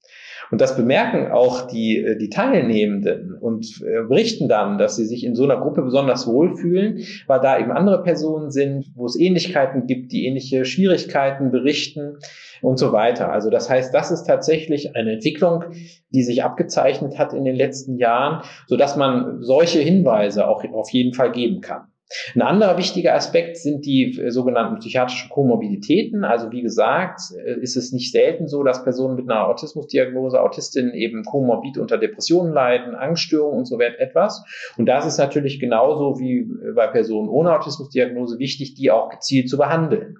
Und 0.51 0.59
das 0.59 0.75
bemerken 0.75 1.31
auch 1.31 1.67
die, 1.67 1.97
äh, 1.97 2.17
die 2.17 2.29
Teilnehmenden 2.29 3.33
und 3.33 3.81
äh, 3.81 4.03
berichten 4.03 4.49
dann, 4.49 4.77
dass 4.77 4.97
sie 4.97 5.05
sich 5.05 5.23
in 5.23 5.33
so 5.33 5.45
einer 5.45 5.57
Gruppe 5.57 5.81
besonders 5.81 6.27
wohlfühlen, 6.27 7.03
weil 7.27 7.39
da 7.39 7.57
eben 7.57 7.71
andere 7.71 8.03
Personen 8.03 8.51
sind, 8.51 8.91
wo 8.95 9.05
es 9.05 9.17
Ähnlichkeiten 9.17 9.87
gibt, 9.87 10.11
die 10.11 10.25
ähnliche 10.25 10.65
Schwierigkeiten 10.65 11.51
berichten 11.51 12.17
und 12.61 12.77
so 12.77 12.91
weiter. 12.91 13.31
Also 13.31 13.49
das 13.49 13.69
heißt, 13.69 13.93
das 13.93 14.11
ist 14.11 14.25
tatsächlich 14.25 14.95
eine 14.95 15.13
Entwicklung, 15.13 15.63
die 16.09 16.23
sich 16.23 16.43
abgezeichnet 16.43 17.17
hat 17.17 17.33
in 17.33 17.45
den 17.45 17.55
letzten 17.55 17.97
Jahren, 17.97 18.43
so 18.67 18.75
dass 18.75 18.97
man 18.97 19.41
solche 19.41 19.79
Hinweise 19.79 20.47
auch 20.47 20.63
auf 20.73 20.91
jeden 20.91 21.13
Fall 21.13 21.31
geben 21.31 21.61
kann. 21.61 21.90
Ein 22.35 22.41
anderer 22.41 22.77
wichtiger 22.77 23.15
Aspekt 23.15 23.57
sind 23.57 23.85
die 23.85 24.19
äh, 24.19 24.31
sogenannten 24.31 24.79
psychiatrischen 24.79 25.29
Komorbiditäten. 25.29 26.23
Also 26.23 26.51
wie 26.51 26.61
gesagt, 26.61 27.21
äh, 27.37 27.59
ist 27.59 27.75
es 27.75 27.91
nicht 27.91 28.11
selten 28.11 28.47
so, 28.47 28.63
dass 28.63 28.83
Personen 28.83 29.15
mit 29.15 29.29
einer 29.29 29.47
Autismusdiagnose, 29.47 30.41
Autistinnen 30.41 30.93
eben 30.93 31.23
komorbid 31.23 31.77
unter 31.77 31.97
Depressionen 31.97 32.53
leiden, 32.53 32.95
Angststörungen 32.95 33.59
und 33.59 33.65
so 33.65 33.79
etwas. 33.79 34.43
Und 34.77 34.85
das 34.85 35.05
ist 35.05 35.17
natürlich 35.17 35.59
genauso 35.59 36.19
wie 36.19 36.39
äh, 36.39 36.73
bei 36.75 36.87
Personen 36.87 37.29
ohne 37.29 37.55
Autismusdiagnose 37.55 38.39
wichtig, 38.39 38.75
die 38.75 38.91
auch 38.91 39.09
gezielt 39.09 39.49
zu 39.49 39.57
behandeln. 39.57 40.17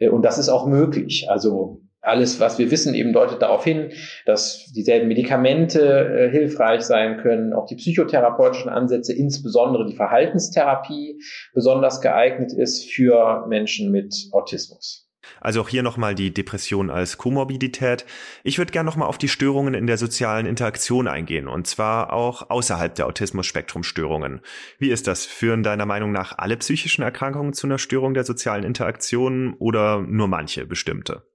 Und 0.00 0.24
das 0.24 0.38
ist 0.38 0.48
auch 0.48 0.66
möglich. 0.66 1.26
Also 1.28 1.82
alles, 2.10 2.40
was 2.40 2.58
wir 2.58 2.70
wissen, 2.70 2.94
eben 2.94 3.12
deutet 3.12 3.40
darauf 3.40 3.64
hin, 3.64 3.92
dass 4.26 4.70
dieselben 4.74 5.08
Medikamente 5.08 5.80
äh, 5.80 6.30
hilfreich 6.30 6.82
sein 6.82 7.18
können, 7.18 7.52
auch 7.52 7.66
die 7.66 7.76
psychotherapeutischen 7.76 8.70
Ansätze, 8.70 9.14
insbesondere 9.14 9.86
die 9.86 9.96
Verhaltenstherapie, 9.96 11.20
besonders 11.54 12.00
geeignet 12.00 12.52
ist 12.52 12.90
für 12.90 13.46
Menschen 13.48 13.90
mit 13.90 14.28
Autismus. 14.32 15.10
Also 15.40 15.60
auch 15.60 15.68
hier 15.68 15.82
nochmal 15.82 16.14
die 16.14 16.32
Depression 16.32 16.90
als 16.90 17.18
Komorbidität. 17.18 18.04
Ich 18.42 18.58
würde 18.58 18.72
gerne 18.72 18.88
nochmal 18.88 19.08
auf 19.08 19.18
die 19.18 19.28
Störungen 19.28 19.74
in 19.74 19.86
der 19.86 19.98
sozialen 19.98 20.46
Interaktion 20.46 21.08
eingehen 21.08 21.48
und 21.48 21.66
zwar 21.66 22.12
auch 22.12 22.50
außerhalb 22.50 22.94
der 22.94 23.06
Autismus-Spektrum-Störungen. 23.06 24.40
Wie 24.78 24.90
ist 24.90 25.06
das? 25.06 25.26
Führen 25.26 25.62
deiner 25.62 25.86
Meinung 25.86 26.12
nach 26.12 26.38
alle 26.38 26.56
psychischen 26.56 27.02
Erkrankungen 27.02 27.52
zu 27.52 27.66
einer 27.66 27.78
Störung 27.78 28.14
der 28.14 28.24
sozialen 28.24 28.64
Interaktion 28.64 29.54
oder 29.58 30.00
nur 30.00 30.28
manche 30.28 30.66
bestimmte? 30.66 31.29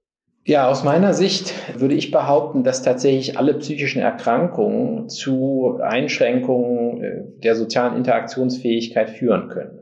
Ja, 0.48 0.68
aus 0.68 0.84
meiner 0.84 1.12
Sicht 1.12 1.52
würde 1.76 1.96
ich 1.96 2.12
behaupten, 2.12 2.62
dass 2.62 2.80
tatsächlich 2.80 3.36
alle 3.36 3.54
psychischen 3.54 4.00
Erkrankungen 4.00 5.08
zu 5.08 5.80
Einschränkungen 5.82 7.02
äh, 7.02 7.22
der 7.42 7.56
sozialen 7.56 7.96
Interaktionsfähigkeit 7.96 9.10
führen 9.10 9.48
können. 9.48 9.80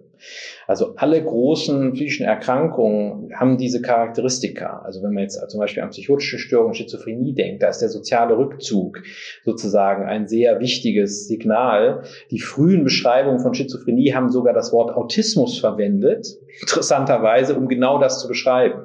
Also 0.66 0.94
alle 0.96 1.22
großen 1.22 1.92
psychischen 1.92 2.24
Erkrankungen 2.24 3.28
haben 3.38 3.58
diese 3.58 3.82
Charakteristika. 3.82 4.80
Also 4.86 5.02
wenn 5.02 5.12
man 5.12 5.24
jetzt 5.24 5.38
zum 5.50 5.60
Beispiel 5.60 5.82
an 5.82 5.90
psychotische 5.90 6.38
Störungen, 6.38 6.72
Schizophrenie 6.72 7.34
denkt, 7.34 7.62
da 7.62 7.68
ist 7.68 7.82
der 7.82 7.90
soziale 7.90 8.38
Rückzug 8.38 9.02
sozusagen 9.44 10.06
ein 10.06 10.26
sehr 10.28 10.60
wichtiges 10.60 11.28
Signal. 11.28 12.04
Die 12.30 12.40
frühen 12.40 12.84
Beschreibungen 12.84 13.40
von 13.40 13.52
Schizophrenie 13.52 14.14
haben 14.14 14.30
sogar 14.30 14.54
das 14.54 14.72
Wort 14.72 14.96
Autismus 14.96 15.58
verwendet, 15.58 16.26
interessanterweise, 16.62 17.54
um 17.54 17.68
genau 17.68 17.98
das 17.98 18.22
zu 18.22 18.28
beschreiben. 18.28 18.84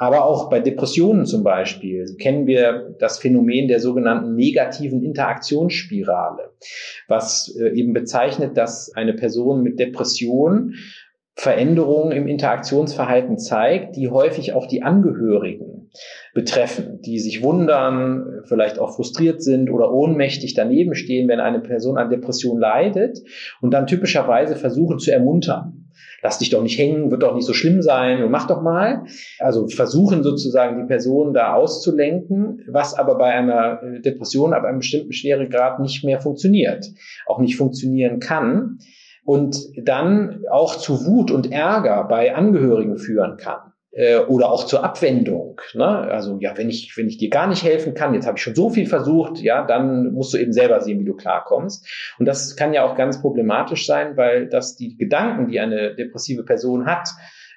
Aber 0.00 0.24
auch 0.24 0.48
bei 0.48 0.60
Depressionen 0.60 1.26
zum 1.26 1.42
Beispiel 1.42 2.06
kennen 2.20 2.46
wir 2.46 2.94
das 3.00 3.18
Phänomen 3.18 3.66
der 3.66 3.80
sogenannten 3.80 4.36
negativen 4.36 5.02
Interaktionsspirale, 5.02 6.52
was 7.08 7.54
äh, 7.58 7.70
eben 7.70 7.92
bezeichnet, 7.92 8.56
dass 8.56 8.94
eine 8.94 9.12
Person 9.12 9.62
mit 9.62 9.80
Depression 9.80 10.74
Veränderungen 11.34 12.12
im 12.12 12.26
Interaktionsverhalten 12.26 13.38
zeigt, 13.38 13.96
die 13.96 14.08
häufig 14.08 14.54
auch 14.54 14.66
die 14.66 14.82
Angehörigen 14.82 15.90
betreffen, 16.34 17.00
die 17.02 17.20
sich 17.20 17.42
wundern, 17.42 18.42
vielleicht 18.44 18.78
auch 18.78 18.96
frustriert 18.96 19.40
sind 19.42 19.70
oder 19.70 19.92
ohnmächtig 19.92 20.54
daneben 20.54 20.94
stehen, 20.94 21.28
wenn 21.28 21.38
eine 21.38 21.60
Person 21.60 21.96
an 21.96 22.10
Depression 22.10 22.58
leidet 22.58 23.20
und 23.60 23.72
dann 23.72 23.86
typischerweise 23.86 24.56
versuchen 24.56 24.98
zu 24.98 25.12
ermuntern 25.12 25.77
lass 26.22 26.38
dich 26.38 26.50
doch 26.50 26.62
nicht 26.62 26.78
hängen, 26.78 27.10
wird 27.10 27.22
doch 27.22 27.34
nicht 27.34 27.46
so 27.46 27.52
schlimm 27.52 27.82
sein 27.82 28.22
und 28.22 28.30
mach 28.30 28.46
doch 28.46 28.62
mal. 28.62 29.04
Also 29.38 29.68
versuchen 29.68 30.22
sozusagen 30.22 30.80
die 30.80 30.86
Person 30.86 31.34
da 31.34 31.54
auszulenken, 31.54 32.64
was 32.68 32.94
aber 32.94 33.16
bei 33.16 33.32
einer 33.32 33.82
äh, 33.82 34.00
Depression 34.00 34.52
ab 34.52 34.64
einem 34.64 34.78
bestimmten 34.78 35.12
Schweregrad 35.12 35.80
nicht 35.80 36.04
mehr 36.04 36.20
funktioniert, 36.20 36.86
auch 37.26 37.38
nicht 37.38 37.56
funktionieren 37.56 38.20
kann 38.20 38.78
und 39.24 39.58
dann 39.76 40.44
auch 40.50 40.76
zu 40.76 41.06
Wut 41.06 41.30
und 41.30 41.52
Ärger 41.52 42.04
bei 42.08 42.34
Angehörigen 42.34 42.98
führen 42.98 43.36
kann 43.36 43.67
äh, 43.98 44.20
oder 44.20 44.50
auch 44.52 44.64
zur 44.64 44.84
Abwendung. 44.84 45.60
Ne? 45.74 45.84
Also 45.84 46.38
ja, 46.40 46.56
wenn 46.56 46.70
ich 46.70 46.96
wenn 46.96 47.08
ich 47.08 47.18
dir 47.18 47.30
gar 47.30 47.48
nicht 47.48 47.64
helfen 47.64 47.94
kann, 47.94 48.14
jetzt 48.14 48.28
habe 48.28 48.38
ich 48.38 48.44
schon 48.44 48.54
so 48.54 48.70
viel 48.70 48.86
versucht, 48.86 49.40
ja, 49.40 49.66
dann 49.66 50.12
musst 50.12 50.32
du 50.32 50.38
eben 50.38 50.52
selber 50.52 50.80
sehen, 50.80 51.00
wie 51.00 51.04
du 51.04 51.16
klarkommst. 51.16 51.84
Und 52.18 52.26
das 52.26 52.54
kann 52.54 52.72
ja 52.72 52.84
auch 52.84 52.94
ganz 52.96 53.20
problematisch 53.20 53.86
sein, 53.86 54.16
weil 54.16 54.48
das 54.48 54.76
die 54.76 54.96
Gedanken, 54.96 55.48
die 55.48 55.58
eine 55.58 55.96
depressive 55.96 56.44
Person 56.44 56.86
hat, 56.86 57.08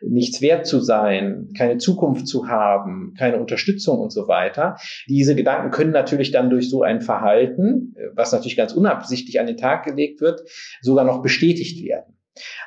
nichts 0.01 0.41
wert 0.41 0.65
zu 0.65 0.79
sein, 0.79 1.49
keine 1.55 1.77
Zukunft 1.77 2.27
zu 2.27 2.47
haben, 2.47 3.13
keine 3.15 3.39
Unterstützung 3.39 3.99
und 3.99 4.11
so 4.11 4.27
weiter. 4.27 4.77
Diese 5.07 5.35
Gedanken 5.35 5.69
können 5.69 5.91
natürlich 5.91 6.31
dann 6.31 6.49
durch 6.49 6.71
so 6.71 6.81
ein 6.81 7.01
Verhalten, 7.01 7.95
was 8.15 8.31
natürlich 8.31 8.57
ganz 8.57 8.73
unabsichtlich 8.73 9.39
an 9.39 9.45
den 9.45 9.57
Tag 9.57 9.85
gelegt 9.85 10.21
wird, 10.21 10.41
sogar 10.81 11.05
noch 11.05 11.21
bestätigt 11.21 11.85
werden. 11.85 12.15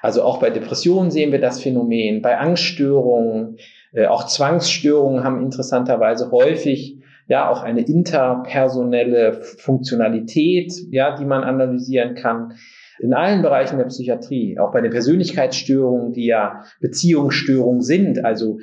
Also 0.03 0.23
auch 0.23 0.39
bei 0.39 0.51
Depressionen 0.51 1.11
sehen 1.11 1.33
wir 1.33 1.41
das 1.41 1.63
Phänomen, 1.63 2.23
bei 2.23 2.39
Angststörungen, 2.39 3.57
äh, 3.93 4.07
auch 4.07 4.27
Zwangsstörungen 4.27 5.25
haben 5.25 5.43
interessanterweise 5.43 6.31
häufig 6.31 6.99
ja 7.27 7.49
auch 7.49 7.63
eine 7.63 7.83
interpersonelle 7.83 9.41
Funktionalität, 9.43 10.73
ja, 10.91 11.17
die 11.17 11.25
man 11.25 11.43
analysieren 11.43 12.15
kann. 12.15 12.53
In 13.01 13.15
allen 13.15 13.43
Bereichen 13.43 13.79
der 13.79 13.87
Psychiatrie, 13.87 14.59
auch 14.59 14.73
bei 14.73 14.81
den 14.81 14.91
Persönlichkeitsstörungen, 14.91 16.13
die 16.13 16.27
ja 16.27 16.65
Beziehungsstörungen 16.81 17.83
sind, 17.83 18.25
also 18.25 18.59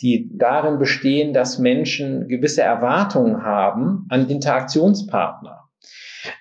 die 0.00 0.30
darin 0.32 0.78
bestehen, 0.78 1.32
dass 1.34 1.58
Menschen 1.58 2.28
gewisse 2.28 2.62
Erwartungen 2.62 3.42
haben 3.42 4.06
an 4.08 4.28
Interaktionspartner, 4.28 5.68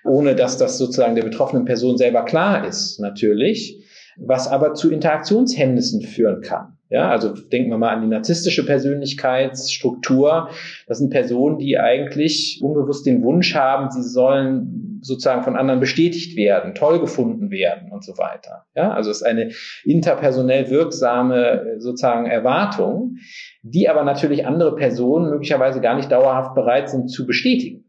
ohne 0.05 0.35
dass 0.35 0.57
das 0.57 0.77
sozusagen 0.77 1.15
der 1.15 1.23
betroffenen 1.23 1.65
Person 1.65 1.97
selber 1.97 2.23
klar 2.23 2.65
ist, 2.65 2.99
natürlich 2.99 3.82
was 4.17 4.47
aber 4.47 4.73
zu 4.73 4.91
Interaktionshemmnissen 4.91 6.01
führen 6.01 6.41
kann. 6.41 6.77
Ja, 6.89 7.09
also 7.09 7.33
denken 7.33 7.71
wir 7.71 7.79
mal 7.79 7.89
an 7.89 8.01
die 8.01 8.07
narzisstische 8.07 8.65
Persönlichkeitsstruktur. 8.65 10.49
Das 10.87 10.99
sind 10.99 11.09
Personen, 11.09 11.57
die 11.57 11.79
eigentlich 11.79 12.59
unbewusst 12.61 13.07
den 13.07 13.23
Wunsch 13.23 13.55
haben, 13.55 13.89
sie 13.89 14.03
sollen 14.03 14.99
sozusagen 15.01 15.43
von 15.43 15.55
anderen 15.55 15.79
bestätigt 15.79 16.37
werden, 16.37 16.75
toll 16.75 16.99
gefunden 16.99 17.49
werden 17.51 17.91
und 17.91 18.03
so 18.03 18.17
weiter. 18.17 18.65
Ja, 18.75 18.91
also 18.91 19.09
es 19.09 19.17
ist 19.17 19.23
eine 19.23 19.51
interpersonell 19.83 20.69
wirksame 20.69 21.77
sozusagen 21.79 22.25
Erwartung, 22.25 23.17
die 23.63 23.89
aber 23.89 24.03
natürlich 24.03 24.45
andere 24.45 24.75
Personen 24.75 25.29
möglicherweise 25.29 25.81
gar 25.81 25.95
nicht 25.95 26.11
dauerhaft 26.11 26.55
bereit 26.55 26.89
sind 26.89 27.09
zu 27.09 27.25
bestätigen 27.25 27.82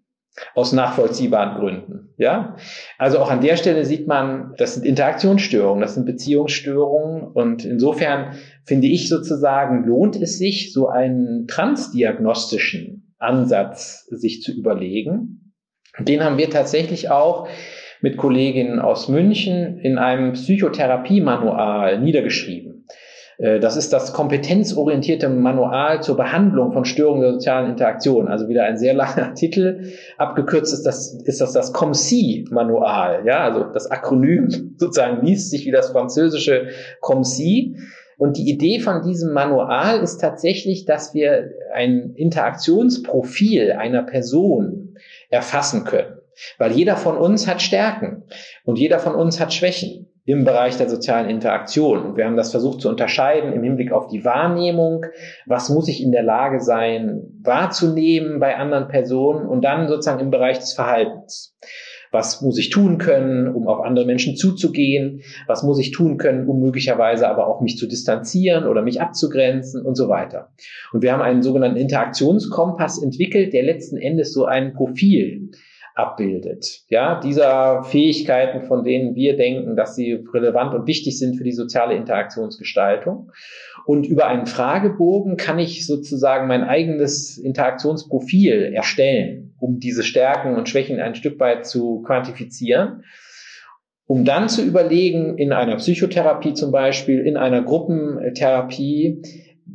aus 0.55 0.73
nachvollziehbaren 0.73 1.59
Gründen. 1.59 2.15
Ja, 2.17 2.57
also 2.99 3.19
auch 3.19 3.31
an 3.31 3.41
der 3.41 3.57
Stelle 3.57 3.85
sieht 3.85 4.07
man, 4.07 4.55
das 4.57 4.75
sind 4.75 4.85
Interaktionsstörungen, 4.85 5.81
das 5.81 5.95
sind 5.95 6.07
Beziehungsstörungen 6.07 7.23
und 7.23 7.65
insofern 7.65 8.35
finde 8.65 8.87
ich 8.89 9.09
sozusagen 9.09 9.85
lohnt 9.85 10.17
es 10.17 10.39
sich, 10.39 10.73
so 10.73 10.89
einen 10.89 11.47
transdiagnostischen 11.47 13.15
Ansatz 13.19 14.07
sich 14.11 14.43
zu 14.43 14.53
überlegen. 14.53 15.53
Den 15.99 16.25
haben 16.25 16.39
wir 16.39 16.51
tatsächlich 16.51 17.11
auch 17.11 17.49
mit 18.01 18.17
Kolleginnen 18.17 18.81
aus 18.81 19.09
München 19.09 19.79
in 19.79 19.99
einem 19.99 20.33
Psychotherapie-Manual 20.33 22.01
niedergeschrieben. 22.01 22.74
Äh, 23.39 23.61
das 23.61 23.77
ist 23.77 23.93
das 23.93 24.13
kompetenzorientierte 24.13 25.29
Manual 25.29 26.03
zur 26.03 26.17
Behandlung 26.17 26.73
von 26.73 26.85
Störungen 26.85 27.23
der 27.23 27.33
sozialen 27.33 27.71
Interaktion. 27.71 28.29
Also 28.29 28.49
wieder 28.49 28.65
ein 28.65 28.77
sehr 28.79 28.95
langer 28.95 29.35
Titel. 29.35 29.93
Abgekürzt 30.19 30.73
ist 30.73 30.85
das, 30.85 31.15
ist 31.25 31.41
das 31.41 31.53
das 31.53 31.73
COMSI-Manual. 31.73 33.27
Ja, 33.27 33.45
also 33.45 33.65
das 33.65 33.91
Akronym 33.91 34.75
sozusagen 34.77 35.25
liest 35.25 35.51
sich 35.51 35.67
wie 35.67 35.73
das 35.73 35.91
französische 35.91 36.69
COMSI. 37.01 37.77
Und 38.17 38.37
die 38.37 38.49
Idee 38.49 38.79
von 38.79 39.03
diesem 39.03 39.33
Manual 39.33 40.01
ist 40.01 40.19
tatsächlich, 40.19 40.85
dass 40.85 41.15
wir 41.15 41.51
ein 41.75 42.13
Interaktionsprofil 42.15 43.73
einer 43.73 44.05
Person 44.05 44.95
erfassen 45.31 45.85
können. 45.85 46.19
Weil 46.59 46.73
jeder 46.73 46.97
von 46.97 47.17
uns 47.17 47.49
hat 47.49 47.61
Stärken 47.61 48.25
und 48.65 48.79
jeder 48.79 49.01
von 49.01 49.15
uns 49.15 49.41
hat 49.41 49.53
Schwächen 49.53 50.14
im 50.27 50.45
Bereich 50.45 50.77
der 50.79 50.89
sozialen 50.89 51.29
Interaktion. 51.29 52.03
Und 52.03 52.17
wir 52.17 52.25
haben 52.25 52.37
das 52.37 52.51
versucht 52.51 52.81
zu 52.81 52.89
unterscheiden 52.89 53.53
im 53.53 53.63
Hinblick 53.63 53.93
auf 53.93 54.07
die 54.09 54.25
Wahrnehmung. 54.25 55.05
Was 55.47 55.69
muss 55.69 55.89
ich 55.89 56.03
in 56.03 56.13
der 56.13 56.23
Lage 56.23 56.61
sein, 56.61 57.35
wahrzunehmen 57.43 58.41
bei 58.41 58.57
anderen 58.57 58.89
Personen 58.89 59.47
und 59.47 59.63
dann 59.63 59.87
sozusagen 59.87 60.21
im 60.21 60.31
Bereich 60.31 60.59
des 60.59 60.73
Verhaltens. 60.73 61.57
Was 62.11 62.43
muss 62.43 62.59
ich 62.59 62.71
tun 62.71 62.99
können, 62.99 63.53
um 63.53 63.67
auf 63.67 63.81
andere 63.81 64.07
Menschen 64.07 64.37
zuzugehen? 64.37 65.23
Was 65.49 65.65
muss 65.65 65.81
ich 65.81 65.91
tun 65.91 66.17
können, 66.17 66.47
um 66.47 66.61
möglicherweise 66.61 67.29
aber 67.29 67.49
auch 67.49 67.61
mich 67.61 67.77
zu 67.77 67.89
distanzieren 67.89 68.69
oder 68.69 68.83
mich 68.83 69.01
abzugrenzen 69.01 69.85
und 69.85 69.97
so 69.97 70.09
weiter? 70.09 70.53
Und 70.93 71.03
wir 71.03 71.13
haben 71.13 71.23
einen 71.23 71.43
sogenannten 71.43 71.77
Interaktionskompass 71.77 73.03
entwickelt, 73.03 73.53
der 73.53 73.65
letzten 73.65 73.97
Endes 73.97 74.33
so 74.33 74.45
ein 74.45 74.75
Profil 74.75 75.51
abbildet. 75.95 76.83
Ja, 76.89 77.21
dieser 77.21 77.85
Fähigkeiten, 77.85 78.67
von 78.67 78.85
denen 78.85 79.15
wir 79.15 79.37
denken, 79.37 79.77
dass 79.77 79.95
sie 79.95 80.25
relevant 80.33 80.75
und 80.75 80.87
wichtig 80.87 81.19
sind 81.19 81.37
für 81.37 81.45
die 81.45 81.53
soziale 81.53 81.95
Interaktionsgestaltung. 81.95 83.31
Und 83.87 84.07
über 84.07 84.27
einen 84.27 84.47
Fragebogen 84.47 85.37
kann 85.37 85.59
ich 85.59 85.87
sozusagen 85.87 86.49
mein 86.49 86.65
eigenes 86.65 87.39
Interaktionsprofil 87.39 88.73
erstellen, 88.75 89.55
um 89.61 89.79
diese 89.79 90.03
Stärken 90.03 90.57
und 90.57 90.69
Schwächen 90.69 91.01
ein 91.01 91.15
Stück 91.15 91.39
weit 91.39 91.67
zu 91.67 92.03
quantifizieren 92.03 93.05
um 94.07 94.25
dann 94.25 94.49
zu 94.49 94.63
überlegen, 94.63 95.39
in 95.39 95.53
einer 95.53 95.77
Psychotherapie 95.77 96.53
zum 96.53 96.71
Beispiel, 96.71 97.21
in 97.21 97.37
einer 97.37 97.63
Gruppentherapie, 97.63 99.23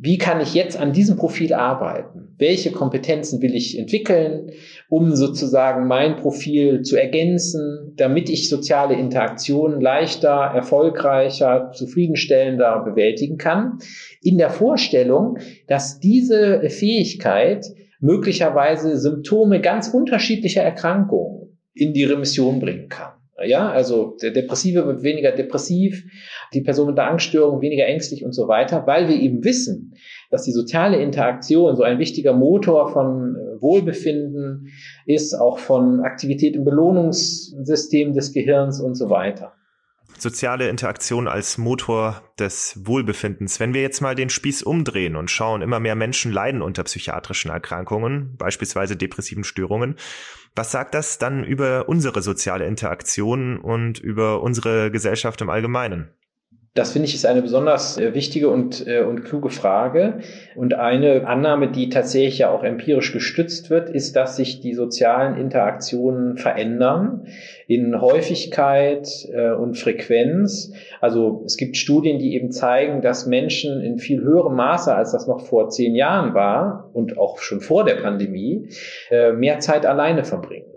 wie 0.02 0.16
kann 0.16 0.40
ich 0.40 0.54
jetzt 0.54 0.78
an 0.78 0.94
diesem 0.94 1.16
Profil 1.16 1.52
arbeiten? 1.52 2.34
Welche 2.38 2.72
Kompetenzen 2.72 3.42
will 3.42 3.54
ich 3.54 3.78
entwickeln, 3.78 4.50
um 4.88 5.14
sozusagen 5.14 5.86
mein 5.86 6.16
Profil 6.16 6.80
zu 6.80 6.96
ergänzen, 6.96 7.92
damit 7.96 8.30
ich 8.30 8.48
soziale 8.48 8.94
Interaktionen 8.94 9.82
leichter, 9.82 10.52
erfolgreicher, 10.54 11.72
zufriedenstellender 11.74 12.82
bewältigen 12.82 13.36
kann? 13.36 13.78
In 14.22 14.38
der 14.38 14.48
Vorstellung, 14.48 15.36
dass 15.68 16.00
diese 16.00 16.62
Fähigkeit 16.70 17.66
möglicherweise 18.00 18.96
Symptome 18.96 19.60
ganz 19.60 19.88
unterschiedlicher 19.88 20.62
Erkrankungen 20.62 21.58
in 21.74 21.92
die 21.92 22.04
Remission 22.04 22.58
bringen 22.58 22.88
kann. 22.88 23.19
Ja, 23.44 23.70
also 23.70 24.16
der 24.20 24.30
Depressive 24.30 24.86
wird 24.86 25.02
weniger 25.02 25.32
depressiv, 25.32 26.04
die 26.52 26.60
Person 26.60 26.88
mit 26.88 26.98
der 26.98 27.08
Angststörung 27.08 27.60
weniger 27.60 27.86
ängstlich 27.86 28.24
und 28.24 28.32
so 28.32 28.48
weiter, 28.48 28.86
weil 28.86 29.08
wir 29.08 29.16
eben 29.16 29.44
wissen, 29.44 29.94
dass 30.30 30.44
die 30.44 30.52
soziale 30.52 31.00
Interaktion 31.00 31.76
so 31.76 31.82
ein 31.82 31.98
wichtiger 31.98 32.32
Motor 32.32 32.92
von 32.92 33.36
äh, 33.36 33.62
Wohlbefinden 33.62 34.68
ist, 35.06 35.34
auch 35.34 35.58
von 35.58 36.00
Aktivität 36.00 36.54
im 36.54 36.64
Belohnungssystem 36.64 38.12
des 38.12 38.32
Gehirns 38.32 38.80
und 38.80 38.94
so 38.94 39.10
weiter 39.10 39.52
soziale 40.18 40.68
Interaktion 40.68 41.28
als 41.28 41.58
Motor 41.58 42.22
des 42.38 42.78
Wohlbefindens. 42.84 43.60
Wenn 43.60 43.74
wir 43.74 43.82
jetzt 43.82 44.00
mal 44.00 44.14
den 44.14 44.30
Spieß 44.30 44.62
umdrehen 44.62 45.16
und 45.16 45.30
schauen, 45.30 45.62
immer 45.62 45.80
mehr 45.80 45.94
Menschen 45.94 46.32
leiden 46.32 46.62
unter 46.62 46.84
psychiatrischen 46.84 47.50
Erkrankungen, 47.50 48.36
beispielsweise 48.36 48.96
depressiven 48.96 49.44
Störungen. 49.44 49.96
Was 50.54 50.72
sagt 50.72 50.94
das 50.94 51.18
dann 51.18 51.44
über 51.44 51.88
unsere 51.88 52.22
soziale 52.22 52.66
Interaktion 52.66 53.58
und 53.58 53.98
über 53.98 54.42
unsere 54.42 54.90
Gesellschaft 54.90 55.40
im 55.40 55.50
Allgemeinen? 55.50 56.10
Das 56.74 56.92
finde 56.92 57.08
ich 57.08 57.16
ist 57.16 57.26
eine 57.26 57.42
besonders 57.42 57.98
äh, 57.98 58.14
wichtige 58.14 58.48
und, 58.48 58.86
äh, 58.86 59.02
und 59.02 59.24
kluge 59.24 59.50
Frage. 59.50 60.20
Und 60.54 60.74
eine 60.74 61.26
Annahme, 61.26 61.68
die 61.72 61.88
tatsächlich 61.88 62.38
ja 62.38 62.50
auch 62.50 62.62
empirisch 62.62 63.12
gestützt 63.12 63.70
wird, 63.70 63.90
ist, 63.90 64.14
dass 64.14 64.36
sich 64.36 64.60
die 64.60 64.74
sozialen 64.74 65.36
Interaktionen 65.36 66.36
verändern 66.36 67.26
in 67.66 68.00
Häufigkeit 68.00 69.08
äh, 69.32 69.50
und 69.50 69.78
Frequenz. 69.78 70.72
Also 71.00 71.42
es 71.44 71.56
gibt 71.56 71.76
Studien, 71.76 72.20
die 72.20 72.34
eben 72.34 72.52
zeigen, 72.52 73.02
dass 73.02 73.26
Menschen 73.26 73.80
in 73.80 73.98
viel 73.98 74.20
höherem 74.20 74.54
Maße, 74.54 74.94
als 74.94 75.10
das 75.10 75.26
noch 75.26 75.40
vor 75.40 75.70
zehn 75.70 75.96
Jahren 75.96 76.34
war 76.34 76.88
und 76.92 77.18
auch 77.18 77.38
schon 77.38 77.60
vor 77.60 77.84
der 77.84 77.96
Pandemie, 77.96 78.68
mehr 79.10 79.58
Zeit 79.58 79.86
alleine 79.86 80.24
verbringen. 80.24 80.69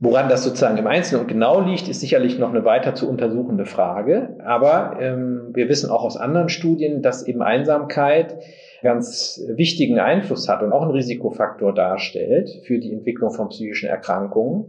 Woran 0.00 0.28
das 0.28 0.44
sozusagen 0.44 0.76
im 0.76 0.86
Einzelnen 0.86 1.22
und 1.22 1.28
genau 1.28 1.60
liegt, 1.60 1.88
ist 1.88 2.00
sicherlich 2.00 2.38
noch 2.38 2.50
eine 2.50 2.64
weiter 2.64 2.94
zu 2.94 3.08
untersuchende 3.08 3.66
Frage. 3.66 4.36
Aber 4.44 4.98
ähm, 5.00 5.50
wir 5.54 5.68
wissen 5.68 5.90
auch 5.90 6.04
aus 6.04 6.16
anderen 6.16 6.48
Studien, 6.48 7.02
dass 7.02 7.26
eben 7.26 7.42
Einsamkeit 7.42 8.38
ganz 8.82 9.42
wichtigen 9.48 9.98
Einfluss 9.98 10.48
hat 10.48 10.62
und 10.62 10.72
auch 10.72 10.82
einen 10.82 10.92
Risikofaktor 10.92 11.74
darstellt 11.74 12.48
für 12.64 12.78
die 12.78 12.92
Entwicklung 12.92 13.32
von 13.32 13.48
psychischen 13.48 13.88
Erkrankungen. 13.88 14.68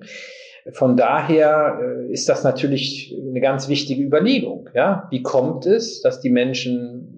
Von 0.71 0.97
daher 0.97 1.79
äh, 1.81 2.11
ist 2.11 2.27
das 2.27 2.43
natürlich 2.43 3.15
eine 3.29 3.39
ganz 3.39 3.69
wichtige 3.69 4.03
Überlegung. 4.03 4.69
Ja? 4.73 5.07
Wie 5.11 5.21
kommt 5.21 5.65
es, 5.65 6.01
dass 6.01 6.21
die 6.21 6.29
Menschen 6.29 7.08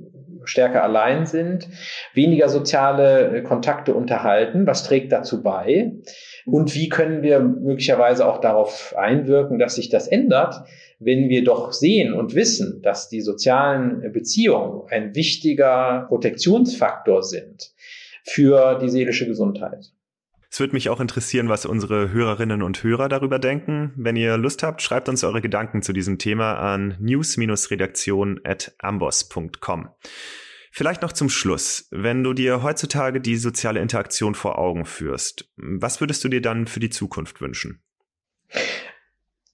stärker 0.46 0.84
allein 0.84 1.26
sind, 1.26 1.68
weniger 2.14 2.50
soziale 2.50 3.38
äh, 3.38 3.42
Kontakte 3.42 3.94
unterhalten? 3.94 4.68
Was 4.68 4.84
trägt 4.84 5.12
dazu 5.12 5.44
bei? 5.44 5.94
Und 6.46 6.76
wie 6.76 6.90
können 6.90 7.22
wir 7.22 7.40
möglicherweise 7.40 8.26
auch 8.26 8.42
darauf 8.42 8.96
einwirken, 8.98 9.60
dass 9.60 9.76
sich 9.76 9.90
das 9.90 10.08
ändert, 10.08 10.56
wenn 11.00 11.30
wir 11.30 11.44
doch 11.44 11.72
sehen 11.74 12.14
und 12.14 12.36
wissen, 12.36 12.82
dass 12.82 13.10
die 13.10 13.22
sozialen 13.22 14.12
Beziehungen 14.12 14.84
ein 14.90 15.16
wichtiger 15.16 16.06
Protektionsfaktor 16.08 17.24
sind 17.24 17.72
für 18.24 18.78
die 18.80 18.90
seelische 18.90 19.26
Gesundheit. 19.26 19.92
Es 20.52 20.60
würde 20.60 20.74
mich 20.74 20.90
auch 20.90 21.00
interessieren, 21.00 21.48
was 21.48 21.66
unsere 21.66 22.12
Hörerinnen 22.12 22.62
und 22.62 22.84
Hörer 22.84 23.08
darüber 23.08 23.40
denken. 23.40 23.94
Wenn 23.96 24.18
ihr 24.18 24.36
Lust 24.36 24.64
habt, 24.64 24.82
schreibt 24.82 25.08
uns 25.08 25.24
eure 25.24 25.40
Gedanken 25.40 25.82
zu 25.82 25.94
diesem 25.94 26.18
Thema 26.18 26.56
an 26.56 26.98
news-redaktion.ambos.com. 27.00 29.90
Vielleicht 30.74 31.02
noch 31.04 31.14
zum 31.14 31.30
Schluss. 31.30 31.88
Wenn 31.92 32.26
du 32.26 32.34
dir 32.34 32.64
heutzutage 32.64 33.22
die 33.22 33.38
soziale 33.38 33.80
Interaktion 33.80 34.36
vor 34.36 34.60
Augen 34.60 34.84
führst, 34.84 35.50
was 35.56 36.02
würdest 36.02 36.22
du 36.26 36.28
dir 36.28 36.42
dann 36.42 36.68
für 36.68 36.82
die 36.82 36.90
Zukunft 36.90 37.40
wünschen? 37.40 37.82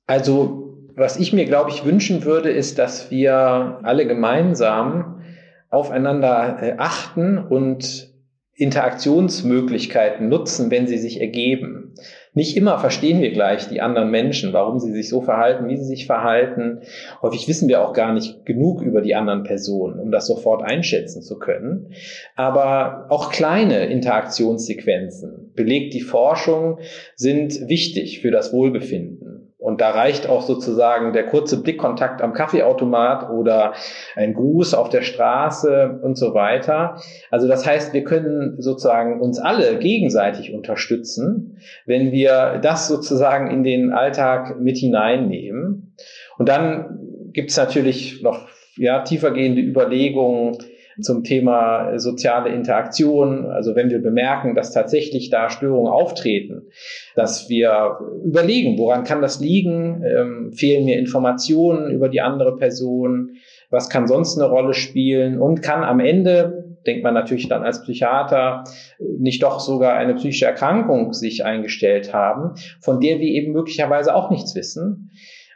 Also, 0.07 0.89
was 0.95 1.17
ich 1.17 1.31
mir, 1.31 1.45
glaube 1.45 1.69
ich, 1.69 1.85
wünschen 1.85 2.25
würde, 2.25 2.49
ist, 2.49 2.79
dass 2.79 3.11
wir 3.11 3.81
alle 3.83 4.07
gemeinsam 4.07 5.21
aufeinander 5.69 6.57
äh, 6.59 6.73
achten 6.79 7.37
und 7.37 8.16
Interaktionsmöglichkeiten 8.57 10.29
nutzen, 10.29 10.71
wenn 10.71 10.87
sie 10.87 10.97
sich 10.97 11.21
ergeben. 11.21 11.93
Nicht 12.33 12.57
immer 12.57 12.79
verstehen 12.79 13.21
wir 13.21 13.31
gleich 13.31 13.67
die 13.67 13.81
anderen 13.81 14.09
Menschen, 14.11 14.51
warum 14.51 14.79
sie 14.79 14.91
sich 14.91 15.09
so 15.09 15.21
verhalten, 15.21 15.69
wie 15.69 15.77
sie 15.77 15.85
sich 15.85 16.07
verhalten. 16.07 16.81
Häufig 17.21 17.47
wissen 17.47 17.67
wir 17.67 17.83
auch 17.83 17.93
gar 17.93 18.13
nicht 18.13 18.45
genug 18.45 18.81
über 18.81 19.01
die 19.01 19.15
anderen 19.15 19.43
Personen, 19.43 19.99
um 19.99 20.11
das 20.11 20.27
sofort 20.27 20.63
einschätzen 20.63 21.21
zu 21.21 21.37
können. 21.37 21.93
Aber 22.35 23.07
auch 23.09 23.31
kleine 23.31 23.85
Interaktionssequenzen, 23.87 25.51
belegt 25.55 25.93
die 25.93 26.01
Forschung, 26.01 26.79
sind 27.15 27.67
wichtig 27.67 28.21
für 28.21 28.31
das 28.31 28.53
Wohlbefinden. 28.53 29.16
Und 29.59 29.81
da 29.81 29.89
reicht 29.89 30.29
auch 30.29 30.43
sozusagen 30.43 31.13
der 31.13 31.25
kurze 31.25 31.63
Blickkontakt 31.63 32.21
am 32.21 32.33
Kaffeeautomat 32.33 33.31
oder 33.31 33.73
ein 34.15 34.35
Gruß 34.35 34.75
auf 34.75 34.89
der 34.89 35.01
Straße 35.01 35.99
und 36.03 36.15
so 36.15 36.35
weiter. 36.35 37.01
Also 37.31 37.47
das 37.47 37.65
heißt, 37.65 37.91
wir 37.91 38.03
können 38.03 38.61
sozusagen 38.61 39.19
uns 39.19 39.39
alle 39.39 39.79
gegenseitig 39.79 40.53
unterstützen, 40.53 41.57
wenn 41.87 42.11
wir 42.11 42.59
das 42.61 42.87
sozusagen 42.87 43.49
in 43.49 43.63
den 43.63 43.93
Alltag 43.93 44.59
mit 44.59 44.77
hineinnehmen. 44.77 45.95
Und 46.37 46.49
dann 46.49 47.31
gibt 47.33 47.49
es 47.49 47.57
natürlich 47.57 48.21
noch 48.21 48.47
ja, 48.75 49.01
tiefergehende 49.01 49.61
Überlegungen, 49.61 50.57
zum 51.01 51.23
Thema 51.23 51.97
soziale 51.99 52.49
Interaktion. 52.49 53.45
Also 53.45 53.75
wenn 53.75 53.89
wir 53.89 54.01
bemerken, 54.01 54.55
dass 54.55 54.71
tatsächlich 54.71 55.29
da 55.29 55.49
Störungen 55.49 55.91
auftreten, 55.91 56.67
dass 57.15 57.49
wir 57.49 57.97
überlegen, 58.23 58.77
woran 58.77 59.03
kann 59.03 59.21
das 59.21 59.39
liegen? 59.39 60.03
Ähm, 60.03 60.51
fehlen 60.53 60.85
mir 60.85 60.97
Informationen 60.97 61.91
über 61.91 62.09
die 62.09 62.21
andere 62.21 62.55
Person? 62.55 63.37
Was 63.69 63.89
kann 63.89 64.07
sonst 64.07 64.37
eine 64.37 64.49
Rolle 64.49 64.73
spielen? 64.73 65.39
Und 65.39 65.61
kann 65.61 65.83
am 65.83 65.99
Ende 65.99 66.63
denkt 66.85 67.03
man 67.03 67.13
natürlich 67.13 67.49
dann 67.49 67.63
als 67.63 67.83
Psychiater, 67.83 68.63
nicht 68.99 69.43
doch 69.43 69.59
sogar 69.59 69.95
eine 69.95 70.15
psychische 70.15 70.45
Erkrankung 70.45 71.11
sich 71.11 71.43
eingestellt 71.43 72.13
haben, 72.13 72.55
von 72.79 73.01
der 73.01 73.19
wir 73.19 73.27
eben 73.27 73.51
möglicherweise 73.51 74.15
auch 74.15 74.31
nichts 74.31 74.55
wissen 74.55 75.11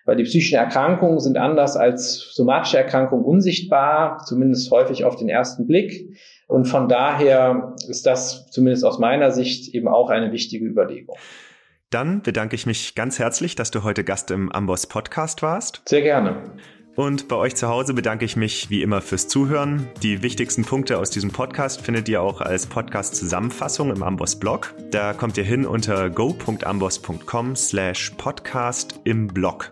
weil 0.06 0.16
die 0.16 0.24
psychischen 0.24 0.56
Erkrankungen 0.56 1.20
sind 1.20 1.38
anders 1.38 1.78
als 1.78 2.34
somatische 2.34 2.78
Erkrankungen 2.78 3.26
unsichtbar, 3.26 4.24
zumindest 4.26 4.72
häufig 4.72 5.06
auf 5.06 5.16
den 5.16 5.30
ersten 5.30 5.68
Blick. 5.68 6.18
Und 6.48 6.66
von 6.66 6.90
daher 6.90 7.76
ist 7.88 8.06
das 8.06 8.48
zumindest 8.52 8.84
aus 8.84 9.00
meiner 9.00 9.32
Sicht 9.32 9.74
eben 9.74 9.88
auch 9.88 10.10
eine 10.10 10.32
wichtige 10.32 10.66
Überlegung. 10.66 11.16
Dann 11.92 12.22
bedanke 12.22 12.56
ich 12.56 12.66
mich 12.66 12.96
ganz 12.96 13.20
herzlich, 13.20 13.56
dass 13.56 13.70
du 13.72 13.84
heute 13.84 14.04
Gast 14.04 14.32
im 14.32 14.52
Amboss 14.52 14.88
Podcast 14.88 15.42
warst. 15.44 15.82
Sehr 15.88 16.02
gerne. 16.02 16.38
Und 16.96 17.28
bei 17.30 17.36
euch 17.38 17.56
zu 17.56 17.70
Hause 17.70 17.94
bedanke 17.94 18.26
ich 18.26 18.36
mich 18.36 18.70
wie 18.70 18.82
immer 18.82 19.02
fürs 19.02 19.28
Zuhören. 19.28 19.88
Die 20.04 20.22
wichtigsten 20.22 20.66
Punkte 20.66 21.00
aus 21.00 21.10
diesem 21.10 21.32
Podcast 21.32 21.82
findet 21.82 22.10
ihr 22.10 22.22
auch 22.22 22.42
als 22.42 22.66
Podcast-Zusammenfassung 22.66 23.92
im 23.92 24.04
Amboss 24.04 24.38
Blog. 24.38 24.74
Da 24.92 25.14
kommt 25.14 25.38
ihr 25.38 25.46
hin 25.46 25.66
unter 25.66 26.10
go.amboss.com 26.10 27.56
slash 27.56 28.12
podcast 28.18 29.00
im 29.06 29.28
Blog. 29.28 29.72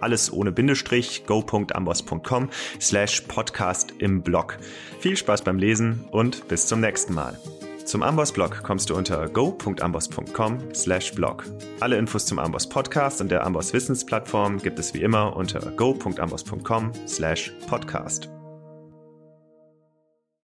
Alles 0.00 0.32
ohne 0.32 0.52
Bindestrich, 0.52 1.24
go.amboss.com 1.26 2.50
slash 2.80 3.22
podcast 3.22 3.94
im 3.98 4.22
Blog. 4.22 4.58
Viel 5.00 5.16
Spaß 5.16 5.42
beim 5.42 5.58
Lesen 5.58 6.04
und 6.10 6.48
bis 6.48 6.66
zum 6.66 6.80
nächsten 6.80 7.14
Mal. 7.14 7.38
Zum 7.84 8.02
Amboss-Blog 8.04 8.62
kommst 8.62 8.88
du 8.88 8.94
unter 8.94 9.28
go.amboss.com 9.28 10.58
slash 10.74 11.12
blog. 11.12 11.44
Alle 11.80 11.96
Infos 11.96 12.24
zum 12.24 12.38
Amboss 12.38 12.68
Podcast 12.68 13.20
und 13.20 13.30
der 13.30 13.44
Amboss 13.44 13.72
Wissensplattform 13.72 14.58
gibt 14.58 14.78
es 14.78 14.94
wie 14.94 15.02
immer 15.02 15.36
unter 15.36 15.58
go.amboss.com 15.72 16.92
slash 17.08 17.52
podcast. 17.66 18.28